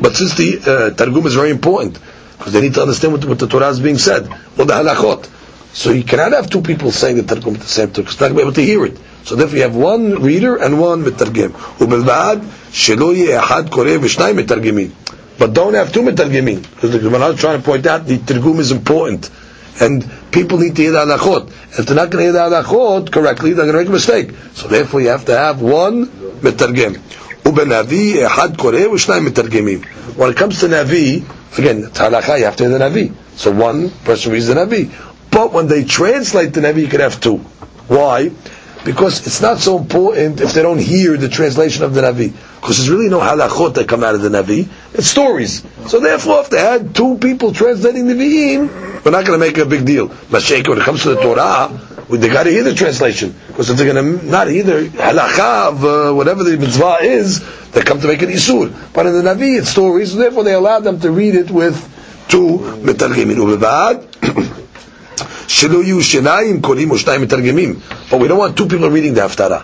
But 0.00 0.16
since 0.16 0.34
the 0.34 0.60
uh, 0.66 0.94
Targum 0.94 1.26
is 1.26 1.34
very 1.34 1.50
important, 1.50 1.98
because 2.38 2.52
they 2.52 2.60
need 2.60 2.74
to 2.74 2.82
understand 2.82 3.12
what, 3.14 3.24
what 3.24 3.38
the 3.38 3.46
Torah 3.46 3.68
is 3.68 3.80
being 3.80 3.98
said, 3.98 4.26
or 4.58 4.64
the 4.64 4.74
halachot. 4.74 5.30
So 5.72 5.90
you 5.90 6.04
cannot 6.04 6.32
have 6.32 6.50
two 6.50 6.62
people 6.62 6.90
saying 6.90 7.16
the 7.16 7.22
Targum 7.22 7.54
at 7.54 7.60
the 7.60 7.66
same 7.66 7.92
time, 7.92 8.04
because 8.04 8.16
they're 8.16 8.30
not 8.30 8.36
going 8.36 8.52
to 8.52 8.60
be 8.60 8.62
able 8.62 8.80
to 8.80 8.86
hear 8.86 8.86
it. 8.86 8.98
So 9.26 9.36
therefore 9.36 9.56
you 9.56 9.62
have 9.62 9.76
one 9.76 10.22
reader 10.22 10.56
and 10.56 10.80
one 10.80 11.02
mitargim. 11.04 11.52
ובלבד 11.80 12.38
שלא 12.72 13.14
יהיה 13.14 13.40
אחד 13.40 13.68
קורא 13.70 13.90
ושניים 14.00 14.36
מתרגמים. 14.36 14.90
But 15.38 15.52
don't 15.52 15.74
have 15.74 15.92
two 15.92 16.02
mitargimin, 16.02 16.62
because 16.62 16.92
the 16.92 16.98
Gemara 16.98 17.28
is 17.28 17.40
trying 17.40 17.58
to 17.58 17.64
point 17.64 17.86
out 17.86 18.06
the 18.06 18.18
Targum 18.18 18.58
is 18.60 18.70
important. 18.70 19.28
and 19.79 20.09
people 20.31 20.57
need 20.57 20.75
to 20.75 20.81
hear 20.81 20.91
the 20.91 21.05
halachot. 21.05 21.47
If 21.79 21.85
they're 21.85 21.95
not 21.95 22.09
going 22.09 22.25
to 22.25 22.31
hear 22.31 22.33
the 22.33 22.39
halachot 22.39 23.11
correctly, 23.11 23.53
they're 23.53 23.65
going 23.65 23.73
to 23.73 23.79
make 23.79 23.87
a 23.87 23.91
mistake. 23.91 24.31
So 24.53 24.67
therefore, 24.67 25.01
you 25.01 25.09
have 25.09 25.25
to 25.25 25.37
have 25.37 25.61
one 25.61 26.07
metargem. 26.41 26.95
Ubenavi 27.43 28.27
ehad 28.27 28.57
koreh 28.57 28.87
u'shnayim 28.87 29.27
metargemim. 29.27 29.85
When 30.15 30.31
it 30.31 30.37
comes 30.37 30.59
to 30.59 30.67
navi, 30.67 31.23
again, 31.57 31.83
halacha, 31.83 32.39
you 32.39 32.45
have 32.45 32.55
to 32.57 32.67
hear 32.67 32.77
the 32.77 32.83
navi. 32.83 33.13
So 33.35 33.51
one 33.51 33.89
person 33.89 34.31
reads 34.33 34.47
the 34.47 34.55
navi. 34.55 34.91
But 35.31 35.53
when 35.53 35.67
they 35.67 35.83
translate 35.85 36.53
the 36.53 36.61
navi, 36.61 36.81
you 36.81 36.87
could 36.87 36.99
have 36.99 37.21
two. 37.21 37.37
Why? 37.87 38.31
Because 38.83 39.25
it's 39.25 39.41
not 39.41 39.59
so 39.59 39.77
important 39.77 40.41
if 40.41 40.53
they 40.53 40.61
don't 40.61 40.79
hear 40.79 41.17
the 41.17 41.29
translation 41.29 41.83
of 41.83 41.93
the 41.93 42.01
navi 42.01 42.33
Because 42.60 42.78
there's 42.78 42.90
really 42.90 43.08
no 43.08 43.20
halachot 43.20 43.74
that 43.74 43.88
come 43.88 44.02
out 44.02 44.14
of 44.14 44.22
the 44.22 44.28
Navi. 44.28 44.68
It's 44.94 45.06
stories. 45.06 45.62
So 45.86 46.00
therefore, 46.00 46.40
if 46.40 46.50
they 46.50 46.60
had 46.60 46.94
two 46.94 47.18
people 47.18 47.52
translating 47.52 48.06
the 48.06 48.14
Nevi'im, 48.14 49.04
we're 49.04 49.10
not 49.12 49.24
going 49.24 49.38
to 49.38 49.46
make 49.46 49.58
a 49.58 49.66
big 49.66 49.86
deal. 49.86 50.08
Mashiach, 50.08 50.66
when 50.68 50.78
it 50.78 50.84
comes 50.84 51.02
to 51.02 51.10
the 51.10 51.20
Torah, 51.20 51.70
they 52.10 52.28
got 52.28 52.44
to 52.44 52.50
hear 52.50 52.64
the 52.64 52.74
translation. 52.74 53.34
Because 53.46 53.70
if 53.70 53.76
they're 53.76 53.92
going 53.92 54.18
to 54.18 54.26
not 54.26 54.48
hear 54.48 54.64
the 54.64 54.88
halakha 54.88 55.68
of 55.68 55.84
uh, 55.84 56.12
whatever 56.12 56.44
the 56.44 56.56
mitzvah 56.56 56.98
is, 57.02 57.44
they 57.70 57.82
come 57.82 58.00
to 58.00 58.08
make 58.08 58.22
an 58.22 58.30
isur. 58.30 58.72
But 58.92 59.06
in 59.06 59.12
the 59.12 59.22
Navi, 59.22 59.58
it's 59.58 59.68
stories. 59.68 60.12
So 60.12 60.18
therefore, 60.18 60.44
they 60.44 60.54
allow 60.54 60.80
them 60.80 61.00
to 61.00 61.10
read 61.10 61.34
it 61.34 61.50
with 61.50 61.76
two 62.28 62.58
metargimin. 62.82 63.36
שלא 65.48 65.82
יהיו 65.82 66.02
שיניים 66.02 66.60
קוראים 66.60 66.90
או 66.90 66.98
שניים 66.98 67.22
מתרגמים. 67.22 67.74
But 68.10 68.18
we 68.18 68.28
don't 68.28 68.38
want 68.38 68.56
two 68.56 68.66
people 68.66 68.90
reading 68.90 69.14
the 69.14 69.20
Haftarah. 69.20 69.62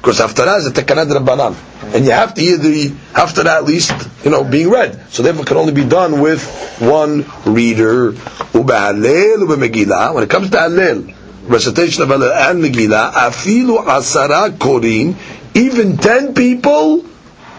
Because 0.00 0.20
haftarah 0.20 0.58
is 0.58 0.66
a 0.66 0.70
takanat 0.70 1.10
rabbanan, 1.10 1.56
and 1.92 2.04
you 2.04 2.12
have 2.12 2.32
to 2.34 2.40
hear 2.40 2.56
the 2.56 2.90
haftarah 3.12 3.58
at 3.58 3.64
least, 3.64 3.92
you 4.24 4.30
know, 4.30 4.44
being 4.44 4.70
read. 4.70 5.10
So 5.10 5.24
therefore, 5.24 5.44
can 5.44 5.56
only 5.56 5.72
be 5.72 5.84
done 5.84 6.20
with 6.20 6.46
one 6.78 7.26
reader. 7.44 8.12
Ubehalel 8.12 9.42
ubemegillah. 9.42 10.14
When 10.14 10.22
it 10.22 10.30
comes 10.30 10.50
to 10.50 10.56
halel, 10.56 11.14
recitation 11.48 12.04
of 12.04 12.10
halel 12.10 12.30
and 12.30 12.62
megillah, 12.62 13.10
afilu 13.10 13.84
asara 13.84 14.56
korin, 14.56 15.16
even 15.54 15.96
ten 15.96 16.32
people 16.32 17.04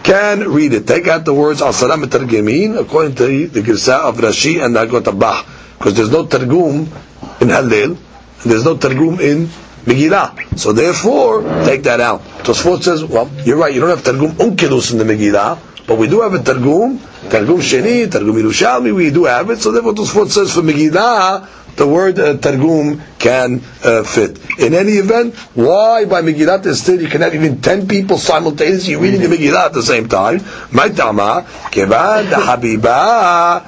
can 0.02 0.48
read 0.48 0.72
it. 0.72 0.86
Take 0.86 1.08
out 1.08 1.26
the 1.26 1.34
words 1.34 1.60
asara 1.60 2.02
metargemin 2.02 2.80
according 2.80 3.16
to 3.16 3.48
the 3.48 3.60
Gersa 3.60 4.00
of 4.00 4.16
Rashi 4.16 4.64
and 4.64 4.74
Nagotabah. 4.74 5.44
Because 5.76 5.94
there's 5.94 6.10
no 6.10 6.26
targum 6.26 6.88
in 7.40 7.48
halel, 7.48 7.98
and 8.42 8.50
there's 8.50 8.64
no 8.64 8.78
targum 8.78 9.20
in 9.20 9.50
Megillah. 9.84 10.58
So 10.58 10.72
therefore, 10.72 11.42
take 11.64 11.82
that 11.84 12.00
out. 12.00 12.22
Tosfot 12.44 12.82
says, 12.82 13.04
well, 13.04 13.30
you're 13.44 13.56
right, 13.56 13.72
you 13.74 13.80
don't 13.80 13.90
have 13.90 14.04
Targum 14.04 14.32
Onkelos 14.32 14.92
in 14.92 14.98
the 14.98 15.04
Megillah, 15.04 15.58
but 15.86 15.98
we 15.98 16.08
do 16.08 16.20
have 16.20 16.34
a 16.34 16.42
Targum, 16.42 16.98
Targum 17.30 17.58
Sheni, 17.58 18.10
Targum 18.10 18.34
Yerushalmi, 18.36 18.94
we 18.94 19.10
do 19.10 19.24
have 19.24 19.50
it, 19.50 19.58
so 19.58 19.72
therefore 19.72 19.92
Tosfot 19.94 20.28
says 20.30 20.54
for 20.54 20.62
Megillah, 20.62 21.48
the 21.76 21.86
word 21.86 22.18
uh, 22.18 22.36
Targum 22.36 23.00
can 23.18 23.62
uh, 23.84 24.02
fit. 24.02 24.38
In 24.58 24.74
any 24.74 24.92
event, 24.92 25.34
why 25.54 26.04
by 26.04 26.20
Megillat 26.22 26.66
Esther 26.66 26.96
you 26.96 27.08
can 27.08 27.22
have 27.22 27.34
even 27.34 27.60
10 27.60 27.88
people 27.88 28.18
simultaneously 28.18 28.96
reading 28.96 29.20
the 29.22 29.28
Megillah 29.28 29.66
at 29.66 29.72
the 29.72 29.82
same 29.82 30.08
time? 30.08 30.38
My 30.72 30.88
Maitama, 30.88 31.46
Kevan, 31.70 32.26
Habiba, 32.26 33.64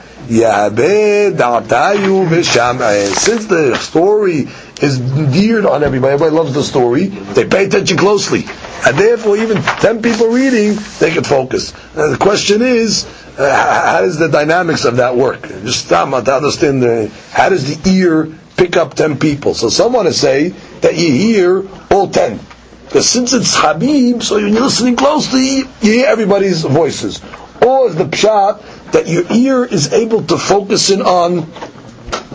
since 3.14 3.46
the 3.46 3.76
story 3.80 4.46
is 4.82 4.98
geared 5.32 5.64
on 5.64 5.82
everybody, 5.82 6.14
everybody 6.14 6.36
loves 6.36 6.54
the 6.54 6.62
story, 6.62 7.06
they 7.06 7.46
pay 7.46 7.66
attention 7.66 7.96
closely. 7.96 8.44
And 8.84 8.96
therefore, 8.98 9.36
even 9.36 9.62
10 9.62 10.02
people 10.02 10.26
reading, 10.28 10.76
they 10.98 11.12
can 11.12 11.24
focus. 11.24 11.72
Now, 11.94 12.08
the 12.08 12.18
question 12.18 12.62
is, 12.62 13.06
Uh, 13.38 13.92
how 13.94 14.02
does 14.02 14.18
the 14.18 14.28
dynamics 14.28 14.84
of 14.84 14.96
that 14.96 15.16
work? 15.16 15.48
Just 15.64 15.88
to 15.88 15.98
understand 15.98 16.82
the, 16.82 17.10
how 17.30 17.48
does 17.48 17.64
the 17.82 17.90
ear 17.90 18.28
pick 18.56 18.76
up 18.76 18.92
ten 18.92 19.18
people? 19.18 19.54
So 19.54 19.70
someone 19.70 20.04
to 20.04 20.12
say 20.12 20.50
that 20.82 20.96
you 20.96 21.12
hear 21.12 21.66
all 21.90 22.08
ten. 22.08 22.38
Because 22.84 23.08
since 23.08 23.32
it's 23.32 23.54
Habib, 23.56 24.22
so 24.22 24.36
you're 24.36 24.50
listening 24.50 24.96
closely, 24.96 25.60
you 25.80 25.92
hear 25.92 26.06
everybody's 26.06 26.60
voices. 26.62 27.22
Or 27.64 27.88
is 27.88 27.96
the 27.96 28.04
pshat 28.04 28.92
that 28.92 29.06
your 29.08 29.24
ear 29.32 29.64
is 29.64 29.94
able 29.94 30.22
to 30.24 30.36
focus 30.36 30.90
in 30.90 31.00
on 31.00 31.42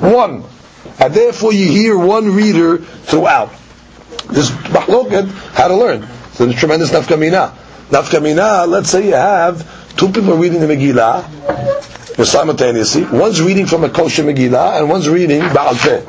one, 0.01 0.43
and 0.99 1.13
therefore 1.13 1.53
you 1.53 1.67
hear 1.67 1.97
one 1.97 2.33
reader 2.33 2.77
throughout. 2.79 3.51
This 4.29 4.49
mahloket, 4.51 5.29
how 5.53 5.67
to 5.67 5.75
learn. 5.75 6.07
So 6.33 6.45
there's 6.45 6.59
tremendous 6.59 6.91
nafkamina. 6.91 7.53
Nafkamina, 7.89 8.67
let's 8.67 8.89
say 8.89 9.07
you 9.07 9.13
have 9.13 9.95
two 9.95 10.09
people 10.09 10.35
reading 10.35 10.59
the 10.59 10.67
Megillah 10.67 12.25
simultaneously. 12.25 13.05
One's 13.05 13.41
reading 13.41 13.65
from 13.65 13.83
a 13.83 13.89
kosher 13.89 14.23
Megillah 14.23 14.79
and 14.79 14.89
one's 14.89 15.07
reading 15.07 15.39
Baal 15.39 15.75
Peh. 15.75 16.01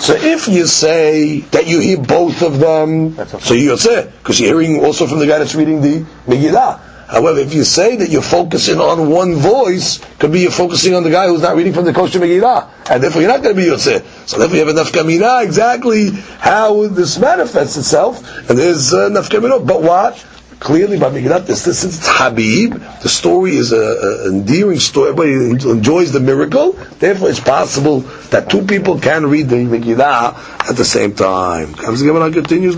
So 0.00 0.14
if 0.14 0.46
you 0.48 0.66
say 0.66 1.40
that 1.40 1.66
you 1.66 1.80
hear 1.80 1.98
both 1.98 2.42
of 2.42 2.58
them, 2.58 3.18
okay. 3.18 3.38
so 3.40 3.54
you 3.54 3.76
say 3.76 4.10
because 4.22 4.40
you're 4.40 4.60
hearing 4.60 4.84
also 4.84 5.06
from 5.06 5.18
the 5.18 5.26
guy 5.26 5.38
that's 5.38 5.54
reading 5.54 5.80
the 5.80 6.04
Megillah. 6.26 6.80
However, 7.08 7.40
if 7.40 7.54
you 7.54 7.64
say 7.64 7.96
that 7.96 8.10
you're 8.10 8.20
focusing 8.20 8.78
on 8.80 9.08
one 9.08 9.34
voice, 9.36 9.98
could 10.18 10.30
be 10.30 10.40
you're 10.40 10.50
focusing 10.50 10.94
on 10.94 11.04
the 11.04 11.10
guy 11.10 11.26
who's 11.26 11.40
not 11.40 11.56
reading 11.56 11.72
from 11.72 11.86
the 11.86 11.94
kosher 11.94 12.20
Megillah, 12.20 12.90
and 12.90 13.02
therefore 13.02 13.22
you're 13.22 13.30
not 13.30 13.42
going 13.42 13.56
to 13.56 13.60
be 13.60 13.66
Yotzeh. 13.66 14.28
So 14.28 14.38
therefore 14.38 14.58
you 14.58 14.66
have 14.66 14.76
a 14.76 14.78
nafkamina 14.78 15.42
exactly 15.42 16.10
how 16.10 16.86
this 16.88 17.18
manifests 17.18 17.78
itself, 17.78 18.50
and 18.50 18.58
there's 18.58 18.92
uh, 18.92 19.08
nafkamina. 19.08 19.66
But 19.66 19.82
what? 19.82 20.24
clearly 20.60 20.98
by 20.98 21.10
Megillat, 21.10 21.46
this, 21.46 21.62
since 21.62 21.84
it's 21.84 22.08
Habib, 22.08 22.74
the 22.74 23.08
story 23.08 23.56
is 23.56 23.72
an 23.72 24.26
endearing 24.26 24.78
story. 24.78 25.10
Everybody 25.10 25.70
enjoys 25.70 26.12
the 26.12 26.20
miracle. 26.20 26.72
Therefore, 26.72 27.30
it's 27.30 27.40
possible 27.40 28.00
that 28.30 28.50
two 28.50 28.62
people 28.66 28.98
can 28.98 29.26
read 29.26 29.48
the 29.48 29.56
Megillah 29.56 30.68
at 30.68 30.76
the 30.76 30.84
same 30.84 31.14
time. 31.14 31.74
Comes 31.74 32.00
the 32.00 32.30
continues. 32.32 32.76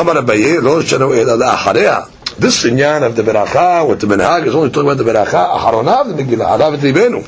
Amar 0.00 0.16
Abaye 0.16 0.62
lo 0.62 0.80
shanu 0.80 1.14
ela 1.14 1.36
la'achareh. 1.36 2.38
This 2.38 2.64
inyan 2.64 3.02
of 3.02 3.16
the 3.16 3.22
beracha 3.22 3.86
with 3.86 4.00
the 4.00 4.06
minhag 4.06 4.46
is 4.46 4.54
only 4.54 4.70
talking 4.70 4.90
about 4.90 4.96
the 4.96 5.04
beracha 5.04 5.58
aharonav 5.58 6.16
the 6.16 6.22
Megillah, 6.22 6.58
alav 6.58 6.74
et 6.74 6.80
libenu. 6.80 7.22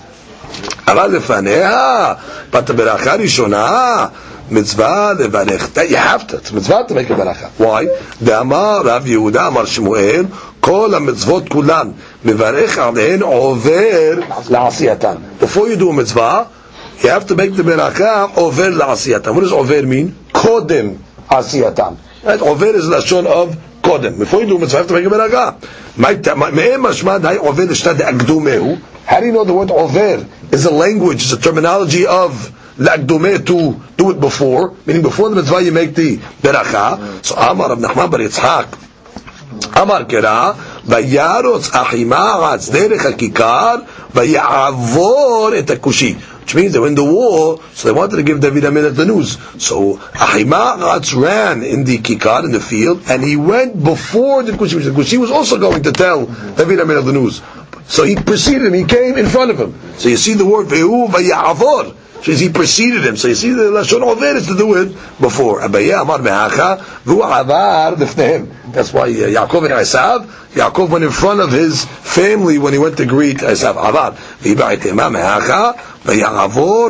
אבל 0.87 1.11
לפניה, 1.11 2.15
בת 2.51 2.71
הברכה 2.71 3.15
ראשונה, 3.15 4.09
mitzvah 4.51 5.15
levarech. 5.19 5.75
That 5.75 5.91
you 5.91 5.97
have 5.97 6.27
to. 6.29 6.37
It's 6.37 6.51
mitzvah 6.51 6.87
to 6.89 6.95
make 6.95 7.11
a 7.11 7.15
beracha. 7.15 7.51
Why? 7.59 7.89
Amar 8.33 8.85
Rav 8.85 9.05
Yehuda 9.05 9.49
Amar 9.49 9.65
Shmuel 9.65 10.27
כל 10.61 10.95
המצוות 10.95 11.49
כולן 11.49 11.91
מברך 12.25 12.79
עליהן 12.79 13.23
עובר 13.23 14.21
לעשייתן. 14.51 15.15
Before 15.41 15.69
you 15.69 15.77
do 15.77 15.91
a 15.91 15.93
mitzvah, 15.93 16.47
you 17.03 17.09
have 17.09 17.27
to 17.27 17.35
make 17.35 17.55
the 17.55 17.63
beracha 17.63 18.29
עובר 18.35 18.69
לעשייתן. 18.69 19.31
What 19.31 19.45
does 19.45 19.53
עובר 19.53 19.83
mean? 19.83 20.33
קודם 20.33 20.89
עשייתן. 21.29 21.93
Right? 22.24 22.40
עובר 22.40 22.74
is 22.76 22.90
לשון 22.90 23.28
of 23.28 23.56
קודם. 23.82 24.14
Before 24.20 24.42
you 24.42 24.48
do 24.48 24.58
a 24.58 24.60
mitzvah, 24.60 24.78
you 24.78 24.84
have 24.84 24.88
to 24.88 24.94
make 24.94 25.06
a 25.06 25.10
beracha. 25.10 25.52
מהם 26.36 26.84
משמע 26.84 27.18
די 27.18 27.36
עובר 27.38 27.64
לשתת 27.70 27.96
דאקדומהו. 27.96 28.78
How 29.08 29.20
do 29.20 29.26
you 29.26 29.32
know 29.32 29.46
the 29.46 29.54
word 29.54 29.70
עובר 29.70 30.18
is 30.52 30.66
a 30.66 30.72
language, 30.72 31.24
is 31.24 31.34
a 31.34 31.38
terminology 31.38 32.06
of 32.06 32.52
la'akdumeh 32.80 33.46
to 33.46 33.82
do 33.98 34.12
it 34.12 34.20
before, 34.20 34.74
meaning 34.86 35.02
before 35.02 35.30
the 35.30 35.36
mitzvah 35.36 35.62
you 35.64 35.72
make 35.72 35.96
the 35.96 36.18
beracha. 36.42 37.26
So 37.26 37.36
Amar 37.36 37.70
Rav 37.70 37.80
Nachman 37.80 38.12
bar 38.12 38.20
Yitzhak, 38.20 38.68
Amar 39.82 40.06
Kera, 40.06 40.56
וירוץ 40.88 41.70
אחימארץ 41.72 42.70
דרך 42.70 43.06
הכיכר 43.06 43.76
ויעבור 44.16 45.50
את 45.60 45.70
הכושי. 45.70 46.16
Which 46.43 46.55
means 46.57 46.73
they 46.73 46.79
were 46.81 46.89
in 46.89 46.95
the 46.95 47.05
war, 47.05 47.61
so 47.73 47.89
they 47.89 47.93
wanted 47.93 48.17
to 48.17 48.23
give 48.23 48.41
David 48.41 48.65
Amelech 48.65 48.95
the 48.97 49.07
news. 49.07 49.39
So 49.63 49.97
Ahimaratz 49.97 51.15
ran 51.15 51.63
in 51.63 51.85
the 51.85 51.99
kikar, 51.99 52.45
in 52.45 52.53
the 52.53 52.61
field, 52.61 53.03
and 53.09 53.23
he 53.23 53.37
went 53.37 53.83
before 53.83 54.43
the 54.43 54.53
Kushi. 54.53 54.83
The 54.83 54.91
Kushi 54.91 55.19
was 55.19 55.31
also 55.31 55.59
going 55.59 55.85
to 55.85 55.93
tell 55.93 56.27
David 56.27 56.81
Amelech 56.81 57.07
the 57.07 57.13
news. 57.13 57.41
So 57.87 58.05
he 58.05 58.17
preceded 58.17 58.67
him, 58.67 58.75
he 58.75 58.85
came 58.85 59.17
in 59.17 59.27
front 59.27 59.51
of 59.51 59.59
him. 59.61 59.79
So 59.99 60.09
you 60.09 60.17
see 60.17 60.35
the 60.35 60.45
word 60.45 60.67
Ve'u 60.67 61.09
vayavor. 61.09 61.97
So 62.25 62.33
he 62.33 62.49
preceded 62.51 63.05
him. 63.05 63.17
So 63.17 63.29
you 63.29 63.35
see 63.35 63.51
the 63.51 63.65
Lashon 63.65 64.01
Over 64.03 64.37
is 64.37 64.47
to 64.47 64.57
do 64.57 64.75
it 64.81 64.93
before. 65.21 65.61
Abaye 65.61 66.01
Amar 66.01 66.21
Me'acha, 66.21 66.79
V'u 67.05 67.23
Avar. 67.23 67.97
That's 68.73 68.93
why 68.93 69.05
uh, 69.05 69.29
Yaakov 69.47 69.65
and 69.65 69.75
Esav, 69.75 70.27
Yaakov 70.55 70.89
went 70.89 71.05
in 71.05 71.11
front 71.11 71.41
of 71.41 71.53
his 71.53 71.85
family 71.85 72.59
when 72.59 72.73
he 72.73 72.79
went 72.79 72.97
to 72.97 73.07
greet 73.07 73.39
Esav. 73.39 73.77
Avar. 73.77 74.13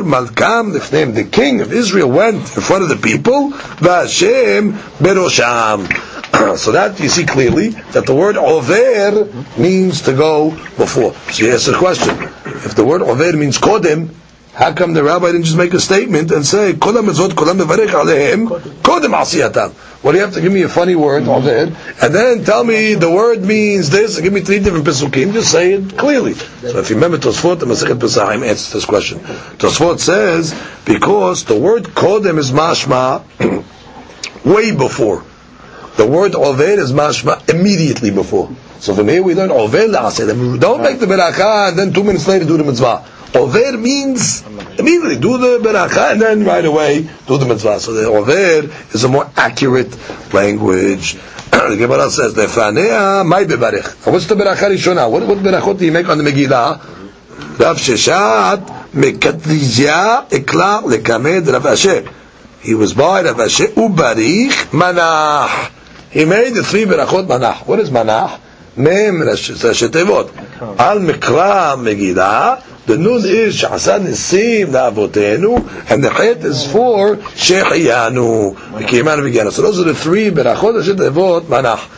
Malkam 0.02 0.72
Lifnehem. 0.72 1.14
The 1.14 1.24
king 1.24 1.60
of 1.60 1.72
Israel 1.72 2.08
went 2.08 2.36
in 2.36 2.62
front 2.62 2.84
of 2.84 2.88
the 2.88 2.96
people, 2.96 3.50
V'Hashem 3.50 4.72
Berosham. 4.98 5.88
so 6.56 6.72
that 6.72 6.98
you 7.00 7.08
see 7.08 7.24
clearly 7.24 7.70
that 7.92 8.06
the 8.06 8.14
word 8.14 8.36
over 8.36 9.26
means 9.60 10.02
to 10.02 10.12
go 10.14 10.50
before. 10.50 11.14
So 11.32 11.50
ask 11.50 11.66
the 11.66 11.76
question: 11.76 12.16
If 12.64 12.74
the 12.74 12.84
word 12.84 13.02
over 13.02 13.36
means 13.36 13.58
kodim, 13.58 14.08
how 14.54 14.74
come 14.74 14.92
the 14.92 15.02
rabbi 15.02 15.32
didn't 15.32 15.44
just 15.44 15.56
make 15.56 15.72
a 15.72 15.80
statement 15.80 16.30
and 16.30 16.44
say 16.44 16.74
kodim 16.74 17.08
mitzvot 17.08 17.30
kodim 17.30 17.58
mevarech 17.60 17.88
alehem 17.88 18.48
kodim 18.82 19.14
asiyatam? 19.14 19.72
Well, 20.02 20.14
you 20.14 20.20
have 20.20 20.34
to 20.34 20.40
give 20.40 20.52
me 20.52 20.62
a 20.62 20.68
funny 20.68 20.94
word 20.94 21.26
over 21.28 21.74
and 22.02 22.14
then 22.14 22.44
tell 22.44 22.62
me 22.62 22.94
the 22.94 23.10
word 23.10 23.42
means 23.42 23.88
this. 23.88 24.16
and 24.16 24.24
Give 24.24 24.32
me 24.32 24.40
three 24.40 24.58
different 24.58 24.84
pesukim. 24.84 25.32
Just 25.32 25.50
say 25.52 25.74
it 25.74 25.96
clearly. 25.96 26.34
So 26.34 26.80
if 26.80 26.90
you 26.90 26.96
remember 26.96 27.18
Tosfot, 27.18 27.60
the 27.60 27.66
Masechet 27.66 27.98
Pesachim 27.98 28.44
answers 28.46 28.72
this 28.72 28.84
question. 28.84 29.20
Tosfot 29.20 30.00
says 30.00 30.54
because 30.84 31.44
the 31.44 31.58
word 31.58 31.84
kodim 31.84 32.38
is 32.38 32.50
mashma 32.50 33.22
way 34.44 34.76
before. 34.76 35.24
The 35.96 36.06
word 36.06 36.34
over 36.34 36.62
is 36.64 36.92
mashma 36.92 37.48
immediately 37.48 38.10
before. 38.10 38.50
So 38.80 38.94
from 38.94 39.08
here 39.08 39.22
we 39.22 39.34
learn 39.34 39.50
over 39.50 39.78
la'aseh. 39.78 40.60
Don't 40.60 40.82
make 40.82 40.98
the 40.98 41.06
beracha 41.06 41.68
and 41.70 41.78
then 41.78 41.92
two 41.94 42.02
minutes 42.02 42.26
later 42.26 42.44
do 42.44 42.56
the 42.58 42.64
mitzvah. 42.64 43.06
Over 43.34 43.78
means 43.78 44.42
immediately 44.78 45.16
do 45.16 45.38
the 45.38 45.58
beracha 45.58 46.12
and 46.12 46.20
then 46.20 46.44
right 46.44 46.64
away 46.64 47.08
do 47.26 47.38
the 47.38 47.46
mitzvah. 47.46 47.80
So 47.80 47.94
the 47.94 48.06
over 48.06 48.70
is 48.92 49.04
a 49.04 49.08
more 49.08 49.30
accurate 49.36 49.96
language. 50.34 51.14
the 51.50 51.76
Gemara 51.78 52.10
says, 52.10 52.34
"Lefanea 52.34 53.26
may 53.26 53.44
bebarich." 53.44 54.10
What's 54.12 54.26
the 54.26 54.34
beracha 54.34 54.68
rishona? 54.70 55.10
What 55.10 55.26
what 55.26 55.38
berachot 55.38 55.78
do 55.78 55.86
you 55.86 55.92
make 55.92 56.08
on 56.10 56.18
the 56.18 56.24
Megillah? 56.24 57.58
Rav 57.58 57.76
Sheshet 57.78 58.66
mekatlijah 58.92 60.28
ekla 60.28 60.82
lekamed 60.82 61.50
Rav 61.50 61.62
Ashi. 61.62 62.12
He 62.60 62.74
was 62.74 62.92
by 62.92 63.22
Rav 63.22 63.36
Ashi 63.36 63.66
ubarich 63.66 64.70
manach. 64.72 65.70
He 66.10 66.26
made 66.26 66.52
the 66.52 66.62
three 66.62 66.84
berachot 66.84 67.26
manach. 67.26 67.66
What 67.66 67.80
is 67.80 67.88
manach? 67.88 68.38
Mem 68.76 69.20
Rashi 69.20 69.88
Tevot. 69.88 70.78
Al 70.78 70.98
Mikra 70.98 71.76
Megillah. 71.76 72.71
The 72.84 72.98
nun 72.98 73.22
is 73.24 73.62
Shasa 73.62 74.00
Nisim 74.00 74.72
La'avotenu, 74.72 75.88
and 75.88 76.02
the 76.02 76.10
Chet 76.10 76.38
is 76.38 76.66
for 76.66 77.14
Shechiyanu. 77.14 78.54
Kiyman 78.54 79.18
Vigana. 79.22 79.52
So 79.52 79.62
those 79.62 79.78
are 79.78 79.84
the 79.84 79.94
three 79.94 80.30
berachot 80.30 80.82
Rashi 80.82 80.96
Tevot 80.96 81.42
manach. 81.42 81.88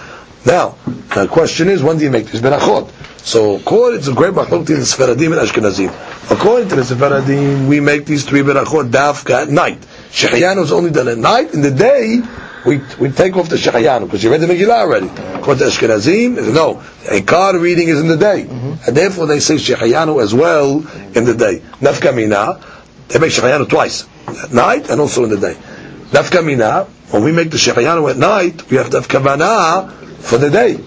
Now, 0.44 0.76
the 1.14 1.26
question 1.26 1.68
is, 1.68 1.82
when 1.82 1.96
do 1.96 2.04
you 2.04 2.10
make 2.10 2.26
these 2.26 2.42
berachot? 2.42 2.90
So, 3.24 3.56
according 3.56 4.02
to 4.02 4.12
great 4.12 4.34
machlok 4.34 4.68
in 4.68 4.76
Sfaradim 4.82 5.32
and 5.32 5.48
Ashkenazim, 5.48 6.30
according 6.30 6.68
to 6.68 6.76
the 6.76 6.82
Sfaradim, 6.82 7.66
we 7.66 7.80
make 7.80 8.04
these 8.04 8.26
three 8.26 8.42
berachot 8.42 8.90
dafka 8.90 9.44
at 9.44 9.48
night. 9.48 9.80
Shechiyanu 10.10 10.64
is 10.64 10.72
only 10.72 10.90
done 10.90 11.08
at 11.08 11.16
night. 11.16 11.54
In 11.54 11.62
the 11.62 11.70
day, 11.70 12.20
we, 12.64 12.80
we 12.98 13.10
take 13.10 13.36
off 13.36 13.48
the 13.48 13.56
Shechayanu, 13.56 14.06
because 14.06 14.24
you 14.24 14.30
read 14.30 14.40
the 14.40 14.46
Megillah 14.46 14.80
already. 14.80 15.08
According 15.08 15.58
to 15.58 15.64
Ashkenazim, 15.64 16.54
no, 16.54 16.82
a 17.10 17.20
card 17.22 17.56
reading 17.56 17.88
is 17.88 18.00
in 18.00 18.08
the 18.08 18.16
day. 18.16 18.44
Mm-hmm. 18.44 18.74
And 18.86 18.96
therefore 18.96 19.26
they 19.26 19.40
say 19.40 19.56
Shechayanu 19.56 20.22
as 20.22 20.34
well 20.34 20.78
in 21.14 21.24
the 21.24 21.34
day. 21.34 21.60
Nafkamina, 21.80 23.08
they 23.08 23.18
make 23.18 23.32
Shechayanu 23.32 23.68
twice, 23.68 24.06
at 24.42 24.52
night 24.52 24.88
and 24.88 25.00
also 25.00 25.24
in 25.24 25.30
the 25.30 25.38
day. 25.38 25.54
Nafkamina, 26.10 26.86
when 27.12 27.22
we 27.22 27.32
make 27.32 27.50
the 27.50 27.58
Shechayanu 27.58 28.10
at 28.10 28.16
night, 28.16 28.70
we 28.70 28.78
have 28.78 28.90
to 28.90 28.96
have 29.00 29.08
Kavanah 29.08 29.92
for 30.20 30.38
the 30.38 30.50
day. 30.50 30.78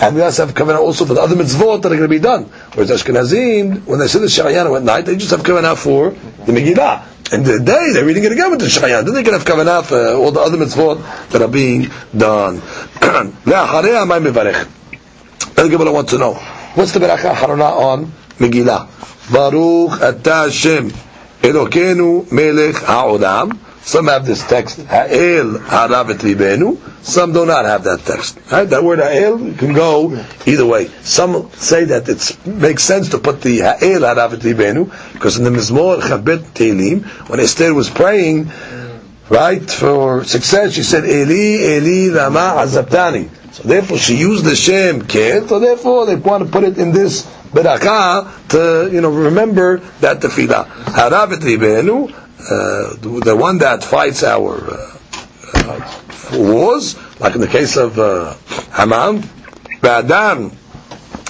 And 0.00 0.16
we 0.16 0.22
also 0.22 0.46
have 0.46 0.54
kavanah 0.54 0.78
also 0.78 1.04
for 1.04 1.12
the 1.12 1.20
other 1.20 1.36
mitzvot 1.36 1.82
that 1.82 1.92
are 1.92 1.96
going 1.96 2.00
to 2.00 2.08
be 2.08 2.18
done. 2.18 2.44
Whereas 2.74 2.90
Ashkenazim, 2.90 3.84
when 3.84 3.98
they 3.98 4.06
say 4.06 4.20
the 4.20 4.26
Shechayanu 4.26 4.74
at 4.74 4.82
night, 4.82 5.04
they 5.04 5.16
just 5.16 5.30
have 5.32 5.42
kavanah 5.42 5.76
for 5.76 6.10
the 6.46 6.52
Megillah 6.52 7.06
in 7.32 7.42
the 7.44 7.58
day 7.60 7.92
they're 7.92 8.04
reading 8.04 8.24
it 8.24 8.32
again 8.32 8.50
with 8.50 8.60
the 8.60 8.66
Shayan. 8.66 9.04
Then 9.04 9.14
they 9.14 9.22
can 9.22 9.32
have 9.32 9.44
kavanah 9.44 9.84
for 9.84 10.14
all 10.14 10.30
the 10.30 10.40
other 10.40 10.58
mitzvot 10.58 11.30
that 11.30 11.40
are 11.42 11.48
being 11.48 11.90
done. 12.16 12.60
Then 15.54 15.66
the 15.70 15.76
Gemara 15.76 15.92
wants 15.92 16.12
to 16.12 16.18
know 16.18 16.34
what's 16.74 16.92
the 16.92 17.00
beracha 17.00 17.34
harona 17.34 17.70
on 17.70 18.12
Megillah. 18.38 19.32
Baruch 19.32 20.00
Ata 20.00 20.50
Hashem 20.50 20.90
Elokeinu 21.42 22.30
Melech 22.32 22.76
Ha'olam 22.76 23.58
Some 23.84 24.06
have 24.06 24.24
this 24.24 24.46
text, 24.46 24.78
Ha'el 24.78 25.58
haravet 25.58 26.18
libenu. 26.18 26.78
Some 27.04 27.32
do 27.32 27.44
not 27.44 27.64
have 27.64 27.82
that 27.84 28.00
text. 28.00 28.38
Right? 28.50 28.64
That 28.64 28.84
word 28.84 29.00
Ha'el 29.00 29.54
can 29.54 29.74
go 29.74 30.24
either 30.46 30.64
way. 30.64 30.86
Some 31.02 31.50
say 31.52 31.84
that 31.86 32.08
it 32.08 32.46
makes 32.46 32.84
sense 32.84 33.08
to 33.10 33.18
put 33.18 33.42
the 33.42 33.58
Ha'el 33.58 34.02
haravet 34.02 34.38
libenu, 34.38 35.12
because 35.12 35.36
in 35.36 35.44
the 35.44 35.50
Mizmor 35.50 36.00
Chabet 36.00 36.38
Tehillim, 36.54 37.04
when 37.28 37.40
Esther 37.40 37.74
was 37.74 37.90
praying, 37.90 38.52
right, 39.28 39.68
for 39.68 40.22
success, 40.22 40.74
she 40.74 40.84
said, 40.84 41.04
Eli, 41.04 41.78
Eli, 41.78 42.14
Lama 42.14 42.62
Azabtani. 42.62 43.30
So 43.52 43.64
therefore 43.64 43.98
she 43.98 44.16
used 44.16 44.44
the 44.44 44.54
Shem 44.54 45.02
Ket, 45.06 45.48
so 45.48 45.58
therefore 45.58 46.06
they 46.06 46.14
want 46.14 46.44
to 46.44 46.50
put 46.50 46.62
it 46.62 46.78
in 46.78 46.92
this 46.92 47.26
Berakah 47.52 48.48
to, 48.48 48.88
you 48.90 49.00
know, 49.00 49.10
remember 49.10 49.78
that 50.00 50.20
tefillah. 50.20 50.66
Haravet 50.66 51.40
libenu, 51.40 52.10
uh, 52.50 52.94
the, 52.96 53.36
one 53.36 53.58
that 53.58 53.84
fights 53.84 54.22
our 54.24 54.56
uh, 54.56 54.98
uh, 55.54 55.90
wars, 56.34 56.96
like 57.20 57.34
in 57.34 57.40
the 57.40 57.46
case 57.46 57.76
of 57.76 57.98
uh, 57.98 58.34
Haman, 58.74 59.22
Ba'adam 59.80 60.50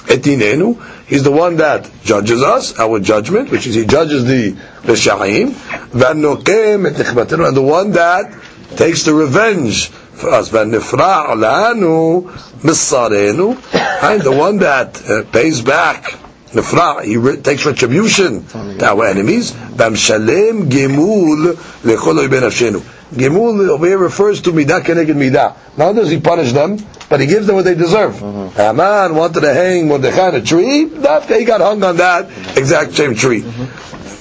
etinenu, 0.07 0.81
he's 1.07 1.23
the 1.23 1.31
one 1.31 1.57
that 1.57 1.89
judges 2.03 2.41
us, 2.41 2.79
our 2.79 2.99
judgment, 2.99 3.51
which 3.51 3.67
is 3.67 3.75
he 3.75 3.85
judges 3.85 4.25
the 4.25 4.51
Rishayim, 4.83 5.53
and 5.93 7.55
the 7.55 7.61
one 7.61 7.91
that 7.91 8.33
takes 8.75 9.03
the 9.03 9.13
revenge 9.13 9.87
for 9.89 10.29
us, 10.31 10.49
Vanifra' 10.49 11.35
lanu 11.35 12.23
misarenu, 12.61 13.55
and 14.03 14.21
the 14.21 14.31
one 14.31 14.57
that 14.57 15.09
uh, 15.09 15.23
pays 15.31 15.61
back 15.61 16.17
Nifra, 16.53 17.03
he 17.03 17.41
takes 17.41 17.65
retribution 17.65 18.45
to 18.45 18.85
our 18.85 19.05
enemies. 19.05 19.51
Bamshalem 19.51 20.69
gemul 20.69 21.53
lechol 21.83 22.29
ben 22.29 22.43
nafshenu. 22.43 22.81
Gemul 23.13 23.69
over 23.69 23.85
here 23.85 23.97
refers 23.97 24.41
to 24.41 24.51
midah 24.51 24.81
keneged 24.81 25.15
midah. 25.15 25.55
Not 25.77 25.93
does 25.93 26.09
he 26.09 26.19
punish 26.19 26.51
them, 26.51 26.77
but 27.09 27.19
he 27.19 27.25
gives 27.27 27.47
them 27.47 27.55
what 27.55 27.65
they 27.65 27.75
deserve. 27.75 28.15
Mm-hmm. 28.15 28.55
Haman 28.55 29.15
wanted 29.15 29.41
to 29.41 29.53
hang 29.53 29.87
Mordechai 29.87 30.27
on 30.27 30.35
a 30.35 30.41
tree, 30.41 30.85
Dafka, 30.89 31.39
he 31.39 31.45
got 31.45 31.61
hung 31.61 31.83
on 31.83 31.97
that 31.97 32.29
exact 32.57 32.93
same 32.93 33.15
tree. 33.15 33.41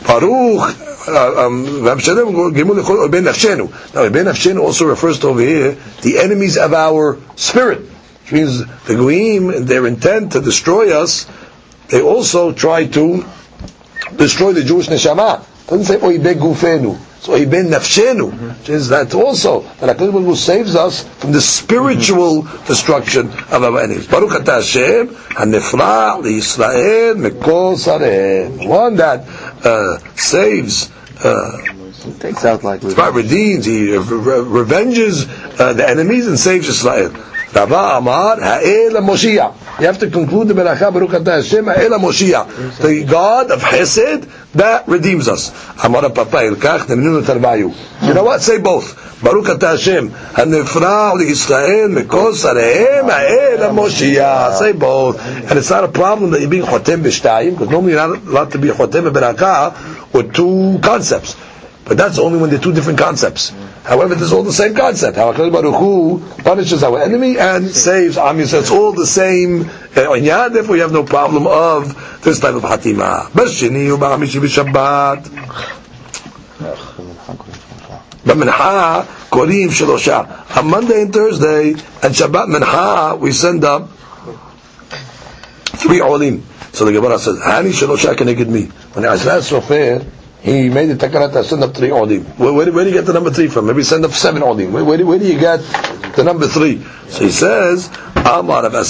Baruch, 0.07 0.77
uh, 1.09 1.47
um, 1.47 1.85
now, 1.85 1.95
Ben 1.95 2.05
Nafshenu 4.27 4.61
also 4.61 4.85
refers 4.87 5.19
to 5.21 5.29
over 5.29 5.41
here 5.41 5.77
the 6.03 6.19
enemies 6.19 6.57
of 6.57 6.73
our 6.73 7.19
spirit, 7.37 7.81
which 7.81 8.33
means 8.33 8.59
the 8.85 8.95
Goyim, 8.95 9.51
and 9.51 9.67
their 9.67 9.87
intent 9.87 10.33
to 10.33 10.41
destroy 10.41 10.97
us, 10.97 11.27
they 11.93 12.01
also 12.01 12.53
try 12.53 12.87
to 12.87 13.23
destroy 14.17 14.55
the 14.55 14.65
Jewish 14.65 14.89
neshama. 14.89 15.43
It 15.43 15.69
doesn't 15.69 15.85
say 15.85 15.97
oibe 15.99 16.35
gufenu. 16.41 16.97
So 17.21 17.35
oibe 17.35 17.69
nafshenu, 17.69 18.59
which 18.61 18.71
is 18.71 18.89
that 18.89 19.15
also 19.15 19.61
that 19.61 19.95
HaKadosh 19.95 20.13
Baruch 20.13 20.37
saves 20.39 20.75
us 20.75 21.05
from 21.19 21.33
the 21.33 21.41
spiritual 21.43 22.43
destruction 22.67 23.29
of 23.29 23.63
our 23.63 23.79
enemies. 23.81 24.07
Baruch 24.07 24.31
atah 24.31 24.55
Hashem, 24.63 25.09
hanefra 25.09 26.23
Yisrael 26.23 27.15
mekol 27.29 27.77
sareh. 27.77 28.67
One 28.67 28.97
that 28.97 29.29
uh, 29.63 29.99
saves. 30.17 30.91
Uh, 31.23 31.59
takes 32.21 32.45
out 32.47 32.65
like 32.65 32.83
redeems, 32.83 33.67
he 33.67 33.95
revenges 33.97 35.29
uh, 35.61 35.75
the 35.75 35.89
enemies 35.89 36.27
and 36.27 36.39
saves 36.39 36.69
Israel. 36.69 37.11
Rava 37.55 37.99
Amar 37.99 38.41
Ha'el 38.41 38.95
Moshiach. 39.03 39.62
You 39.83 39.89
have 39.89 39.99
to 39.99 40.11
conclude 40.11 40.47
the 40.47 40.55
Beracha 40.55 40.93
Baruch 40.93 41.11
Atah 41.11 41.43
Hashem 41.43 41.65
Ha'el 41.65 41.99
Moshiach, 41.99 42.79
the 42.81 43.03
God 43.03 43.51
of 43.51 43.63
Hesed 43.63 44.29
that 44.55 44.87
redeems 44.87 45.27
us. 45.27 45.51
Papa 45.51 45.97
Ilkach 46.23 46.87
Tarvayu. 46.87 48.07
You 48.07 48.15
know 48.15 48.23
what? 48.23 48.41
Say 48.43 48.59
both. 48.59 49.21
Baruch 49.25 49.47
Atah 49.47 49.73
Hashem 49.73 50.11
Hanefra 50.11 51.15
Yisrael 51.19 52.01
Mekol 52.01 52.33
Sarehem 52.33 53.11
Ha'el 53.11 53.75
Moshiach. 53.75 54.59
Say 54.61 54.71
both. 54.71 55.21
And 55.21 55.59
it's 55.59 55.71
not 55.71 55.83
a 55.83 55.89
problem 55.89 56.31
that 56.31 56.41
you're 56.41 56.49
being 56.49 56.63
Chotem 56.63 57.03
B'Shtayim, 57.03 57.51
because 57.51 57.69
normally 57.69 57.95
you're 57.95 58.07
not 58.07 58.25
allowed 58.25 58.53
to 58.53 58.59
be 58.59 58.69
Chotem 58.69 59.11
B'Beracha 59.11 60.13
with 60.15 60.33
two 60.33 60.79
concepts. 60.81 61.35
But 61.85 61.97
that's 61.97 62.21
only 62.21 62.39
when 62.39 62.51
they're 62.51 62.61
two 62.61 62.73
different 62.73 63.01
concepts. 63.01 63.53
However, 63.85 64.15
this 64.15 64.25
is 64.25 64.33
all 64.33 64.45
the 64.45 64.53
same 64.53 64.75
concept. 64.75 65.17
How 65.17 65.33
HaKadosh 65.33 65.53
Baruch 65.53 65.75
Hu 65.75 66.43
punishes 66.43 66.85
our 66.85 67.03
enemy 67.03 67.39
and 67.39 67.69
saves 67.69 68.17
Am 68.17 68.39
Yisrael. 68.39 68.61
It's 68.61 68.71
all 68.71 68.93
the 68.93 69.07
same 69.07 69.69
uh, 69.97 70.49
Therefore, 70.49 70.77
you 70.77 70.83
have 70.83 70.93
no 70.93 71.03
problem 71.03 71.49
of 71.49 72.23
this 72.23 72.39
type 72.39 72.55
of 72.55 72.63
hatima. 72.63 73.27
B'mincha 78.25 79.05
korim 79.31 79.69
shelosha. 79.71 80.57
On 80.57 80.71
Monday 80.71 81.03
and 81.03 81.13
Thursday 81.13 81.71
and 81.71 82.15
Shabbat 82.15 82.55
mincha, 82.55 83.19
we 83.19 83.33
send 83.33 83.65
up 83.65 83.89
three 85.65 86.01
olim. 86.01 86.45
So 86.73 86.85
the 86.85 86.93
Gemara 86.93 87.19
says, 87.19 87.39
Hani 87.39 87.73
shelosha 87.73 88.15
keneged 88.15 88.49
me. 88.49 88.67
When 88.95 89.05
Azra 89.05 89.39
Sofer 89.39 90.07
he 90.43 90.69
made 90.69 90.87
the 90.87 90.95
takana 90.95 91.33
to 91.33 91.45
send 91.45 91.63
up 91.63 91.73
three 91.75 91.91
odim. 91.91 92.25
Where, 92.37 92.53
where, 92.53 92.73
where, 92.73 92.85
do 92.85 92.91
you 92.91 92.97
get 92.97 93.07
the 93.07 93.13
number 93.13 93.31
three 93.31 93.47
from? 93.47 93.67
Maybe 93.67 93.85
send 93.85 94.05
up 94.05 94.11
seven 94.11 94.43
odim. 94.43 94.73
Where, 94.73 94.85
where, 94.85 95.07
where 95.07 95.19
do 95.19 95.25
you 95.25 95.39
get 95.39 95.59
the 96.17 96.25
number 96.25 96.49
three? 96.49 96.83
So 97.09 97.25
he 97.25 97.31
says, 97.31 97.89
Amar 98.17 98.63
Torah 98.63 98.83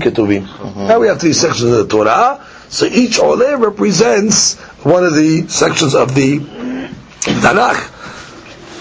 Ketuvim. 0.00 0.42
Uh-huh. 0.42 0.88
Now 0.88 0.98
we 0.98 1.06
have 1.06 1.20
three 1.20 1.32
sections 1.32 1.70
of 1.70 1.78
the 1.78 1.86
Torah. 1.86 2.44
So 2.68 2.86
each 2.86 3.20
ole 3.20 3.56
represents 3.58 4.58
one 4.82 5.04
of 5.04 5.14
the 5.14 5.46
sections 5.46 5.94
of 5.94 6.14
the 6.16 6.40
Tanakh. 6.40 7.90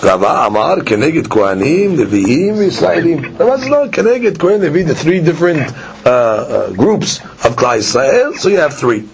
Rava 0.03 0.47
Amar 0.47 0.77
Keneged 0.77 1.25
Kohanim 1.25 1.97
Nevi'im 1.97 2.55
Yisraelim. 2.55 3.37
Rava 3.37 3.59
says 3.59 3.69
no, 3.69 3.89
Keneged 3.89 4.39
Kohen 4.39 4.61
Nevi, 4.61 4.87
the 4.87 4.95
three 4.95 5.21
different 5.21 5.71
uh, 6.03 6.09
uh, 6.09 6.71
groups 6.71 7.19
of 7.19 7.55
Klai 7.55 7.77
Israel. 7.77 8.33
So 8.33 8.49
you 8.49 8.57
have 8.57 8.75
three. 8.75 9.07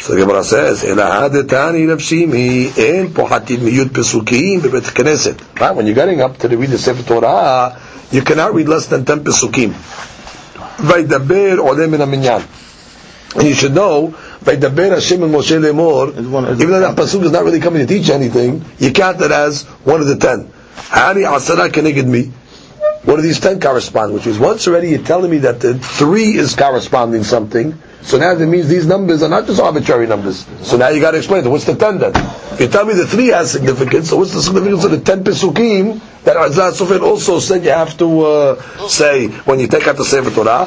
So 0.00 0.14
the 0.14 0.20
Gemara 0.20 0.44
says, 0.44 0.84
"El 0.84 0.96
ahadetani 0.96 1.86
nafshimi 1.86 2.78
en 2.78 3.08
pohatim 3.08 3.58
miyud 3.58 3.88
pesukim 3.90 4.60
bebet 4.60 4.94
knesset." 4.94 5.38
Right? 5.60 5.74
When 5.74 5.86
you're 5.86 5.94
getting 5.94 6.20
up 6.20 6.38
to 6.38 6.48
the 6.48 6.56
read 6.56 6.70
the 6.70 6.78
Sefer 6.78 7.02
Torah, 7.02 7.80
you 8.10 8.22
cannot 8.22 8.54
read 8.54 8.68
less 8.68 8.86
than 8.86 9.04
ten 9.04 9.24
pesukim. 9.24 9.72
Vaydaber 10.78 11.58
olem 11.58 11.90
min 11.90 12.00
aminyan. 12.00 12.42
And 13.34 13.46
you 13.48 13.54
should 13.54 13.74
know, 13.74 14.14
Vaydaber 14.42 14.90
Hashem 14.94 15.22
and 15.22 15.34
Moshe 15.34 15.58
lemor. 15.60 16.16
Even 16.16 16.70
though 16.70 16.80
that 16.80 16.96
pasuk 16.96 17.24
is 17.24 17.32
not 17.32 17.44
really 17.44 17.60
coming 17.60 17.86
to 17.86 17.92
teach 17.92 18.08
anything, 18.08 18.64
you 18.78 18.92
count 18.92 19.20
it 19.20 19.32
as 19.32 19.64
one 19.84 20.00
of 20.00 20.06
the 20.06 20.16
ten. 20.16 20.50
Hani 20.76 21.26
asara 21.26 21.68
keneged 21.68 22.06
me. 22.06 22.32
What 23.04 23.16
do 23.16 23.22
these 23.22 23.40
ten 23.40 23.60
correspond? 23.60 24.12
Which 24.12 24.26
is 24.26 24.38
once 24.38 24.66
already 24.66 24.90
you're 24.90 25.02
telling 25.02 25.30
me 25.30 25.38
that 25.38 25.60
the 25.60 25.78
three 25.78 26.34
is 26.36 26.54
corresponding 26.54 27.24
something. 27.24 27.78
So 28.02 28.18
now 28.18 28.34
that 28.34 28.46
means 28.46 28.68
these 28.68 28.86
numbers 28.86 29.22
are 29.22 29.28
not 29.28 29.46
just 29.46 29.60
arbitrary 29.60 30.06
numbers. 30.06 30.46
So 30.62 30.76
now 30.76 30.88
you 30.88 31.00
got 31.00 31.12
to 31.12 31.18
explain 31.18 31.48
What's 31.50 31.64
the 31.64 31.74
ten 31.74 31.98
then? 31.98 32.14
You 32.58 32.68
tell 32.68 32.84
me 32.84 32.94
the 32.94 33.06
three 33.06 33.28
has 33.28 33.52
significance, 33.52 34.10
so 34.10 34.16
what's 34.16 34.34
the 34.34 34.42
significance 34.42 34.84
of 34.84 34.90
the 34.90 35.00
ten 35.00 35.22
pesukim 35.22 36.00
that 36.24 36.36
Azaz 36.36 36.78
Sofet 36.80 37.02
also 37.02 37.38
said 37.38 37.64
you 37.64 37.70
have 37.70 37.96
to 37.98 38.20
uh, 38.22 38.88
say 38.88 39.28
when 39.28 39.60
you 39.60 39.68
take 39.68 39.86
out 39.86 39.96
the 39.96 40.04
Sefer 40.04 40.30
Torah? 40.30 40.66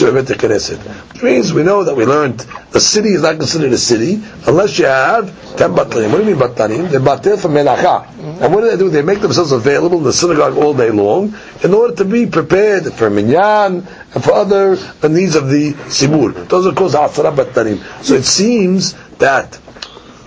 Which 0.00 1.22
means 1.22 1.52
we 1.52 1.62
know 1.62 1.84
that 1.84 1.94
we 1.94 2.04
learned 2.04 2.40
the 2.70 2.80
city 2.80 3.10
is 3.10 3.22
not 3.22 3.38
considered 3.38 3.72
a 3.72 3.78
city 3.78 4.20
unless 4.46 4.78
you 4.78 4.86
have 4.86 5.56
ten 5.56 5.70
batlanim. 5.72 6.10
What 6.10 6.18
do 6.18 6.28
you 6.28 6.34
mean 6.34 6.36
batlanim? 6.36 6.90
They're 6.90 7.36
for 7.36 7.48
melacha. 7.48 8.08
And 8.40 8.52
what 8.52 8.62
do 8.62 8.70
they 8.70 8.76
do? 8.76 8.90
They 8.90 9.02
make 9.02 9.20
themselves 9.20 9.52
available 9.52 9.98
in 9.98 10.04
the 10.04 10.12
synagogue 10.12 10.56
all 10.56 10.74
day 10.74 10.90
long 10.90 11.34
in 11.62 11.72
order 11.72 11.94
to 11.96 12.04
be 12.04 12.26
prepared 12.26 12.92
for 12.92 13.08
minyan 13.08 13.86
and 14.14 14.24
for 14.24 14.32
other 14.32 14.76
needs 15.08 15.36
of 15.36 15.48
the 15.48 15.72
sibur. 15.88 16.48
Those 16.48 16.66
are 16.66 16.72
called 16.72 16.92
asara 16.92 17.34
batlanim. 17.34 18.04
So 18.04 18.14
it 18.14 18.24
seems 18.24 18.94
that 19.18 19.54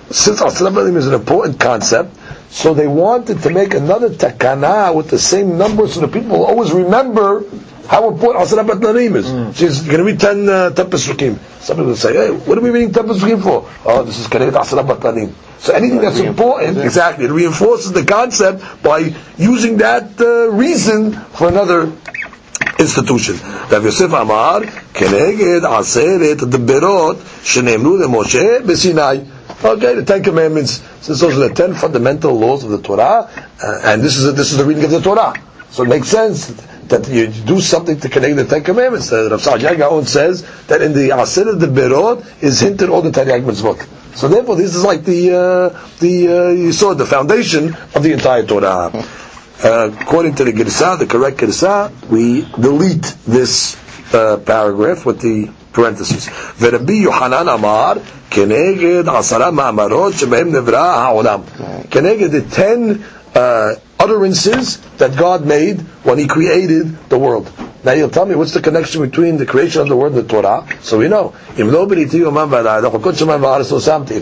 since 0.09 0.39
asara 0.41 0.71
batlanim 0.71 0.95
is 0.95 1.07
an 1.07 1.13
important 1.13 1.59
concept, 1.59 2.15
so 2.49 2.73
they 2.73 2.87
wanted 2.87 3.41
to 3.41 3.49
make 3.49 3.73
another 3.73 4.09
takana 4.09 4.95
with 4.95 5.09
the 5.09 5.19
same 5.19 5.57
number 5.57 5.87
so 5.87 5.99
the 5.99 6.07
people 6.07 6.39
will 6.39 6.45
always 6.45 6.71
remember 6.71 7.43
how 7.87 8.09
important 8.09 8.43
Asra 8.43 8.63
Batnarim 8.63 9.15
is. 9.15 9.27
Mm. 9.27 9.55
She's 9.55 9.81
going 9.81 9.99
to 9.99 10.03
read 10.03 10.19
10, 10.19 10.49
uh, 10.49 10.69
10 10.71 10.89
Pesukim. 10.89 11.39
Some 11.61 11.77
people 11.77 11.95
say, 11.95 12.13
hey, 12.13 12.31
what 12.31 12.57
are 12.57 12.61
we 12.61 12.69
reading 12.69 12.91
10 12.91 13.05
Pesukim 13.07 13.41
for? 13.41 13.69
Oh, 13.85 14.03
this 14.03 14.19
is 14.19 14.27
Kareet 14.27 14.53
Asra 14.53 14.83
Batnarim. 14.83 15.33
So 15.59 15.73
anything 15.73 16.01
that's 16.01 16.19
important, 16.19 16.77
exactly, 16.77 17.25
it 17.25 17.31
reinforces 17.31 17.91
the 17.91 18.05
concept 18.05 18.83
by 18.83 19.15
using 19.37 19.77
that 19.77 20.19
uh, 20.19 20.51
reason 20.51 21.13
for 21.13 21.47
another 21.47 21.91
institution. 22.77 23.37
Rav 23.71 23.83
Yosef 23.83 24.11
Amar, 24.13 24.61
Keneged 24.93 25.61
Aseret 25.61 26.35
Deberot 26.37 27.15
Shenemru 27.15 28.05
Moshe 28.07 28.59
Besinai. 28.61 29.33
Okay, 29.63 29.95
the 29.95 30.05
Ten 30.05 30.23
Commandments, 30.23 30.83
since 31.01 31.19
those 31.19 31.35
are 31.35 31.47
the 31.47 31.53
ten 31.55 31.73
fundamental 31.73 32.37
laws 32.37 32.63
of 32.63 32.69
the 32.69 32.79
Torah, 32.79 33.27
uh, 33.63 33.81
and 33.85 34.03
this 34.03 34.17
is 34.17 34.27
a, 34.27 34.31
this 34.31 34.51
is 34.51 34.57
the 34.57 34.65
reading 34.65 34.83
of 34.83 34.91
the 34.91 35.01
Torah. 35.01 35.33
So 35.71 35.81
it 35.83 35.89
makes 35.89 36.09
sense 36.09 36.51
that 36.88 37.08
you 37.08 37.28
do 37.28 37.60
something 37.60 37.98
to 38.00 38.08
connect 38.08 38.36
the 38.36 38.44
Ten 38.44 38.62
Commandments. 38.62 39.10
The 39.10 39.28
Rav 39.30 39.40
Sa'ad 39.40 39.78
Gaon 39.78 40.04
says 40.06 40.42
that 40.66 40.82
in 40.82 40.92
the 40.92 41.10
Asir 41.18 41.48
of 41.48 41.60
the 41.60 41.66
Berot 41.66 42.42
is 42.42 42.60
hinted 42.60 42.88
all 42.88 43.02
the 43.02 43.10
Tariq 43.10 43.44
mitzvot. 43.44 44.16
So 44.16 44.28
therefore, 44.28 44.56
this 44.56 44.74
is 44.74 44.84
like 44.84 45.04
the 45.04 45.32
uh, 45.32 45.88
the 46.00 46.28
uh, 46.28 46.48
you 46.50 46.72
saw 46.72 46.94
the 46.94 47.06
foundation 47.06 47.74
of 47.94 48.02
the 48.02 48.12
entire 48.12 48.44
Torah. 48.44 48.90
Uh, 49.64 49.90
according 50.00 50.34
to 50.34 50.44
the 50.44 50.52
Girsa, 50.52 50.98
the 50.98 51.06
correct 51.06 51.38
Girsa, 51.38 51.90
we 52.10 52.42
delete 52.60 53.14
this 53.26 53.76
uh, 54.12 54.36
paragraph 54.38 55.06
with 55.06 55.20
the 55.20 55.50
parentheses. 55.72 56.28
ורבי 56.60 56.94
יוחנן 56.94 57.48
אמר, 57.48 57.92
כנגד 58.30 59.08
עשרה 59.08 59.50
מאמרות 59.50 60.14
שבהם 60.14 60.52
נברא 60.52 60.78
העולם. 60.78 61.40
כנגד 61.90 62.30
the 62.34 62.54
ten 62.54 62.98
uh, 63.37 63.75
utterances 63.99 64.77
that 64.97 65.15
God 65.15 65.45
made 65.45 65.81
when 66.03 66.17
He 66.17 66.27
created 66.27 66.97
the 67.09 67.19
world. 67.19 67.51
Now 67.83 67.91
you'll 67.93 68.09
tell 68.09 68.25
me 68.25 68.33
what's 68.35 68.53
the 68.53 68.61
connection 68.61 69.01
between 69.01 69.37
the 69.37 69.45
creation 69.45 69.81
of 69.81 69.89
the 69.89 69.95
world 69.95 70.15
and 70.15 70.27
the 70.27 70.29
Torah? 70.29 70.67
So 70.81 70.97
we 70.97 71.07
know. 71.07 71.35
If 71.51 71.67
nobody 71.67 72.01
if 72.01 72.13
it 72.13 72.25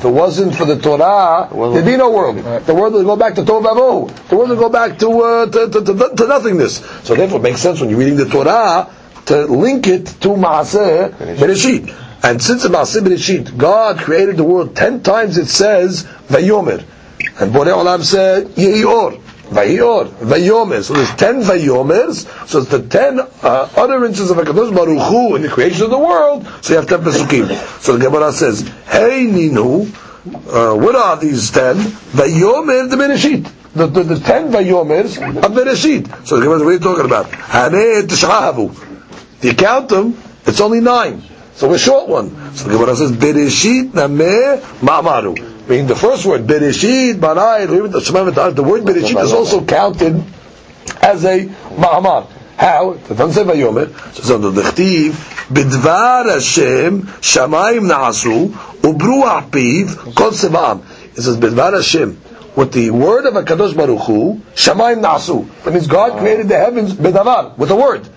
wasn't 0.04 0.56
for 0.56 0.66
the 0.66 0.78
Torah, 0.78 1.50
there'd 1.74 1.86
be 1.86 1.98
no 1.98 2.12
world. 2.12 2.38
The 2.66 2.76
world 2.76 2.94
would 2.94 3.06
go 3.06 3.16
back 3.16 3.36
to 3.36 3.44
Tovavu. 3.44 4.28
The 4.28 4.36
world 4.36 4.50
would 4.50 4.60
go 4.60 4.70
back 4.70 5.00
to, 5.00 5.10
uh, 5.22 5.46
to, 5.46 5.70
to, 5.70 5.82
to, 5.82 6.16
to 6.16 6.28
nothingness. 6.28 6.78
So 7.04 7.16
therefore 7.16 7.40
it 7.40 7.44
makes 7.44 7.62
sense 7.62 7.80
when 7.80 7.90
you're 7.90 8.00
reading 8.00 8.18
the 8.18 8.26
Torah 8.26 8.90
to 9.28 9.46
link 9.46 9.88
it 9.88 10.06
to 10.06 10.30
Maaseh 10.30 11.12
Bereshit. 11.38 11.90
And 12.24 12.42
since 12.42 12.64
the 12.64 12.70
Maaseh 12.70 13.02
Bereshit, 13.02 13.58
God 13.58 14.00
created 14.00 14.36
the 14.38 14.44
world 14.44 14.76
ten 14.76 15.02
times 15.02 15.38
it 15.38 15.48
says 15.48 16.04
Vayomer. 16.28 16.84
And 17.40 17.52
Borei 17.54 17.74
Olam 17.74 18.04
said 18.04 18.48
Yehior. 18.48 19.22
Vayor, 19.46 20.08
Vayomer. 20.08 20.84
So 20.84 20.94
there's 20.94 21.14
ten 21.16 21.42
Vayomers. 21.42 22.48
So 22.48 22.60
it's 22.60 22.70
the 22.70 22.82
ten 22.82 23.20
uh, 23.20 23.70
utterances 23.78 24.32
of 24.32 24.38
Hakadosh 24.38 24.76
Baruch 24.76 25.02
Hu 25.08 25.36
in 25.36 25.44
the 25.44 25.50
creation 25.50 25.84
of 25.84 25.92
the 25.92 26.00
world. 26.00 26.48
So 26.62 26.74
you 26.74 26.80
have 26.80 26.90
ten 26.90 27.02
pesukim. 27.02 27.54
So 27.82 27.98
the 27.98 28.06
Gemara 28.06 28.32
says, 28.32 28.62
Hey 28.88 29.28
Ninu, 29.28 29.86
uh, 29.86 30.76
what 30.76 30.96
are 30.96 31.18
these 31.18 31.52
ten? 31.52 31.76
Vayomer 31.76 32.90
the 32.90 32.96
Bereshit. 32.96 33.52
The, 33.74 33.88
the, 33.88 34.04
the 34.04 34.20
ten 34.20 34.52
Vayomers 34.52 35.18
of 35.18 35.52
Bereshit. 35.52 36.26
So 36.26 36.38
the 36.38 36.44
Gemara, 36.44 36.60
what 36.60 36.68
are 36.68 36.74
you 36.74 36.80
talking 36.80 37.06
about? 37.06 37.28
Haneh 37.28 38.02
Tishahavu. 38.02 38.72
If 39.38 39.44
you 39.44 39.54
count 39.54 39.90
them, 39.90 40.18
it's 40.46 40.60
only 40.60 40.82
nine. 40.82 41.22
So 41.54 41.72
a 41.72 41.78
short 41.78 42.10
one. 42.10 42.56
So 42.56 42.68
the 42.68 42.78
Gemara 42.78 42.96
says, 42.96 43.12
Bereshit 43.12 43.92
Nameh 43.92 44.60
Ma'amaru 44.80 45.55
meaning 45.68 45.88
the 45.88 45.96
first 45.96 46.26
word, 46.26 46.46
Bereshit, 46.48 47.16
Barai, 47.16 47.68
the 48.56 48.64
word 48.64 48.84
Bereshit 48.84 49.24
is 49.24 49.34
also 49.34 49.64
counted 49.66 50.24
as 51.02 51.24
a 51.26 51.46
Ma'amar. 51.46 52.28
How? 52.58 52.92
It 52.94 53.08
doesn't 53.10 53.34
say 53.34 53.44
Vayomer. 53.44 53.90
It 54.10 54.16
says 54.16 54.32
under 54.32 54.50
the 54.50 54.62
Chtiv, 54.62 55.12
Bidvar 55.50 56.26
Hashem, 56.32 57.02
Shamayim 57.02 57.88
Na'asu, 57.90 58.48
Ubruach 58.48 59.50
Piv, 59.50 60.16
Kol 60.16 60.32
Seba'am. 60.32 60.82
It 61.18 61.22
says 61.22 61.38
Bidvar 61.38 61.74
Hashem. 61.74 62.22
With 62.56 62.72
the 62.72 62.92
word 62.92 63.26
of 63.26 63.34
HaKadosh 63.34 63.76
Baruch 63.76 64.00
Hu, 64.08 64.42
Shamayim 64.54 65.02
Na'asu. 65.02 65.64
That 65.64 65.74
means 65.74 65.88
God 65.88 66.18
created 66.20 66.48
the 66.48 66.58
heavens, 66.58 66.94
Bidavar, 66.94 67.58
with 67.58 67.72
a 67.72 67.76
word. 67.76 68.08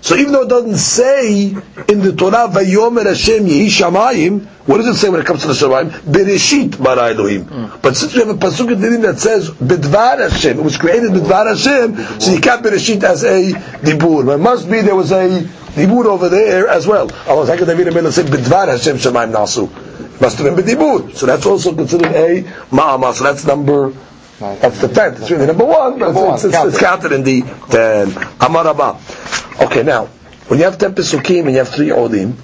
So 0.00 0.14
even 0.14 0.32
though 0.32 0.42
it 0.42 0.48
doesn't 0.48 0.76
say 0.76 1.48
in 1.88 2.00
the 2.00 2.14
Torah, 2.16 2.48
Vayomer 2.48 3.04
Hashem 3.04 3.46
Yehi 3.46 3.66
Shamayim, 3.66 4.46
what 4.66 4.76
does 4.78 4.86
it 4.86 4.94
say 4.94 5.08
when 5.08 5.20
it 5.20 5.26
comes 5.26 5.42
to 5.42 5.48
the 5.48 5.54
Shamayim? 5.54 5.90
Bereshit 5.90 6.82
bara 6.82 7.10
Elohim. 7.10 7.44
Mm. 7.46 7.82
But 7.82 7.96
since 7.96 8.14
we 8.14 8.20
have 8.20 8.28
a 8.28 8.34
pasuk 8.34 8.72
in 8.72 8.78
Dinim 8.78 9.02
that 9.02 9.18
says 9.18 9.50
Bidvar 9.50 10.30
Hashem, 10.30 10.58
it 10.58 10.62
was 10.62 10.76
created 10.76 11.10
Bidvar 11.10 11.48
Hashem, 11.48 12.20
so 12.20 12.32
you 12.32 12.40
can't 12.40 12.64
Bereshit 12.64 13.02
as 13.02 13.24
a 13.24 13.52
dibur. 13.52 14.24
But 14.24 14.34
it 14.34 14.38
must 14.38 14.70
be 14.70 14.82
there 14.82 14.94
was 14.94 15.10
a 15.10 15.42
dibur 15.74 16.04
over 16.04 16.28
there 16.28 16.68
as 16.68 16.86
well. 16.86 17.10
Otherwise, 17.26 17.48
how 17.48 17.56
David 17.66 17.88
Amelech 17.88 18.12
say 18.12 18.22
Bidvar 18.22 18.68
Hashem 18.68 18.98
Shamayim 18.98 19.32
Nasu? 19.32 20.20
Must 20.20 20.38
have 20.38 20.54
been 20.54 20.64
Bidibur. 20.64 21.14
So 21.14 21.26
that's 21.26 21.44
also 21.46 21.74
considered 21.74 22.12
a 22.12 22.42
Ma'amah. 22.70 23.14
So 23.14 23.24
that's 23.24 23.44
number 23.44 23.92
that's 24.38 24.80
the 24.80 24.88
tenth. 24.88 25.20
It's 25.20 25.30
really 25.30 25.46
number 25.46 25.64
one, 25.64 25.98
but 25.98 26.10
it's. 26.10 26.44
It's, 26.44 26.54
it's, 26.54 26.64
it's, 26.64 26.78
counted 26.78 27.12
in 27.12 27.24
the 27.24 27.42
ten. 27.42 28.08
Amarabah. 28.38 29.64
Okay, 29.66 29.82
now, 29.82 30.06
when 30.46 30.60
you 30.60 30.64
have 30.64 30.78
ten 30.78 30.94
Pesukim 30.94 31.40
and 31.40 31.52
you 31.52 31.58
have 31.58 31.68
three 31.68 31.88
Odim, 31.88 32.34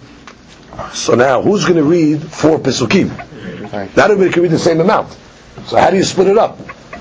so 0.92 1.14
now 1.14 1.40
who's 1.42 1.64
going 1.64 1.76
to 1.76 1.84
read 1.84 2.20
four 2.22 2.58
Pesukim? 2.58 3.10
Not 3.96 4.10
everybody 4.10 4.32
can 4.32 4.42
read 4.42 4.52
the 4.52 4.58
same 4.58 4.80
amount. 4.80 5.16
So 5.66 5.76
how 5.76 5.90
do 5.90 5.96
you 5.96 6.04
split 6.04 6.28
it 6.28 6.38
up? 6.38 6.58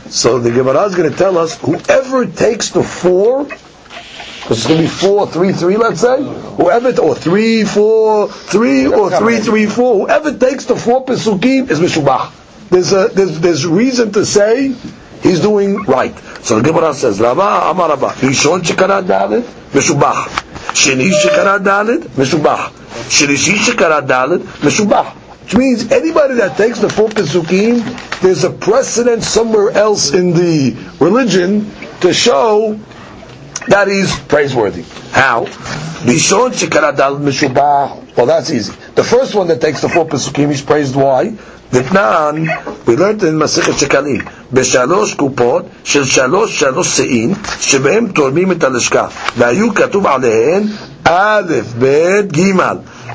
So 0.09 0.39
the 0.39 0.51
Gemara 0.51 0.83
is 0.83 0.95
going 0.95 1.11
to 1.11 1.17
tell 1.17 1.37
us 1.37 1.59
whoever 1.59 2.25
takes 2.27 2.69
the 2.69 2.83
four, 2.83 3.45
because 3.45 4.51
it's 4.51 4.67
going 4.67 4.77
to 4.77 4.83
be 4.83 4.89
four, 4.89 5.27
three, 5.27 5.53
three, 5.53 5.77
let's 5.77 6.01
say, 6.01 6.21
whoever, 6.21 6.99
or 6.99 7.15
three, 7.15 7.63
four, 7.63 8.27
three, 8.27 8.85
or 8.85 9.09
three, 9.09 9.39
three, 9.39 9.65
four, 9.65 10.05
whoever 10.05 10.37
takes 10.37 10.65
the 10.65 10.75
four 10.75 11.03
Pesukim 11.03 11.69
is 11.71 11.79
Mishubach. 11.79 12.42
There's, 12.69 12.93
a, 12.93 13.09
there's, 13.13 13.39
there's 13.39 13.65
reason 13.67 14.11
to 14.13 14.25
say 14.25 14.75
he's 15.21 15.39
doing 15.39 15.83
right. 15.83 16.17
So 16.43 16.59
the 16.59 16.63
Gemara 16.69 16.93
says, 16.93 17.19
Rava 17.19 17.69
Amar 17.69 17.89
Rava, 17.89 18.07
Rishon 18.07 18.61
shekara 18.61 19.01
dalet, 19.03 19.41
Meshubach. 19.71 20.25
Sheni 20.73 21.11
shekara 21.11 21.59
dalet, 21.63 22.01
Meshubach. 22.01 22.71
Shlishi 23.09 23.55
shekara 23.55 24.05
dalet, 24.05 24.39
Meshubach. 24.39 25.13
Which 25.43 25.55
means 25.57 25.91
anybody 25.91 26.35
that 26.35 26.57
takes 26.57 26.79
the 26.79 26.89
four 26.89 27.09
Pesukim, 27.09 28.21
there's 28.21 28.43
a 28.43 28.49
precedent 28.49 29.23
somewhere 29.23 29.71
else 29.71 30.13
in 30.13 30.33
the 30.33 30.75
religion 30.99 31.69
to 32.01 32.13
show 32.13 32.79
that 33.67 33.87
he's 33.87 34.17
praiseworthy. 34.21 34.83
How? 35.11 35.45
Rishon 35.45 36.51
shekara 36.51 36.95
dalet, 36.95 37.21
Meshubach. 37.21 38.15
Well, 38.15 38.25
that's 38.25 38.51
easy. 38.51 38.73
The 38.95 39.03
first 39.03 39.33
one 39.33 39.47
that 39.47 39.59
takes 39.59 39.81
the 39.81 39.89
four 39.89 40.05
Pesukim, 40.05 40.49
he's 40.49 40.61
praised 40.61 40.95
why? 40.95 41.35
דתנן, 41.73 42.43
we 42.85 42.89
learned 42.89 43.23
in 43.23 43.31
מסכת 43.33 43.79
שקלים, 43.79 44.21
בשלוש 44.53 45.13
קופות 45.13 45.65
של 45.83 46.05
שלוש 46.05 46.59
שלוש 46.59 46.97
שאים, 46.97 47.33
שבהם 47.59 48.07
תורמים 48.07 48.51
את 48.51 48.63
הלשכה, 48.63 49.07
והיו 49.37 49.73
כתוב 49.73 50.07
עליהן 50.07 50.63
א', 51.03 51.53
ב', 51.79 52.21
ג', 52.31 52.53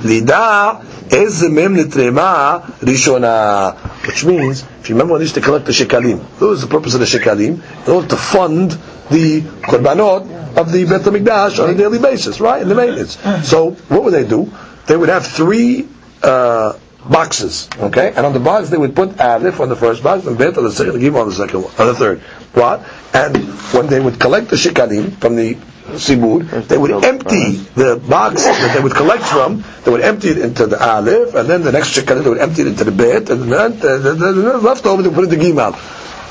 לידע 0.04 0.70
איזה 1.10 1.48
מהם 1.48 1.76
נתרמה 1.76 2.58
ראשונה. 2.82 3.70
Which 4.04 4.24
means, 4.24 4.64
if 4.82 4.88
you 4.88 4.94
remember 4.94 5.14
when 5.14 5.26
to 5.26 5.40
collect 5.40 5.66
the 5.66 5.72
shekalim, 5.72 6.18
what 6.38 6.50
was 6.50 6.60
the 6.60 6.66
purpose 6.66 6.94
of 6.94 7.00
the 7.00 7.06
shekalim? 7.06 7.60
In 7.86 7.92
order 7.92 8.08
to 8.08 8.16
fund 8.16 8.76
the 9.10 9.40
korbanot 9.62 10.56
of 10.56 10.72
the 10.72 10.84
Beit 10.84 11.02
HaMikdash 11.02 11.62
on 11.62 11.70
a 11.70 11.74
daily 11.74 11.98
basis, 11.98 12.40
right? 12.40 12.62
In 12.62 12.68
the 12.68 12.74
maintenance. 12.74 13.18
So, 13.48 13.70
what 13.88 14.04
would 14.04 14.14
they 14.14 14.24
do? 14.24 14.52
They 14.86 14.96
would 14.96 15.08
have 15.08 15.26
three 15.26 15.88
uh, 16.22 16.72
boxes. 17.04 17.68
Okay, 17.78 18.08
and 18.14 18.26
on 18.26 18.32
the 18.32 18.40
box 18.40 18.70
they 18.70 18.76
would 18.76 18.94
put 18.94 19.20
Aleph 19.20 19.60
on 19.60 19.68
the 19.68 19.76
first 19.76 20.02
box 20.02 20.26
and 20.26 20.36
Bet 20.38 20.56
on 20.58 20.64
the 20.64 20.72
second, 20.72 20.94
Gimel 20.94 21.22
on 21.22 21.28
the 21.28 21.34
second 21.34 21.64
on 21.64 21.86
the 21.86 21.94
third. 21.94 22.20
What? 22.54 22.86
And 23.14 23.36
when 23.72 23.86
they 23.86 24.00
would 24.00 24.18
collect 24.18 24.48
the 24.48 24.56
shikalim 24.56 25.16
from 25.18 25.36
the 25.36 25.54
sibur, 25.96 26.66
they 26.68 26.76
would 26.76 26.90
empty 27.04 27.52
the 27.52 27.96
box 27.96 28.44
that 28.44 28.74
they 28.74 28.82
would 28.82 28.94
collect 28.94 29.22
from. 29.22 29.64
They 29.84 29.90
would 29.90 30.02
empty 30.02 30.28
it 30.28 30.38
into 30.38 30.66
the 30.66 30.82
Aleph, 30.82 31.34
and 31.34 31.48
then 31.48 31.62
the 31.62 31.72
next 31.72 31.96
shikalim 31.96 32.24
they 32.24 32.30
would 32.30 32.38
empty 32.38 32.62
it 32.62 32.68
into 32.68 32.84
the 32.84 32.92
Bet, 32.92 33.30
and 33.30 33.50
then 33.50 33.78
the, 33.78 33.98
the, 33.98 34.12
the, 34.14 34.32
the 34.32 34.58
leftover 34.58 35.02
they 35.02 35.08
would 35.08 35.14
put 35.14 35.32
in 35.32 35.38
the 35.38 35.44
Gimel. 35.44 35.74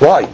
Why? 0.00 0.26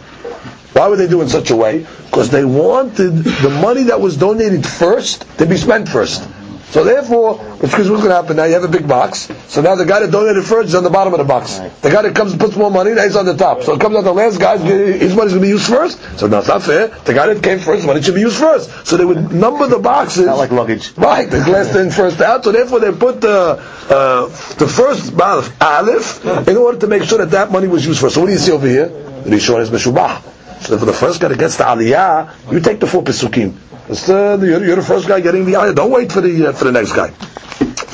Why 0.73 0.89
would 0.89 0.99
they 0.99 1.07
do 1.07 1.21
it 1.21 1.23
in 1.23 1.29
such 1.29 1.51
a 1.51 1.55
way? 1.55 1.87
Because 2.05 2.29
they 2.29 2.43
wanted 2.43 3.23
the 3.23 3.49
money 3.61 3.83
that 3.83 4.01
was 4.01 4.17
donated 4.17 4.65
first 4.67 5.25
to 5.37 5.45
be 5.45 5.55
spent 5.55 5.87
first. 5.87 6.27
So 6.71 6.83
therefore, 6.83 7.37
which 7.37 7.73
is 7.79 7.89
what's 7.89 8.01
going 8.03 8.09
to 8.09 8.15
happen 8.15 8.37
now? 8.37 8.45
You 8.45 8.53
have 8.55 8.63
a 8.63 8.67
big 8.67 8.87
box. 8.87 9.31
So 9.47 9.61
now 9.61 9.75
the 9.75 9.85
guy 9.85 10.01
that 10.01 10.11
donated 10.11 10.43
first 10.43 10.69
is 10.69 10.75
on 10.75 10.83
the 10.83 10.89
bottom 10.89 11.13
of 11.13 11.19
the 11.19 11.25
box. 11.25 11.57
The 11.81 11.89
guy 11.89 12.01
that 12.01 12.15
comes 12.15 12.31
and 12.31 12.41
puts 12.41 12.55
more 12.55 12.69
money, 12.69 12.93
now 12.93 13.03
he's 13.03 13.15
on 13.15 13.25
the 13.25 13.35
top. 13.35 13.63
So 13.63 13.73
it 13.75 13.81
comes 13.81 13.95
out 13.95 14.03
the 14.03 14.13
last 14.13 14.39
guy, 14.39 14.57
his 14.57 15.15
money's 15.15 15.33
going 15.33 15.33
to 15.33 15.39
be 15.39 15.47
used 15.47 15.67
first. 15.67 15.99
So 16.19 16.27
no, 16.27 16.39
it's 16.39 16.47
not 16.47 16.63
fair. 16.63 16.87
The 16.87 17.13
guy 17.13 17.33
that 17.33 17.41
came 17.43 17.59
first, 17.59 17.85
money 17.85 18.01
should 18.01 18.15
be 18.15 18.21
used 18.21 18.37
first. 18.37 18.69
So 18.85 18.97
they 18.97 19.05
would 19.05 19.31
number 19.31 19.67
the 19.67 19.79
boxes. 19.79 20.25
Not 20.25 20.37
like 20.37 20.51
luggage. 20.51 20.97
Right, 20.97 21.29
the 21.29 21.39
last 21.49 21.75
in, 21.75 21.91
first 21.91 22.19
out. 22.19 22.43
So 22.43 22.51
therefore 22.51 22.79
they 22.79 22.91
put 22.91 23.21
the, 23.21 23.61
uh, 23.89 24.27
the 24.55 24.67
first 24.67 25.13
aleph 25.61 26.47
in 26.47 26.57
order 26.57 26.79
to 26.79 26.87
make 26.87 27.03
sure 27.03 27.19
that 27.19 27.31
that 27.31 27.51
money 27.51 27.67
was 27.67 27.85
used 27.85 28.01
first. 28.01 28.15
So 28.15 28.21
what 28.21 28.27
do 28.27 28.33
you 28.33 28.39
see 28.39 28.51
over 28.51 28.67
here? 28.67 28.89
Rishon 29.25 29.61
is 29.61 29.69
Meshubah. 29.69 30.34
So 30.64 30.78
for 30.78 30.84
the 30.84 30.92
first 30.92 31.20
guy 31.20 31.28
that 31.28 31.38
gets 31.38 31.56
the 31.56 31.64
aliyah, 31.64 32.52
you 32.52 32.60
take 32.60 32.80
the 32.80 32.86
four 32.86 33.02
pesukim. 33.02 33.54
Uh, 33.88 34.38
you're, 34.44 34.64
you're, 34.64 34.76
the 34.76 34.82
first 34.82 35.08
guy 35.08 35.20
getting 35.20 35.44
the 35.46 35.54
aliyah. 35.54 35.74
Don't 35.74 35.90
wait 35.90 36.12
for 36.12 36.20
the 36.20 36.48
uh, 36.48 36.52
for 36.52 36.64
the 36.64 36.72
next 36.72 36.92
guy. 36.92 37.10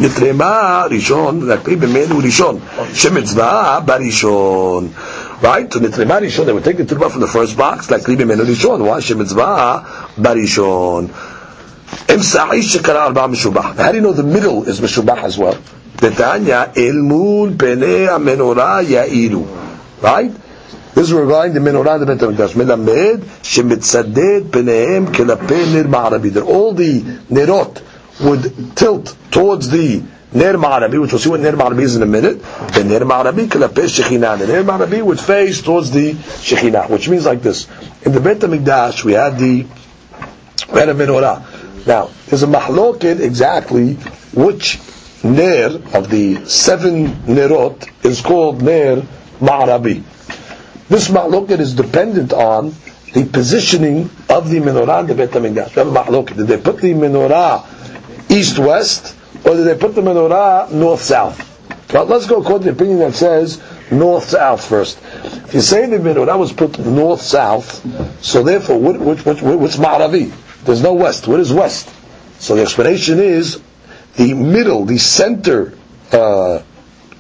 נתרמה 0.01 0.85
ראשון, 0.91 1.47
להקפיא 1.47 1.77
במנו 1.77 2.19
ראשון, 2.19 2.59
שמצווה 2.95 3.81
בראשון. 3.85 4.89
Right? 5.43 5.75
So 5.75 5.81
נתרמה 5.81 6.19
ראשון, 6.19 6.47
they 6.47 6.53
would 6.53 6.65
take 6.65 6.77
the 6.79 6.85
תרומה 6.85 7.11
from 7.11 7.21
the 7.21 7.27
first 7.27 7.57
box, 7.57 7.91
להקפיא 7.91 8.17
במנו 8.17 8.45
ראשון. 8.49 8.83
Why? 8.83 9.01
שמצווה 9.01 9.79
בראשון. 10.19 11.07
אם 12.15 12.23
סעי 12.23 12.63
שקרא 12.63 13.05
ארבע 13.05 13.27
משובח. 13.27 13.67
How 13.77 13.93
do 13.93 13.97
you 13.97 14.01
know 14.01 14.13
the 14.13 14.23
middle 14.23 14.69
is 14.69 14.83
משובח 14.83 15.19
as 15.25 15.39
well? 15.39 15.57
דתניא, 15.97 16.63
אל 16.77 16.97
מול 17.03 17.51
פני 17.57 18.09
המנורה 18.09 18.83
יאירו. 18.83 19.45
Right? 20.03 20.33
This 20.94 21.08
is 21.08 21.14
regarding 21.14 21.54
the 21.54 21.62
menorah 21.62 22.02
and 22.02 22.02
the 22.02 22.16
Beit 22.16 22.20
HaMikdash. 22.20 22.54
Melamed, 22.54 23.20
shemitzaded 23.44 24.50
penehem 24.50 25.08
kelape 25.08 25.74
ner 25.74 25.86
ma'arabi. 25.86 26.34
That 26.34 26.44
all 26.44 26.74
the 26.74 27.02
nerot 27.02 27.82
would 28.20 28.76
tilt 28.76 29.16
towards 29.32 29.70
the 29.70 30.04
ner 30.34 30.54
ma'arabi, 30.56 31.00
which 31.00 31.14
we'll 31.14 31.20
see 31.20 31.30
what 31.30 31.40
ner 31.40 31.54
ma'arabi 31.54 31.84
is 31.84 31.96
in 31.96 32.04
a 32.04 32.06
minute. 32.06 32.42
The 32.42 32.84
ner 32.84 33.00
ma'arabi 33.06 33.48
kelape 33.48 33.70
Shechinah. 33.70 34.40
The 34.40 34.48
ner 34.48 34.64
ma'arabi 34.64 35.02
would 35.02 35.20
face 35.22 35.62
towards 35.62 35.92
the 35.92 36.12
Shechinah, 36.12 36.90
which 36.90 37.08
means 37.08 37.26
like 37.26 37.42
this. 37.42 37.70
In 38.02 38.12
the 38.12 38.20
Beit 38.20 38.40
HaMikdash, 38.40 39.06
we 39.06 39.14
had 39.14 39.38
the, 39.38 39.66
we 40.74 40.80
had 40.80 40.90
a 40.90 40.94
menorah. 40.94 41.88
Now, 41.88 42.10
there's 42.28 42.44
a 42.44 42.48
mahloket 42.48 43.22
exactly 43.22 43.94
which 44.34 44.78
ner 45.24 45.80
of 45.94 46.10
the 46.10 46.44
seven 46.46 47.08
nerot 47.08 48.06
is 48.06 48.20
called 48.20 48.62
ner 48.62 49.04
ma'arabi. 49.40 50.04
This 50.92 51.08
mahloket 51.08 51.62
is 51.62 51.74
dependent 51.74 52.34
on 52.34 52.76
the 53.14 53.24
positioning 53.24 54.10
of 54.28 54.50
the 54.50 54.58
menorah 54.60 55.00
in 55.00 55.08
the 55.08 55.16
Beit 55.16 55.30
HaMikdash. 55.30 55.70
Mahloket. 55.70 56.36
Did 56.36 56.48
they 56.48 56.58
put 56.58 56.82
the 56.82 56.92
menorah 56.92 58.30
east-west, 58.30 59.16
or 59.46 59.56
did 59.56 59.64
they 59.64 59.78
put 59.78 59.96
the 59.96 60.02
menorah 60.02 60.70
north-south? 60.70 61.88
But 61.94 62.10
let's 62.10 62.28
go 62.28 62.42
according 62.42 62.68
to 62.68 62.74
the 62.74 62.76
opinion 62.76 63.00
that 63.00 63.14
says 63.14 63.64
north-south 63.90 64.68
first. 64.68 65.00
If 65.48 65.54
you 65.54 65.62
say 65.62 65.86
the 65.86 65.96
menorah 65.96 66.38
was 66.38 66.52
put 66.52 66.78
north-south, 66.78 68.22
so 68.22 68.44
therefore, 68.44 68.78
what, 68.78 69.00
which, 69.00 69.26
which, 69.26 69.42
what's 69.42 69.78
Ma'aravi? 69.78 70.66
There's 70.66 70.84
no 70.84 70.94
west. 70.94 71.26
What 71.26 71.40
is 71.40 71.54
west? 71.54 71.90
So 72.40 72.58
the 72.58 72.64
explanation 72.64 73.18
is 73.20 73.62
the 74.18 74.34
middle, 74.34 74.84
the 74.84 74.98
center 74.98 75.74
uh, 76.12 76.64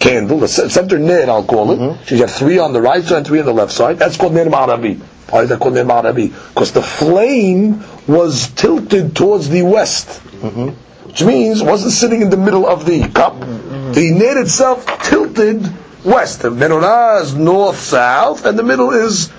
candle, 0.01 0.39
the 0.39 0.47
center 0.47 0.99
ner, 0.99 1.29
I'll 1.29 1.45
call 1.45 1.71
it. 1.71 1.79
Mm-hmm. 1.79 2.03
So 2.05 2.15
you 2.15 2.21
have 2.21 2.31
three 2.31 2.59
on 2.59 2.73
the 2.73 2.81
right 2.81 3.03
side 3.03 3.17
and 3.19 3.27
three 3.27 3.39
on 3.39 3.45
the 3.45 3.53
left 3.53 3.71
side. 3.71 3.99
That's 3.99 4.17
called 4.17 4.33
ner 4.33 4.45
Ma'arabi. 4.45 4.99
Why 5.29 5.43
is 5.43 5.49
that 5.49 5.59
called 5.59 5.75
ner 5.75 5.85
Ma'arabi? 5.85 6.49
Because 6.49 6.73
the 6.73 6.81
flame 6.81 7.83
was 8.07 8.49
tilted 8.49 9.15
towards 9.15 9.49
the 9.49 9.61
west. 9.61 10.07
Mm-hmm 10.07 10.87
which 11.11 11.23
means 11.23 11.61
wasn't 11.61 11.91
sitting 11.91 12.21
in 12.21 12.29
the 12.29 12.37
middle 12.37 12.65
of 12.65 12.85
the 12.85 13.01
cup. 13.09 13.33
Mm-hmm. 13.33 13.91
The 13.91 14.11
net 14.11 14.37
itself 14.37 14.85
tilted 15.03 15.61
west. 16.05 16.41
The 16.41 16.49
menorah 16.49 17.23
is 17.23 17.35
north-south, 17.35 18.45
and 18.45 18.57
the 18.57 18.63
middle 18.63 18.91
is 18.91 19.29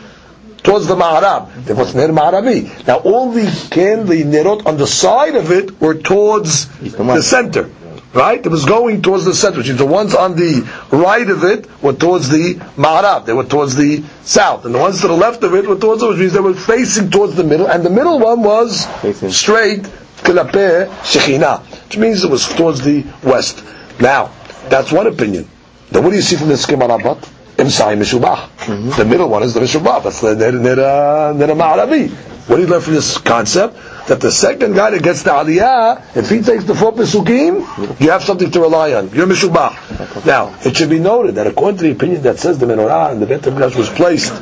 towards 0.63 0.87
the 0.87 0.95
Ma'arab. 0.95 1.65
Therefore, 1.65 1.85
was 1.87 1.95
Ner 1.95 2.09
Ma'arabi. 2.09 2.87
Now, 2.87 2.99
all 2.99 3.33
the 3.33 3.47
candle 3.71 4.07
the 4.07 4.23
nerot 4.23 4.67
on 4.67 4.77
the 4.77 4.87
side 4.87 5.35
of 5.35 5.51
it 5.51 5.81
were 5.81 5.95
towards 5.95 6.67
the 6.79 7.23
center. 7.23 7.71
Right? 8.15 8.45
It 8.45 8.49
was 8.51 8.67
going 8.67 9.01
towards 9.01 9.25
the 9.25 9.35
center, 9.35 9.59
which 9.59 9.69
means 9.69 9.79
the 9.79 9.87
ones 9.87 10.15
on 10.15 10.37
the 10.37 10.69
right 10.91 11.29
of 11.29 11.45
it 11.45 11.67
were 11.83 11.95
towards 11.95 12.29
the 12.29 12.57
Ma'arab. 12.77 13.25
They 13.25 13.33
were 13.33 13.45
towards 13.45 13.75
the 13.75 14.05
south. 14.23 14.67
And 14.67 14.75
the 14.75 14.79
ones 14.79 15.01
to 15.01 15.09
the 15.09 15.15
left 15.15 15.43
of 15.45 15.55
it 15.55 15.67
were 15.67 15.79
towards, 15.79 16.03
which 16.03 16.19
means 16.19 16.35
they 16.35 16.41
were 16.41 16.53
facing 16.53 17.11
towards 17.11 17.37
the 17.37 17.45
middle. 17.45 17.67
And 17.67 17.83
the 17.83 17.91
middle 17.91 18.19
one 18.19 18.43
was 18.43 18.87
straight 19.35 19.83
Kilape 20.25 20.89
Shekhinah, 21.03 21.63
which 21.87 21.97
means 21.97 22.23
it 22.23 22.31
was 22.31 22.47
towards 22.49 22.83
the 22.83 23.05
west. 23.23 23.65
Now, 23.99 24.31
that's 24.69 24.93
one 24.93 25.07
opinion. 25.07 25.49
Then 25.91 26.05
what 26.05 26.11
do 26.11 26.17
you 26.17 26.23
see 26.23 26.37
from 26.37 26.49
the 26.49 26.57
Schema 26.57 26.87
Rabat? 26.89 27.29
Imsai 27.57 27.97
Mishubah. 27.97 28.49
Mm-hmm. 28.59 28.91
The 28.91 29.05
middle 29.05 29.29
one 29.29 29.43
is 29.43 29.55
the 29.55 29.61
Mishubah. 29.61 30.03
That's 30.03 30.21
the 30.21 30.35
Nera 30.35 31.35
Ma'arabi. 31.35 32.11
What 32.49 32.57
do 32.57 32.63
you 32.63 32.69
learn 32.69 32.81
from 32.81 32.95
this 32.95 33.19
concept? 33.19 33.77
That 34.09 34.21
the 34.21 34.33
second 34.33 34.75
guy 34.75 34.91
that 34.91 35.03
gets 35.03 35.23
the 35.23 35.31
Aliyah, 35.31 36.17
if 36.17 36.29
he 36.29 36.43
takes 36.43 36.65
the 36.65 36.75
four 36.75 36.93
Pesukim, 36.93 38.01
you 38.01 38.11
have 38.11 38.23
something 38.25 38.51
to 38.51 38.61
rely 38.61 38.95
on. 38.95 39.11
You're 39.11 39.27
Mishubah. 39.27 40.27
Now, 40.27 40.57
it 40.65 40.77
should 40.77 40.91
be 40.91 40.99
noted 40.99 41.37
that 41.37 41.47
according 41.47 41.79
to 41.79 41.85
the 41.85 41.93
opinion 41.93 42.23
that 42.23 42.39
says 42.39 42.59
the 42.59 42.67
menorah 42.67 43.13
and 43.13 43.23
the 43.23 43.27
Beit 43.27 43.43
HaMikdash 43.43 43.77
was 43.77 43.89
placed 43.89 44.33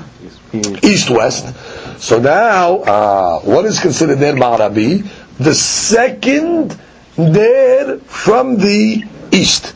east-west, 0.82 2.00
so 2.00 2.18
now, 2.18 2.78
uh, 2.78 3.40
what 3.40 3.64
is 3.66 3.78
considered 3.78 4.18
Ner 4.18 4.32
Ma'arabi? 4.32 5.06
the 5.40 5.54
second 5.54 6.78
there 7.16 7.96
from 7.98 8.58
the 8.58 9.04
east. 9.32 9.68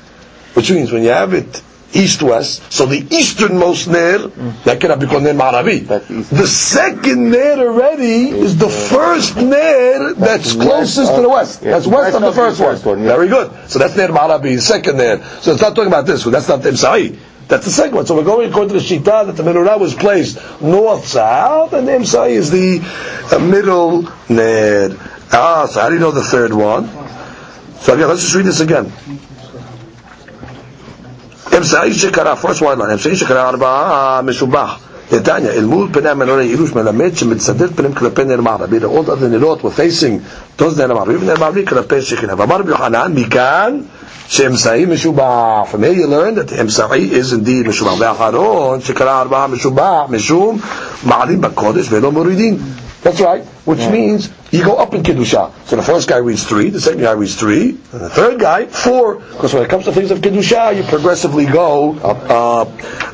Which 0.53 0.71
means 0.71 0.93
when 0.93 1.03
you 1.03 1.09
have 1.09 1.33
it 1.33 1.63
east-west, 1.95 2.73
so 2.73 2.87
the 2.87 3.07
easternmost 3.11 3.89
ner, 3.89 4.29
that 4.65 4.81
cannot 4.81 5.01
be 5.01 5.07
called 5.07 5.23
ner 5.23 5.33
ma'arabi. 5.33 5.87
The 6.29 6.47
second 6.47 7.31
ner 7.31 7.59
already 7.59 8.29
is 8.31 8.57
the 8.57 8.69
first 8.69 9.37
ner 9.37 10.15
that's 10.15 10.53
closest 10.55 11.15
to 11.15 11.23
the 11.23 11.29
west. 11.29 11.61
That's 11.61 11.87
west 11.87 12.17
of 12.17 12.23
the 12.23 12.33
first 12.33 12.85
one. 12.85 13.03
Very 13.03 13.29
good. 13.29 13.51
So 13.71 13.79
that's 13.79 13.97
ner 13.97 14.09
ma'arabi, 14.09 14.61
second 14.61 14.99
ner. 14.99 15.23
So 15.41 15.53
it's 15.53 15.63
not 15.63 15.75
talking 15.75 15.89
about 15.89 16.07
this 16.07 16.25
one. 16.25 16.33
That's 16.33 16.49
not 16.49 16.63
the 16.63 16.71
Imsa'i. 16.71 17.17
That's 17.49 17.67
the 17.67 17.71
second 17.71 17.97
one. 17.97 18.07
So 18.07 18.17
we're 18.17 18.25
going 18.25 18.49
according 18.49 18.71
to 18.71 18.75
the 18.75 18.81
Shita 18.81 19.27
that 19.27 19.37
the 19.37 19.43
menorah 19.43 19.79
was 19.79 19.95
placed 19.95 20.39
north-south, 20.63 21.75
and 21.75 21.87
the 21.87 21.93
Imsa'i 21.93 22.31
is 22.31 22.51
the 22.51 22.81
uh, 23.35 23.39
middle 23.39 24.03
ner. 24.29 24.97
Ah, 25.33 25.67
so 25.67 25.81
how 25.81 25.89
do 25.89 25.95
you 25.95 26.01
know 26.01 26.11
the 26.11 26.23
third 26.23 26.53
one? 26.53 26.89
So 27.81 27.93
again, 27.95 28.09
let's 28.09 28.23
just 28.23 28.35
read 28.35 28.47
this 28.47 28.61
again. 28.61 28.91
אמצעי 31.58 31.94
שקרא, 31.94 32.34
first 32.44 32.60
one 32.60 32.80
line, 32.80 32.92
אמצעי 32.94 33.16
שקרא 33.16 33.50
ארבעה 33.50 34.22
משובח. 34.24 34.78
נתניה, 35.12 35.52
אל 35.52 35.66
מול 35.66 35.88
פני 35.92 36.10
המנורה 36.10 36.44
ירוש 36.44 36.74
מלמד 36.74 37.16
שמצדד 37.16 37.68
פניהם 37.76 37.94
כלפי 37.94 38.24
נר 38.24 38.42
מערבי. 38.42 38.78
The 38.78 38.82
old 38.82 39.08
other 39.10 39.26
נרות 39.32 39.62
were 39.62 39.80
facing 39.80 40.20
towards 40.62 40.78
נר 40.78 40.94
מערבי, 40.94 41.16
ונר 41.16 41.34
מערבי 41.40 41.66
כלפי 41.66 42.02
שכינה. 42.02 42.34
ואמר 42.38 42.56
רבי 42.56 42.70
יוחנן, 42.72 43.12
מכאן 43.16 43.78
שאמצעי 44.28 44.86
משובח. 44.86 45.24
From 45.72 45.78
here 45.78 46.00
you 46.02 46.08
learn 46.08 46.36
that 46.50 46.62
אמצעי 46.62 47.10
is 47.22 47.34
indeed 47.34 47.68
משובח. 47.70 47.94
ואחרון 48.00 48.82
שקרא 48.82 49.22
ארבעה 49.22 49.48
משובח, 49.48 50.02
משום 50.10 50.60
מעלים 51.04 51.42
בקודש 51.42 51.88
ולא 51.92 52.12
מורידים. 52.12 52.58
That's 53.05 53.21
right. 53.21 53.45
Which 53.69 53.81
yeah. 53.81 53.93
means 53.93 54.33
you 54.51 54.65
go 54.65 54.77
up 54.77 54.95
in 54.95 55.03
kedusha. 55.03 55.53
So 55.67 55.77
the 55.77 55.83
first 55.83 56.09
guy 56.09 56.17
reads 56.17 56.45
three, 56.45 56.71
the 56.71 56.81
second 56.81 57.03
guy 57.03 57.13
reads 57.13 57.37
three, 57.37 57.77
and 57.93 58.01
the 58.01 58.09
third 58.09 58.41
guy 58.41 58.65
four. 58.65 59.17
Because 59.17 59.53
when 59.53 59.63
it 59.63 59.69
comes 59.69 59.85
to 59.85 59.93
things 59.93 60.11
of 60.11 60.21
kedusha, 60.21 60.75
you 60.75 60.85
progressively 60.85 61.45
go 61.45 61.97
up. 61.99 62.25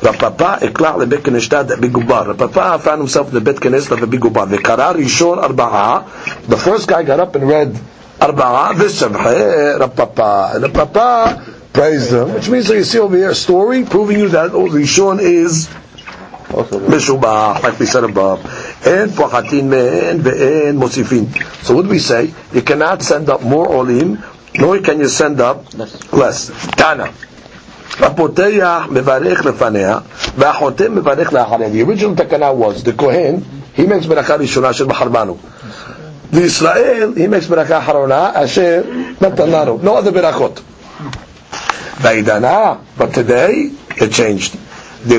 Rav 0.01 0.17
Papa 0.17 0.59
ikla 0.63 0.95
lebet 0.95 1.27
keneshtad 1.27 1.67
bigubar. 1.75 2.37
papa 2.37 2.79
found 2.81 3.01
himself 3.01 3.27
in 3.27 3.33
the 3.33 3.41
bet 3.41 3.57
keneshtad 3.57 3.97
bigubar. 4.07 4.49
The 4.49 4.59
karar 4.59 4.95
yishon 4.95 5.43
arba'a. 5.43 6.47
The 6.47 6.57
first 6.57 6.87
guy 6.87 7.03
got 7.03 7.19
up 7.19 7.35
and 7.35 7.45
read 7.45 7.73
arba'a. 8.17 8.77
This 8.77 9.01
the 9.01 10.71
papa 10.73 11.53
praised 11.73 12.11
them, 12.11 12.33
which 12.33 12.47
means 12.47 12.69
that 12.69 12.75
you 12.77 12.85
see 12.85 12.99
over 12.99 13.17
here 13.17 13.31
a 13.31 13.35
story 13.35 13.83
proving 13.83 14.19
you 14.19 14.29
that 14.29 14.53
all 14.53 14.69
the 14.69 14.79
yishon 14.79 15.19
is 15.19 15.67
mishubah, 16.49 17.61
like 17.61 17.77
we 17.77 17.85
said 17.85 18.05
above. 18.05 18.39
אין 18.84 19.10
פוחתין 19.10 19.70
מהן 19.70 20.18
ואין 20.22 20.76
מוסיפין. 20.76 21.24
So 21.64 21.68
what 21.68 21.82
do 21.84 21.88
we 21.88 21.98
say? 21.98 22.30
You 22.54 22.62
cannot 22.62 23.02
send 23.02 23.28
up 23.30 23.42
more 23.42 23.68
olim, 23.68 24.18
nor 24.58 24.78
can 24.78 25.00
you 25.00 25.08
send 25.08 25.40
up 25.40 25.56
less. 26.12 26.50
תנא. 26.76 27.04
הפותח 28.00 28.86
מברך 28.90 29.44
לפניה, 29.44 29.98
והחותם 30.38 30.94
מברך 30.94 31.32
לאחריה. 31.32 31.68
The 31.68 31.88
original 31.88 32.16
תקנה 32.16 32.50
was, 32.50 32.82
the 32.82 33.02
Kohen, 33.02 33.42
he 33.76 33.82
makes 33.86 34.06
ברכה 34.08 34.34
ראשונה 34.36 34.72
של 34.72 34.84
בחרבנו. 34.84 35.36
The 36.32 36.36
Israel, 36.36 37.14
he 37.16 37.26
makes 37.28 37.48
ברכה 37.48 37.78
אחרונה, 37.78 38.30
אשר 38.34 38.80
נתן 39.20 39.50
לנו. 39.50 39.78
No 39.84 39.86
other 39.88 40.10
ברכות. 40.10 40.60
בעידנה, 42.02 42.74
but 42.98 43.14
today, 43.14 43.70
it 43.96 44.12
changed. 44.12 44.56
Today, 45.03 45.17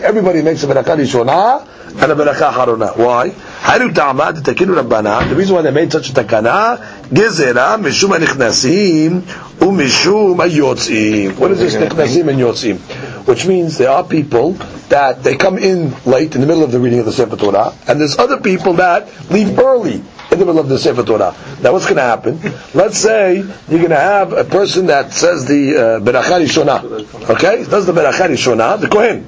everybody 0.00 0.40
makes 0.40 0.64
a 0.64 0.66
berakah 0.66 0.96
rishona 0.96 1.60
and 2.02 2.10
a 2.10 2.14
berakah 2.14 2.50
harona. 2.50 2.96
Why? 2.96 3.28
Haru 3.28 3.92
ta'ama 3.92 4.32
detakinu 4.32 4.74
rabbana. 4.80 5.28
The 5.28 5.34
reason 5.34 5.56
why 5.56 5.62
they 5.62 5.72
made 5.72 5.92
such 5.92 6.08
a 6.08 6.12
takana, 6.14 6.78
gezera 7.10 7.76
mishum 7.78 8.16
anichnasim 8.16 9.22
u 9.60 9.72
mishum 9.72 10.38
ayotzim. 10.38 11.38
What 11.38 11.50
is 11.50 11.58
this 11.58 11.74
nichnasim 11.74 12.28
and 12.28 12.40
yotzim? 12.40 12.78
Which 13.26 13.46
means 13.46 13.76
there 13.76 13.90
are 13.90 14.04
people 14.04 14.52
that 14.88 15.22
they 15.22 15.36
come 15.36 15.58
in 15.58 15.92
late 16.04 16.34
in 16.34 16.40
the 16.40 16.46
middle 16.46 16.62
of 16.62 16.70
the 16.70 16.78
reading 16.80 17.00
of 17.00 17.06
the 17.06 17.12
Sefer 17.12 17.36
Torah, 17.36 17.74
and 17.88 18.00
there's 18.00 18.18
other 18.18 18.40
people 18.40 18.74
that 18.74 19.08
leave 19.30 19.58
early 19.58 20.02
in 20.30 20.38
the 20.38 20.46
middle 20.46 20.60
of 20.60 20.68
the 20.68 20.78
Sefer 20.78 21.02
Torah. 21.02 21.34
Now 21.60 21.72
what's 21.72 21.86
going 21.86 21.96
to 21.96 22.02
happen? 22.02 22.38
Let's 22.72 22.98
say 22.98 23.36
you're 23.36 23.78
going 23.78 23.90
to 23.90 23.96
have 23.96 24.32
a 24.32 24.44
person 24.44 24.86
that 24.86 25.12
says 25.12 25.44
the 25.46 25.76
uh, 25.76 26.00
Berachah 26.00 26.44
Rishonah. 26.44 27.30
Okay? 27.30 27.64
Does 27.64 27.86
the 27.86 27.92
Berachah 27.92 28.28
Rishonah, 28.28 28.80
the 28.80 28.88
Kohen. 28.88 29.26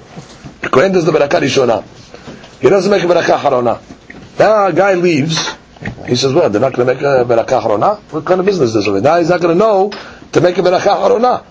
The 0.61 0.68
Kohen 0.68 0.92
does 0.92 1.05
the 1.05 1.12
Berachah 1.12 1.40
Rishonah. 1.40 2.61
He 2.61 2.68
doesn't 2.68 2.90
make 2.90 3.03
a 3.03 3.07
Berachah 3.07 3.38
Harona. 3.38 3.80
Now 4.38 4.66
a 4.66 4.72
guy 4.72 4.94
leaves. 4.94 5.57
He 6.07 6.16
says, 6.16 6.32
well, 6.32 6.51
they're 6.51 6.61
not 6.61 6.72
going 6.72 6.86
to 6.86 6.94
make 6.94 7.03
a 7.03 7.24
Berachah 7.24 7.62
Harona? 7.62 7.99
What 8.12 8.24
kind 8.24 8.40
of 8.40 8.46
business 8.46 8.74
is 8.74 8.84
this? 8.84 9.03
Now 9.03 9.18
he's 9.18 9.28
not 9.28 9.40
going 9.40 9.57
to 9.57 9.59
know 9.59 9.92
to 10.32 10.40
make 10.40 10.59
a 10.59 10.62
Berachah 10.62 10.96
Harona. 11.03 11.44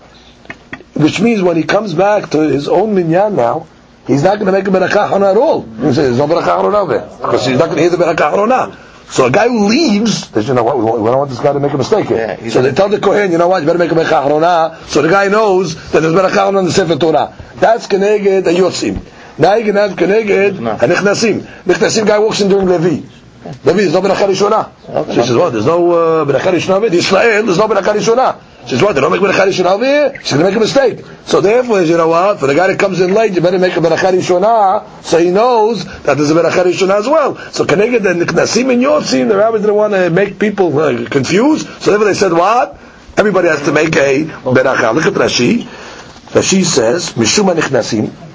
Which 0.98 1.22
means 1.22 1.42
when 1.42 1.58
he 1.58 1.64
comes 1.64 1.94
back 1.94 2.32
to 2.32 2.40
his 2.40 2.68
own 2.68 2.96
minyan 2.96 3.36
now, 3.36 3.68
he's 4.08 4.24
not 4.24 4.40
going 4.40 4.48
to 4.48 4.52
make 4.52 4.68
a 4.68 4.72
Berachah 4.72 5.10
Harona 5.10 5.32
at 5.32 5.38
all. 5.38 5.62
He 5.62 5.94
says, 5.94 5.96
there's 5.96 6.18
no 6.18 6.28
Berachah 6.28 6.62
Harona 6.62 6.90
there. 6.90 7.18
Because 7.18 7.46
he's 7.46 7.60
not 7.60 7.66
going 7.66 7.78
to 7.78 7.82
hear 7.84 7.90
the 7.92 7.98
Berachah 7.98 8.34
Harona. 8.34 8.76
So 9.10 9.28
a 9.28 9.32
guy 9.32 9.48
who 9.48 9.68
leaves, 9.68 10.30
they 10.32 10.42
say, 10.42 10.50
you 10.50 10.54
know 10.56 10.64
what, 10.64 10.78
we 10.78 10.84
don't 10.86 11.18
want 11.18 11.30
this 11.30 11.40
guy 11.40 11.54
to 11.54 11.60
make 11.60 11.72
a 11.72 11.78
mistake 11.78 12.08
here. 12.08 12.38
Yeah, 12.42 12.50
so 12.50 12.62
they 12.62 12.74
tell 12.74 12.90
the 12.90 13.00
Kohen, 13.00 13.32
you 13.32 13.38
know 13.38 13.48
what, 13.48 13.62
you 13.62 13.66
better 13.66 13.80
make 13.80 13.92
a 13.92 13.96
Beracha 13.96 14.28
Acharona, 14.28 14.86
so 14.88 15.02
the 15.02 15.08
guy 15.08 15.30
knows 15.30 15.76
that 15.92 16.02
there's 16.02 16.14
Beracha 16.14 16.32
Acharona 16.32 16.60
in 16.60 16.66
the 16.66 16.72
Sefer 16.72 16.98
Torah. 16.98 17.34
That's 17.56 17.88
Keneged 17.88 18.44
the 18.44 18.52
Yotzim. 18.52 19.02
Now 19.38 19.56
you 19.56 19.66
can 19.66 19.76
have 19.76 19.92
Keneged 19.92 20.58
HaNichnasim. 20.58 21.42
Nichnasim 21.64 22.06
guy 22.06 22.20
walks 22.20 22.42
in 22.42 22.50
during 22.50 22.68
Levi. 22.68 23.08
Levi, 23.46 23.62
there's 23.64 23.94
no 23.94 24.02
Beracha 24.02 24.28
Rishona. 24.28 25.08
She 25.08 25.22
says, 25.22 25.36
what, 25.38 25.52
there's 25.52 25.66
no 25.66 25.92
uh, 25.92 26.26
Beracha 26.26 26.52
Rishona 26.52 26.82
with 26.82 26.94
Israel, 26.94 27.46
there's 27.46 27.58
no 27.58 27.68
Beracha 27.70 27.94
Rishona. 27.94 28.42
Says, 28.68 28.84
what, 28.84 28.94
they 28.96 29.02
don't 29.02 29.12
make 29.12 29.22
Beracha 29.22 29.48
Rishona 29.48 29.72
over 29.72 29.86
here? 29.86 30.20
She's 30.22 30.34
going 30.34 30.44
to 30.44 30.50
make 30.50 30.58
a 30.58 30.60
mistake. 30.60 31.06
So 31.26 31.40
therefore, 31.40 31.82
you 31.84 31.96
know 31.96 32.10
what, 32.10 32.40
for 32.40 32.48
the 32.48 32.56
guy 32.56 32.68
that 32.68 32.78
comes 32.78 33.00
in 33.00 33.14
late, 33.14 33.34
you 33.34 33.40
better 33.40 33.60
make 33.60 33.78
a 33.78 33.80
Beracha 33.80 34.12
Rishona, 34.12 35.04
so 35.04 35.20
he 35.20 35.32
knows 35.32 35.86
that 36.04 36.18
there's 36.18 36.32
a 36.32 36.34
Beracha 36.34 36.66
Rishona 36.66 37.00
as 37.00 37.08
well. 37.08 37.38
So 37.52 37.64
Keneged 37.64 38.04
the 38.04 38.26
Nichnasim 38.26 38.74
and 38.74 38.84
Yotzim, 38.84 39.30
the 39.30 39.38
rabbis 39.38 39.62
didn't 39.62 39.76
want 39.76 39.94
to 39.94 40.10
make 40.10 40.38
people 40.38 40.78
uh, 40.78 41.08
confused, 41.10 41.66
so 41.82 41.92
therefore 41.92 42.08
they 42.08 42.14
said, 42.14 42.34
what? 42.34 42.78
Everybody 43.16 43.48
has 43.48 43.62
to 43.64 43.72
make 43.72 43.96
a 43.96 44.26
Beracha. 44.26 44.94
Look 44.94 45.06
at 45.06 45.14
Rashi. 45.14 45.64
Rashi 45.64 46.66
says, 46.66 47.14
Mishuma 47.14 47.56
Nichnasim, 47.56 48.27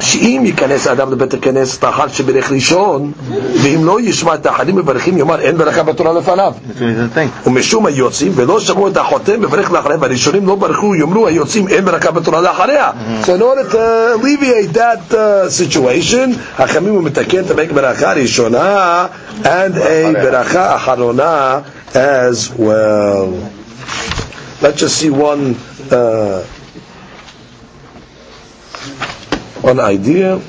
שאם 0.00 0.42
ייכנס 0.44 0.86
האדם 0.86 1.12
לבית 1.12 1.34
הכנס 1.34 1.82
לאחר 1.82 2.08
שבירך 2.08 2.52
ראשון, 2.52 3.12
ואם 3.62 3.84
לא 3.84 4.00
ישמע 4.00 4.34
את 4.34 4.46
האחרים 4.46 4.76
מברכים, 4.76 5.18
יאמר 5.18 5.40
אין 5.40 5.56
ברכה 5.58 5.82
בתורה 5.82 6.12
לפניו. 6.12 6.52
ומשום 7.46 7.86
היוצאים, 7.86 8.32
ולא 8.34 8.60
שמעו 8.60 8.88
את 8.88 8.96
החותם, 8.96 9.40
מברך 9.40 9.72
לאחריהם, 9.72 10.02
והראשונים 10.02 10.46
לא 10.46 10.54
ברכו, 10.54 10.94
יאמרו 10.94 11.26
היוצאים 11.26 11.68
אין 11.68 11.84
ברכה 11.84 12.10
בתורה 12.10 12.40
לאחריה. 12.40 12.90
So 13.22 13.26
in 13.26 13.42
order 13.42 13.72
to 13.72 13.78
alleviate 14.14 14.72
that 14.76 15.14
uh, 15.14 15.16
situation, 15.50 16.38
החכמים 16.58 16.94
הוא 16.94 17.02
מתקן 17.02 17.40
את 17.44 17.50
המק 17.50 17.72
ברכה 17.72 18.12
ראשונה, 18.12 19.06
and 19.42 19.76
a 19.76 20.22
ברכה 20.22 20.76
אחרונה 20.76 21.58
as 21.94 22.50
well. 22.58 23.28
Let's 24.62 24.80
just 24.80 24.96
see 24.96 25.10
one 25.10 25.56
uh, 25.90 26.42
one 29.61 29.79
idea. 29.79 30.39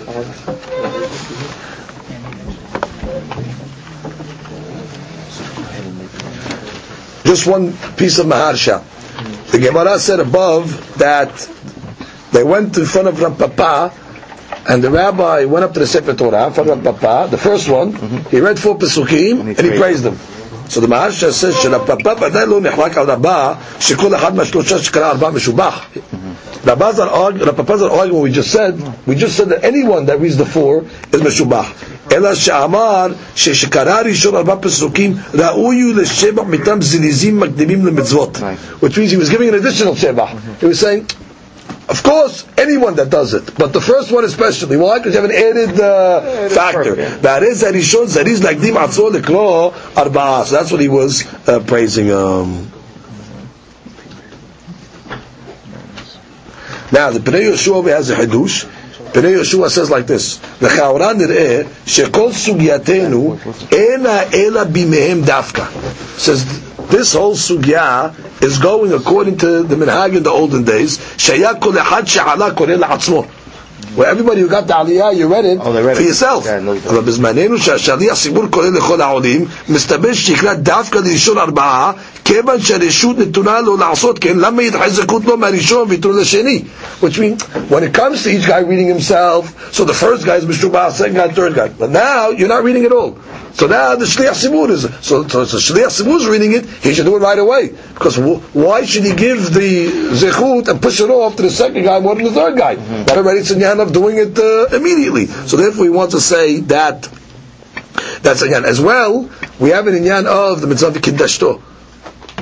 Just 7.25 7.47
one 7.47 7.73
piece 7.97 8.19
of 8.19 8.27
Maharsha. 8.27 8.83
The 9.51 9.59
Gemara 9.59 9.99
said 9.99 10.21
above 10.21 10.99
that 10.99 11.49
they 12.33 12.45
went 12.45 12.77
in 12.77 12.87
front 12.87 13.09
of 13.09 13.21
Rav 13.21 13.39
Papa 13.39 13.93
and 14.69 14.83
the 14.83 14.91
rabbi 14.91 15.45
went 15.45 15.65
up 15.65 15.73
to 15.75 15.81
the 15.81 15.87
Sefer 15.87 16.15
Torah 16.15 16.51
front 16.53 16.69
Rav 16.71 16.83
Papa, 16.83 17.29
the 17.31 17.39
first 17.39 17.69
one, 17.69 17.93
mm-hmm. 17.93 18.29
he 18.31 18.41
read 18.41 18.59
four 18.59 18.77
Pesukim 18.77 19.41
and 19.41 19.59
he 19.59 19.79
praised 19.79 20.05
them. 20.05 20.19
So 20.70 20.80
the 20.82 20.88
Maharsha 20.88 21.32
says 21.32 21.56
שלרב 21.62 21.86
פפא 21.86 22.14
ודאי 22.22 22.46
לא 22.48 22.62
נחלק 22.62 22.98
על 22.98 23.10
רבה 23.12 23.54
שכל 23.80 24.16
אחד 24.16 24.36
מהשלושה 24.36 24.80
שקרא 24.80 25.10
ארבע 25.10 25.30
משובח. 25.30 25.80
Rabba's 26.66 26.98
not 26.98 27.10
arguing, 27.10 27.46
Rav 27.46 27.56
Papa's 27.58 27.82
not 27.82 27.92
arguing 27.92 28.14
what 28.16 28.24
we 28.24 28.32
just 28.32 28.52
said. 28.52 28.74
We 29.06 29.14
just 29.16 29.38
said 29.38 29.50
that 29.50 29.64
anyone 29.64 30.08
that 30.08 30.20
reads 30.20 30.36
the 30.38 30.46
four 30.46 30.84
is 31.14 31.22
משובח. 31.22 31.66
אלא 32.12 32.36
שאמר 32.36 33.08
ששקרא 33.36 34.02
ראשון 34.02 34.36
ארבע 34.36 34.56
פסוקים 34.62 35.16
ראוי 35.34 35.82
הוא 35.82 35.94
לשבח 35.94 36.44
מטעם 36.48 36.82
זניזים 36.82 37.40
מקדימים 37.40 37.86
למצוות. 37.86 38.38
Which 38.82 38.98
means 38.98 39.12
he 39.12 39.18
was 39.18 39.30
giving 39.30 39.50
an 39.50 39.56
additional 39.56 39.96
שבח. 39.96 40.30
He 40.62 40.66
was 40.66 40.80
saying, 40.80 41.06
of 41.91 42.05
course, 42.05 42.47
anyone 42.57 42.95
that 42.97 43.11
does 43.11 43.35
it, 43.35 43.59
but 43.59 43.73
the 43.73 43.81
first 43.81 44.13
one 44.13 44.25
especially. 44.25 44.77
Why? 44.77 44.99
Because 44.99 45.15
you 45.15 45.21
have 45.21 45.29
an 45.29 45.37
added 45.37 45.81
uh, 45.81 46.49
factor. 46.49 46.95
That 46.95 47.43
is 47.43 47.63
that 47.63 47.75
he 47.75 47.83
shows 47.83 48.15
that 48.15 48.29
he's 48.29 48.41
atzor 48.41 49.11
lekro 49.11 49.73
arba'ah. 49.73 50.45
So 50.45 50.55
that's 50.55 50.71
what 50.71 50.81
he 50.81 50.89
was 50.89 51.27
uh, 51.49 51.59
praising. 51.67 52.13
Um. 52.13 52.71
Now 56.93 57.11
the 57.11 57.19
Pnei 57.19 57.51
Yeshua 57.51 57.85
has 57.89 58.11
a 58.11 58.15
hadush. 58.15 58.67
Pnei 59.13 59.41
Yeshua 59.41 59.69
says 59.69 59.91
like 59.91 60.07
this: 60.07 60.41
"L'chaura 60.61 61.13
nireh 61.15 61.65
shekol 61.87 62.31
sugyatenu 62.31 63.35
ena 63.73 64.31
ela 64.33 64.65
bimehem 64.65 65.25
dafka." 65.25 65.69
Says 66.17 66.70
this 66.90 67.14
whole 67.14 67.34
sugya 67.36 68.14
is 68.42 68.58
going 68.60 68.94
according 68.94 69.38
to 69.40 69.64
the 69.64 69.76
minhag 69.76 70.16
in 70.16 70.24
the 70.24 70.30
olden 70.32 70.64
days. 70.64 70.98
Shaya 70.98 71.60
kol 71.60 71.74
echad 71.74 72.08
she'ala 72.08 72.52
koreh 72.52 72.78
la'atzmo. 72.80 73.26
Where 73.96 74.10
everybody 74.10 74.42
who 74.42 74.50
got 74.50 74.68
the 74.68 74.74
aliyah, 74.74 75.16
you 75.16 75.28
read 75.32 75.46
it 75.46 75.58
Oh, 75.62 75.72
they 75.72 75.82
read 75.82 75.96
for 75.96 76.02
it. 76.04 76.08
yourself. 76.08 76.46
Yeah, 76.46 76.60
no, 76.60 76.72
אבל 76.90 77.02
בזמננו 77.02 77.58
שהשליח 77.58 78.16
ציבור 78.16 78.46
קורא 78.50 78.68
לכל 78.70 79.02
העולים, 79.02 79.46
מסתבר 79.70 80.14
שיקרא 80.14 80.54
דווקא 80.54 80.98
לראשון 81.00 81.38
ארבעה, 81.38 81.92
כיוון 82.26 82.60
שהרשות 82.62 83.18
נתונה 83.18 83.62
לו 83.62 83.78
לעשות 83.78 84.20
כן, 84.20 84.38
למה 84.40 84.64
יתחזקות 84.64 85.26
לו 85.26 85.38
מהראשון 85.38 85.86
ויתנו 85.90 86.12
לשני? 86.12 86.64
Which 87.02 87.18
means, 87.20 87.44
when 87.70 87.84
it 87.84 87.94
comes 87.94 88.24
to 88.24 88.30
each 88.30 88.46
guy 88.48 88.60
reading 88.60 88.88
himself, 88.88 89.72
so 89.72 89.86
the 89.86 89.94
first 89.94 90.26
guy 90.26 90.36
is 90.38 90.46
Mishubah, 90.46 90.92
second 90.92 91.16
guy, 91.16 91.30
third 91.30 91.54
guy. 91.56 91.70
But 91.70 91.92
now, 91.92 92.30
you're 92.30 92.50
not 92.50 92.64
reading 92.64 92.84
it 92.84 92.92
all. 92.92 93.18
So 93.53 93.67
now 93.67 93.97
the 93.97 94.05
Shliach 94.05 94.35
Simur 94.35 94.71
is, 94.71 94.83
so, 95.05 95.27
so, 95.27 95.45
so 95.45 95.57
Shliach 95.59 95.89
Simur 96.01 96.17
is 96.21 96.27
reading 96.27 96.53
it, 96.53 96.67
he 96.67 96.95
should 96.95 97.05
do 97.05 97.17
it 97.17 97.21
right 97.21 97.39
away. 97.39 97.69
Because 97.95 98.17
wh- 98.17 98.55
why 98.55 98.85
should 98.85 99.05
he 99.05 99.15
give 99.15 99.53
the 99.53 99.87
Zechut 100.15 100.69
and 100.69 100.81
push 100.81 101.01
it 101.01 101.11
off 101.11 101.37
to 101.37 101.43
the 101.43 101.51
second 101.51 101.83
guy 101.85 101.99
more 102.01 102.15
than 102.15 102.25
the 102.25 102.33
third 102.33 102.57
guy? 102.57 102.77
That 102.77 103.19
already 103.19 103.41
it's 103.41 103.51
in 103.51 103.63
of 103.63 103.93
doing 103.93 104.17
it 104.19 104.39
uh, 104.39 104.75
immediately. 104.75 105.27
So 105.27 105.57
therefore 105.57 105.85
we 105.85 105.91
want 105.91 106.13
to 106.13 106.21
say 106.21 106.61
that 106.61 107.09
that's 108.23 108.43
again 108.43 108.65
as 108.65 108.81
well. 108.81 109.31
We 109.59 109.71
have 109.71 109.87
an 109.87 109.95
inyan 109.95 110.27
of 110.27 110.61
the 110.61 110.67
mitzvah 110.67 110.93
kiddashto. 110.93 111.63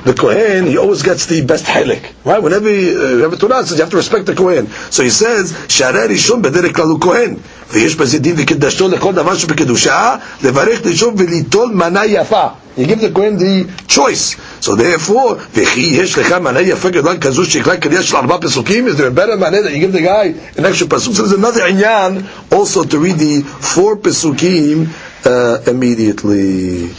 The 0.03 0.13
Kohen, 0.13 0.65
he 0.65 0.77
always 0.77 1.03
gets 1.03 1.25
the 1.25 1.45
best 1.45 1.65
helik, 1.65 2.13
right? 2.23 2.41
Whenever 2.41 2.73
you, 2.73 3.25
uh, 3.25 3.29
a 3.29 3.35
Torah, 3.35 3.65
says 3.65 3.77
you 3.77 3.83
have 3.83 3.91
to 3.91 3.97
respect 3.97 4.27
the 4.27 4.33
Kohen. 4.35 4.67
So 4.67 5.03
he 5.03 5.09
says, 5.09 5.51
"Sharei 5.51 6.07
rishon 6.07 6.41
bederek 6.41 6.73
Kohen, 6.73 7.43
ויש 7.72 7.94
בזה 7.96 8.18
דין 8.18 8.34
וקידשתו 8.38 8.88
לכל 8.88 9.12
דבר 9.12 9.34
שבקדושה, 9.36 10.16
לברך 10.42 10.80
ראשון 10.84 11.14
וליטול 11.18 11.70
מנה 11.74 12.06
יפה." 12.06 12.46
You 12.76 12.86
give 12.86 13.00
the 13.00 13.10
Kohen 13.10 13.38
the 13.38 13.66
choice. 13.86 14.34
So 14.60 14.74
therefore, 14.74 15.36
וכי 15.54 15.80
יש 15.80 16.18
לך 16.18 16.32
מנה 16.32 16.60
יפה 16.60 16.90
גדולה 16.90 17.18
כזו 17.18 17.44
שיקרא 17.44 17.76
קריאה 17.76 18.02
של 18.02 18.16
ארבע 18.16 18.36
פסוקים, 18.40 18.88
is 18.88 18.96
there 18.96 19.16
a 19.16 19.18
better 19.18 19.36
מנה 19.36 19.56
that 19.62 19.70
you 19.72 19.78
give 19.86 19.92
the 19.92 20.00
guy 20.02 20.34
an 20.58 20.64
extra 20.64 20.86
pasuk? 20.86 21.14
So 21.14 21.22
there's 21.22 21.32
another 21.32 21.60
inyan 21.60 22.24
also 22.52 22.82
to 22.84 22.98
read 22.98 23.16
the 23.18 23.40
four 23.42 23.96
pesukim 23.96 24.88
uh, 25.24 25.58
immediately. 25.70 26.90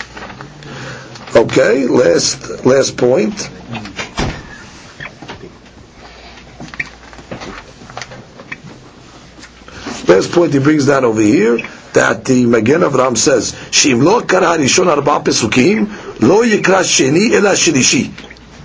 Okay, 1.36 1.86
last 1.88 2.63
last 2.65 2.95
point. 2.95 3.49
Last 10.11 10.32
point 10.32 10.52
he 10.52 10.58
brings 10.58 10.86
down 10.86 11.04
over 11.04 11.20
here 11.20 11.58
that 11.92 12.24
the 12.24 12.44
Magen 12.44 12.80
Avram 12.80 13.16
says, 13.16 13.52
"Shim 13.70 14.02
lo 14.02 14.22
kara 14.22 14.58
rishon 14.58 14.88
arba 14.88 15.20
pesukim, 15.20 15.86
lo 16.20 16.42
yikra 16.42 16.82
sheni 16.82 17.30
ela 17.32 17.52
shlishi." 17.52 18.11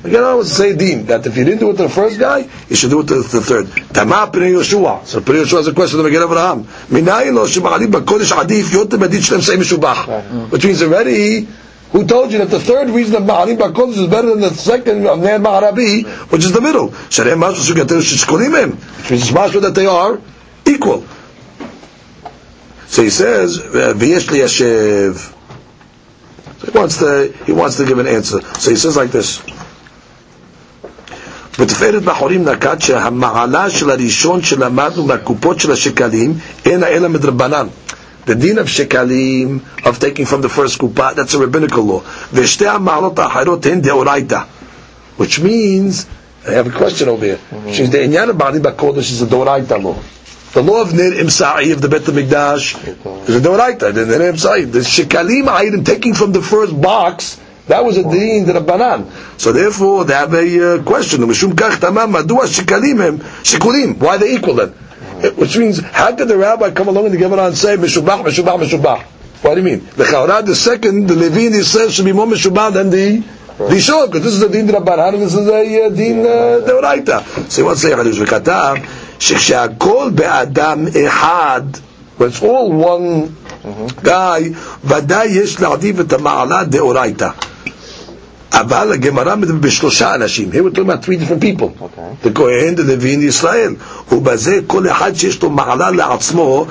Again, 0.04 0.24
I 0.24 0.34
would 0.34 0.48
say 0.48 0.76
din 0.76 1.06
that 1.06 1.24
if 1.28 1.38
you 1.38 1.44
didn't 1.44 1.60
do 1.60 1.70
it 1.70 1.78
to 1.78 1.84
the 1.84 1.90
first 1.90 2.20
guy, 2.20 2.48
you 2.68 2.76
should 2.76 2.90
do 2.90 3.02
it 3.02 3.08
to 3.10 3.22
the 3.22 3.42
third. 3.42 3.68
Tama 3.94 4.28
pnei 4.34 4.56
Yoshua. 4.56 5.06
So 5.06 5.22
pnei 5.22 5.44
Yoshua 5.44 5.58
has 5.58 5.68
a 5.68 5.74
question 5.74 6.00
to 6.00 6.04
Magen 6.04 6.24
Avraham. 6.24 6.64
Minayin 6.90 7.36
lo 7.36 7.46
shema'alim 7.46 7.92
b'kodesh 7.92 8.32
adif 8.32 8.64
yotem 8.74 9.06
adin 9.06 9.22
shlem 9.22 9.42
say 9.44 9.56
mishubach. 9.56 10.06
Hmm. 10.28 10.50
Which 10.50 10.66
means 10.66 10.82
already 10.82 11.48
who 11.92 12.08
told 12.08 12.32
you 12.32 12.40
that 12.40 12.50
the 12.50 12.60
third 12.60 12.90
reason 12.90 13.18
of 13.18 13.22
Ma'alim 13.22 13.58
Bakodesh 13.58 14.00
is 14.00 14.08
better 14.08 14.30
than 14.30 14.42
the 14.42 14.50
second 14.50 15.06
of 15.06 15.20
Ner 15.20 15.38
Ma'arabi, 15.38 16.06
which 16.32 16.44
is 16.44 16.52
the 16.52 16.60
middle. 16.60 16.90
Sharem 16.90 17.40
Mashma 17.40 17.74
Sugatel 17.74 18.02
Shishkolimim, 18.02 18.72
which 18.72 19.12
means 19.12 19.30
it's 19.30 19.62
that 19.62 19.76
they 19.76 19.86
are 19.86 20.20
equal. 20.66 21.06
So 22.95 23.03
he 23.03 23.11
says, 23.11 23.59
V'yesh 23.59 24.31
li 24.31 24.39
yashev. 24.41 25.15
So 26.61 26.67
he 26.73 26.79
wants 26.79 26.99
to, 26.99 27.33
he 27.47 27.53
wants 27.53 27.77
to 27.77 27.87
give 27.87 27.99
an 27.99 28.07
answer. 28.07 28.41
So 28.59 28.71
he 28.71 28.77
says 28.77 28.97
like 28.97 29.11
this. 29.11 29.41
בתפארת 31.59 32.03
בחורים 32.03 32.45
נקט 32.49 32.81
שהמעלה 32.81 33.71
של 33.71 33.91
הראשון 33.91 34.43
שלמדנו 34.43 35.05
מהקופות 35.05 35.61
של 35.61 35.73
השקלים 35.73 36.35
אינה 36.65 36.87
אלא 36.87 37.09
מדרבנן. 37.09 37.67
The 38.27 38.35
din 38.35 38.59
of 38.59 38.69
shekalim, 38.69 39.61
of 39.87 39.99
taking 39.99 40.25
from 40.27 40.41
the 40.43 40.49
first 40.49 40.79
kupa, 40.79 41.15
that's 41.15 41.35
a 41.35 41.39
rabbinical 41.39 41.83
law. 41.85 42.01
ושתי 42.33 42.67
המעלות 42.69 43.19
האחרות 43.19 43.67
הן 43.67 43.81
דאורייתא. 43.81 44.41
Which 45.19 45.41
means, 45.41 46.07
I 46.47 46.53
have 46.53 46.67
a 46.67 46.71
question 46.71 47.09
over 47.09 47.25
here. 47.27 47.39
She's 47.73 47.91
the 47.91 47.99
inyan 47.99 48.31
of 48.31 48.37
Ba'ali 48.37 48.61
Bakodesh 48.61 49.11
is 49.13 49.21
a 49.23 49.27
Doraita 49.27 49.83
law. 49.83 49.97
The 50.56 50.64
law 50.64 50.82
of 50.84 50.94
Nir 50.94 51.12
Imsa'i 51.12 51.74
of 51.74 51.82
the 51.82 51.90
Bet 51.90 52.04
HaMikdash 52.04 53.28
is 53.28 53.36
a 53.36 53.42
Doraita. 53.42 53.94
The 53.94 54.06
Nir 54.06 54.32
Imsa'i. 54.32 54.72
The 54.72 54.80
shekalim 54.80 55.50
item 55.50 55.84
taking 55.84 56.14
from 56.14 56.32
the 56.32 56.42
first 56.42 56.80
box, 56.82 57.42
that 57.68 57.84
was 57.84 57.98
a 57.98 58.04
din 58.04 58.46
that 58.46 58.66
Banan. 58.66 59.12
So 59.38 59.52
therefore, 59.52 60.06
they 60.06 60.14
have 60.14 60.34
a 60.34 60.76
uh, 60.76 60.84
question. 60.84 61.20
Mishum 61.24 61.52
kach 61.52 61.76
madua. 61.82 62.48
Why 64.00 64.16
they 64.16 64.36
equal 64.36 64.54
then? 64.54 64.70
Which 65.36 65.58
means, 65.58 65.82
how 65.82 66.16
could 66.16 66.30
the 66.30 66.38
rabbi 66.38 66.72
come 66.72 66.88
along 66.88 67.08
in 67.08 67.12
the 67.12 67.18
Gemara 67.18 67.48
and 67.48 67.58
say, 67.58 67.76
Meshubach, 67.76 68.24
Meshubach, 68.24 68.58
Meshubach? 68.58 69.04
What 69.44 69.56
do 69.56 69.60
you 69.60 69.66
mean? 69.66 69.86
The 69.98 70.06
Chaurah, 70.06 70.46
the 70.46 70.56
second, 70.56 71.08
the 71.08 71.16
Levi 71.16 71.48
and 71.48 71.56
Yisrael 71.56 71.92
should 71.92 72.06
be 72.06 72.14
more 72.14 72.28
Meshubal 72.28 72.72
than 72.72 72.92
the 72.92 73.22
Rishon, 73.58 74.08
because 74.08 74.24
this 74.24 74.34
is 74.34 74.42
a 74.44 74.50
Din 74.50 74.68
Rabbanan 74.68 75.14
and 75.14 75.24
this 75.24 75.34
is 75.34 75.48
a 75.48 75.86
uh, 75.86 75.90
Din 75.90 76.20
uh, 76.26 76.62
Deoraita. 76.68 77.50
So 77.50 77.62
he 77.62 77.66
wants 77.66 77.82
to 77.82 77.88
say, 77.88 77.94
Chadush 77.94 78.26
V'katav, 78.26 78.86
שכשהכל 79.20 80.10
באדם 80.16 80.86
אחד, 81.08 81.62
when 82.18 82.30
it's 82.30 82.42
all 82.42 82.72
one 82.72 83.36
guy, 84.04 84.54
ודאי 84.84 85.28
יש 85.28 85.62
להעדיף 85.62 86.00
את 86.00 86.14
המעלה 86.14 86.64
דאורייתא. 86.64 87.30
אבל 88.54 88.92
הגמרא 88.94 89.36
מדבר 89.36 89.56
בשלושה 89.60 90.16
אנשים. 90.16 90.50
Here 90.52 90.64
we're 90.64 90.70
talking 90.70 90.90
about 90.90 91.04
three 91.06 91.18
different 91.18 91.42
people. 91.42 91.72
The 92.24 92.32
כהן, 92.36 92.76
the 92.76 92.82
לוי, 92.84 93.10
ישראל. 93.10 93.76
ובזה 94.12 94.60
כל 94.68 94.90
אחד 94.90 95.14
שיש 95.16 95.44
לו 95.44 95.50
מעלה 95.50 95.92
לעצמו, 95.92 96.66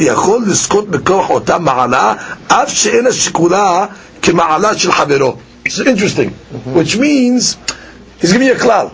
יכול 0.00 0.42
לזכות 0.46 0.88
בכוח 0.88 1.30
אותה 1.30 1.58
מעלה, 1.58 2.14
אף 2.48 2.68
שאין 2.72 3.06
השיקולה 3.06 3.86
כמעלה 4.22 4.78
של 4.78 4.92
חברו. 4.92 5.36
It's 5.66 5.78
interesting. 5.80 6.30
Which 6.74 6.96
means, 6.96 7.56
he's 8.20 8.32
giving 8.32 8.46
you 8.46 8.54
a 8.54 8.56
klal. 8.56 8.90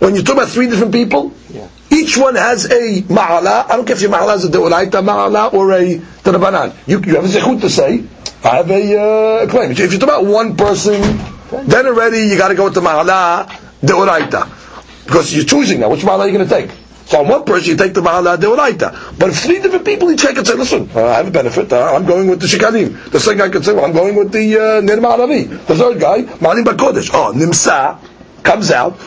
When 0.00 0.14
you 0.16 0.22
talk 0.22 0.36
about 0.36 0.48
three 0.48 0.66
different 0.68 0.92
people, 0.92 1.32
Yeah. 1.50 1.68
each 1.90 2.18
one 2.18 2.34
has 2.34 2.64
a 2.66 3.02
ma'ala. 3.02 3.70
I 3.70 3.76
don't 3.76 3.86
care 3.86 3.96
if 3.96 4.02
your 4.02 4.10
ma'ala 4.10 4.36
is 4.36 4.44
a 4.44 4.48
deoraita 4.48 5.00
ma'ala 5.04 5.52
or 5.54 5.72
a 5.72 5.98
tanabanan. 6.24 6.74
You, 6.86 7.00
you 7.00 7.14
have 7.14 7.24
a 7.24 7.28
zechut 7.28 7.60
to 7.60 7.70
say, 7.70 8.02
I 8.42 8.56
have 8.56 8.70
a 8.70 9.00
uh, 9.00 9.46
claim. 9.48 9.70
If 9.70 9.78
you 9.92 9.98
talk 9.98 10.08
about 10.10 10.26
one 10.26 10.56
person, 10.56 11.00
then 11.64 11.86
already 11.86 12.22
you 12.26 12.36
got 12.36 12.48
to 12.48 12.54
go 12.54 12.64
with 12.64 12.74
the 12.74 12.80
ma'ala 12.80 13.46
deoraita. 13.80 15.06
Because 15.06 15.32
you're 15.34 15.44
choosing 15.44 15.80
now, 15.80 15.90
which 15.90 16.00
ma'ala 16.00 16.20
are 16.20 16.28
you 16.28 16.36
going 16.36 16.48
to 16.48 16.54
take? 16.54 16.70
From 17.06 17.28
one 17.28 17.44
person, 17.44 17.70
you 17.72 17.76
take 17.76 17.92
the 17.92 18.00
Mahala 18.00 18.36
Deoraita. 18.38 19.18
But 19.18 19.30
if 19.30 19.40
three 19.40 19.60
different 19.60 19.84
people, 19.84 20.10
you 20.10 20.16
check 20.16 20.36
and 20.38 20.46
say, 20.46 20.54
listen, 20.54 20.88
uh, 20.94 21.04
I 21.04 21.16
have 21.16 21.28
a 21.28 21.30
benefit. 21.30 21.70
Uh, 21.72 21.94
I'm 21.94 22.06
going 22.06 22.28
with 22.28 22.40
the 22.40 22.46
Shikanim. 22.46 23.10
The 23.10 23.20
second 23.20 23.38
guy 23.38 23.50
could 23.50 23.64
say, 23.64 23.74
well, 23.74 23.84
I'm 23.84 23.92
going 23.92 24.16
with 24.16 24.32
the 24.32 24.56
uh, 24.56 24.80
Nirma 24.80 25.66
The 25.66 25.74
third 25.76 26.00
guy, 26.00 26.22
Malim 26.40 26.64
Bakodesh. 26.64 27.10
Oh, 27.12 27.32
Nimsa 27.34 27.98
comes 28.42 28.70
out. 28.70 28.98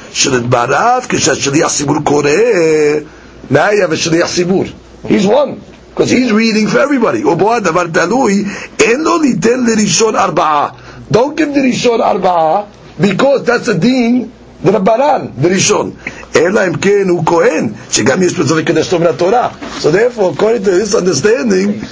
Now 3.49 3.71
you 3.71 3.81
have 3.81 3.91
a 3.91 3.95
Shaliach 3.95 4.29
Sibur. 4.29 4.67
He's 5.07 5.25
one. 5.25 5.61
Because 5.89 6.11
he's 6.11 6.31
reading 6.31 6.67
for 6.67 6.77
everybody. 6.77 7.23
Don't 7.23 7.39
give 11.35 11.53
the 11.53 11.61
Rishon 11.61 11.99
Arba'a, 11.99 12.67
because 13.01 13.43
that's 13.45 13.67
a 13.67 13.79
deen 13.79 14.31
the 14.61 14.71
Rabbanan, 14.71 15.35
the 15.41 15.49
Rishon. 15.49 15.93
אלא 16.36 16.66
אם 16.66 16.74
כן 16.74 17.08
הוא 17.08 17.22
כהן, 17.26 17.68
שגם 17.90 18.22
יש 18.22 18.34
בזה 18.34 18.54
לקדש 18.54 18.88
טוב 18.88 19.00
מן 19.02 19.06
התורה. 19.06 19.48
So 19.80 19.90
therefore, 19.90 20.32
according 20.34 20.64
to 20.64 20.70
this 20.70 20.94
understanding, 20.94 21.84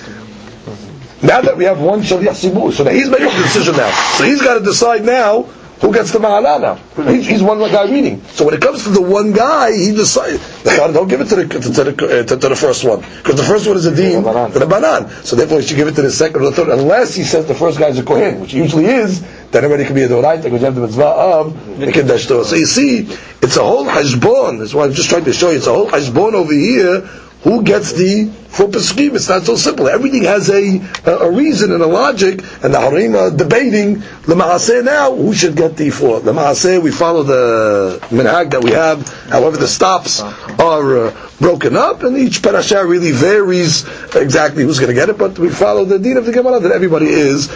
now 1.22 1.40
that 1.42 1.56
we 1.56 1.64
have 1.64 1.80
one 1.80 2.00
Shaliach 2.02 2.38
Sibur, 2.42 2.72
so 2.72 2.84
now 2.84 2.90
he's 2.90 3.10
making 3.10 3.26
the 3.26 3.42
decision 3.42 3.76
now. 3.76 3.90
So 4.16 4.24
he's 4.24 4.42
got 4.42 4.54
to 4.54 4.60
decide 4.60 5.04
now 5.04 5.46
who 5.81 5.93
gets 5.93 6.11
the 6.11 6.19
Ma'ala 6.19 6.61
now. 6.61 6.75
He's, 7.11 7.27
he's 7.27 7.43
one 7.43 7.59
guy 7.59 7.89
reading. 7.89 8.21
So 8.23 8.45
when 8.45 8.53
it 8.53 8.61
comes 8.61 8.83
to 8.83 8.89
the 8.89 9.01
one 9.01 9.33
guy, 9.33 9.73
he 9.75 9.91
decides, 9.91 10.63
don't 10.63 11.07
give 11.07 11.21
it 11.21 11.25
to 11.25 11.35
the, 11.35 11.47
to, 11.47 11.59
to 11.59 11.83
the, 11.83 12.23
to, 12.23 12.37
to 12.37 12.49
the 12.49 12.55
first 12.55 12.83
one. 12.83 13.01
Because 13.01 13.35
the 13.35 13.43
first 13.43 13.67
one 13.67 13.75
is 13.77 13.85
a 13.85 13.95
deen, 13.95 14.23
the 14.23 14.29
Rabbanan. 14.31 15.09
So 15.25 15.35
therefore 15.35 15.59
he 15.59 15.67
should 15.67 15.77
give 15.77 15.87
it 15.87 15.95
to 15.95 16.01
the 16.01 16.11
second 16.11 16.41
or 16.41 16.45
the 16.45 16.51
third, 16.51 16.69
unless 16.69 17.13
he 17.13 17.23
says 17.23 17.45
the 17.45 17.55
first 17.55 17.77
guy 17.77 17.89
is 17.89 17.99
a 17.99 18.03
Kohen, 18.03 18.39
which 18.41 18.53
he 18.53 18.57
usually 18.59 18.85
is, 18.85 19.21
then 19.51 19.63
everybody 19.63 19.85
can 19.85 19.95
be 19.95 20.03
a 20.03 20.07
Doraita, 20.07 20.43
because 20.43 20.61
you 20.61 20.65
have 20.65 20.75
the 20.75 20.81
mitzvah 20.81 21.03
of 21.03 21.79
the 21.79 21.91
Kiddush. 21.91 22.25
So 22.25 22.55
you 22.55 22.65
see, 22.65 22.99
it's 23.41 23.57
a 23.57 23.63
whole 23.63 23.85
hashbon. 23.85 24.59
That's 24.59 24.73
why 24.73 24.85
I'm 24.85 24.93
just 24.93 25.09
trying 25.09 25.25
to 25.25 25.33
show 25.33 25.51
you. 25.51 25.57
It's 25.57 25.67
a 25.67 25.73
whole 25.73 25.89
hashbon 25.89 26.33
over 26.33 26.53
here. 26.53 27.07
Who 27.45 27.61
gets 27.61 27.93
the 27.93 28.25
for 28.47 28.65
pesachim? 28.65 29.13
It's 29.13 29.29
not 29.29 29.43
so 29.43 29.55
simple. 29.55 29.87
Everything 29.87 30.23
has 30.23 30.49
a, 30.49 30.81
a, 31.05 31.29
reason 31.29 31.71
and 31.71 31.83
a 31.83 31.85
logic, 31.85 32.39
and 32.63 32.73
the 32.73 32.81
Harim 32.81 33.15
are 33.15 33.29
debating 33.29 33.99
the 34.25 34.33
Maaseh 34.33 34.83
now. 34.83 35.15
Who 35.15 35.31
should 35.31 35.55
get 35.55 35.77
the 35.77 35.91
for 35.91 36.21
The 36.21 36.33
Maaseh, 36.33 36.81
we 36.81 36.89
follow 36.89 37.21
the 37.21 37.99
minhag 38.09 38.49
that 38.49 38.63
we 38.63 38.71
have. 38.71 39.07
However, 39.29 39.57
the 39.57 39.67
stops 39.67 40.21
are 40.21 40.97
uh, 40.97 41.29
broken 41.39 41.77
up, 41.77 42.01
and 42.01 42.17
each 42.17 42.41
parasha 42.41 42.83
really 42.83 43.11
varies 43.11 43.85
exactly 44.15 44.63
who's 44.63 44.79
going 44.79 44.89
to 44.89 44.95
get 44.95 45.09
it. 45.09 45.19
But 45.19 45.37
we 45.37 45.49
follow 45.49 45.85
the 45.85 45.99
deed 45.99 46.17
of 46.17 46.25
the 46.25 46.31
Gemara 46.31 46.61
that 46.61 46.71
everybody 46.71 47.09
is. 47.09 47.47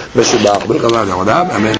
Amen. 1.49 1.77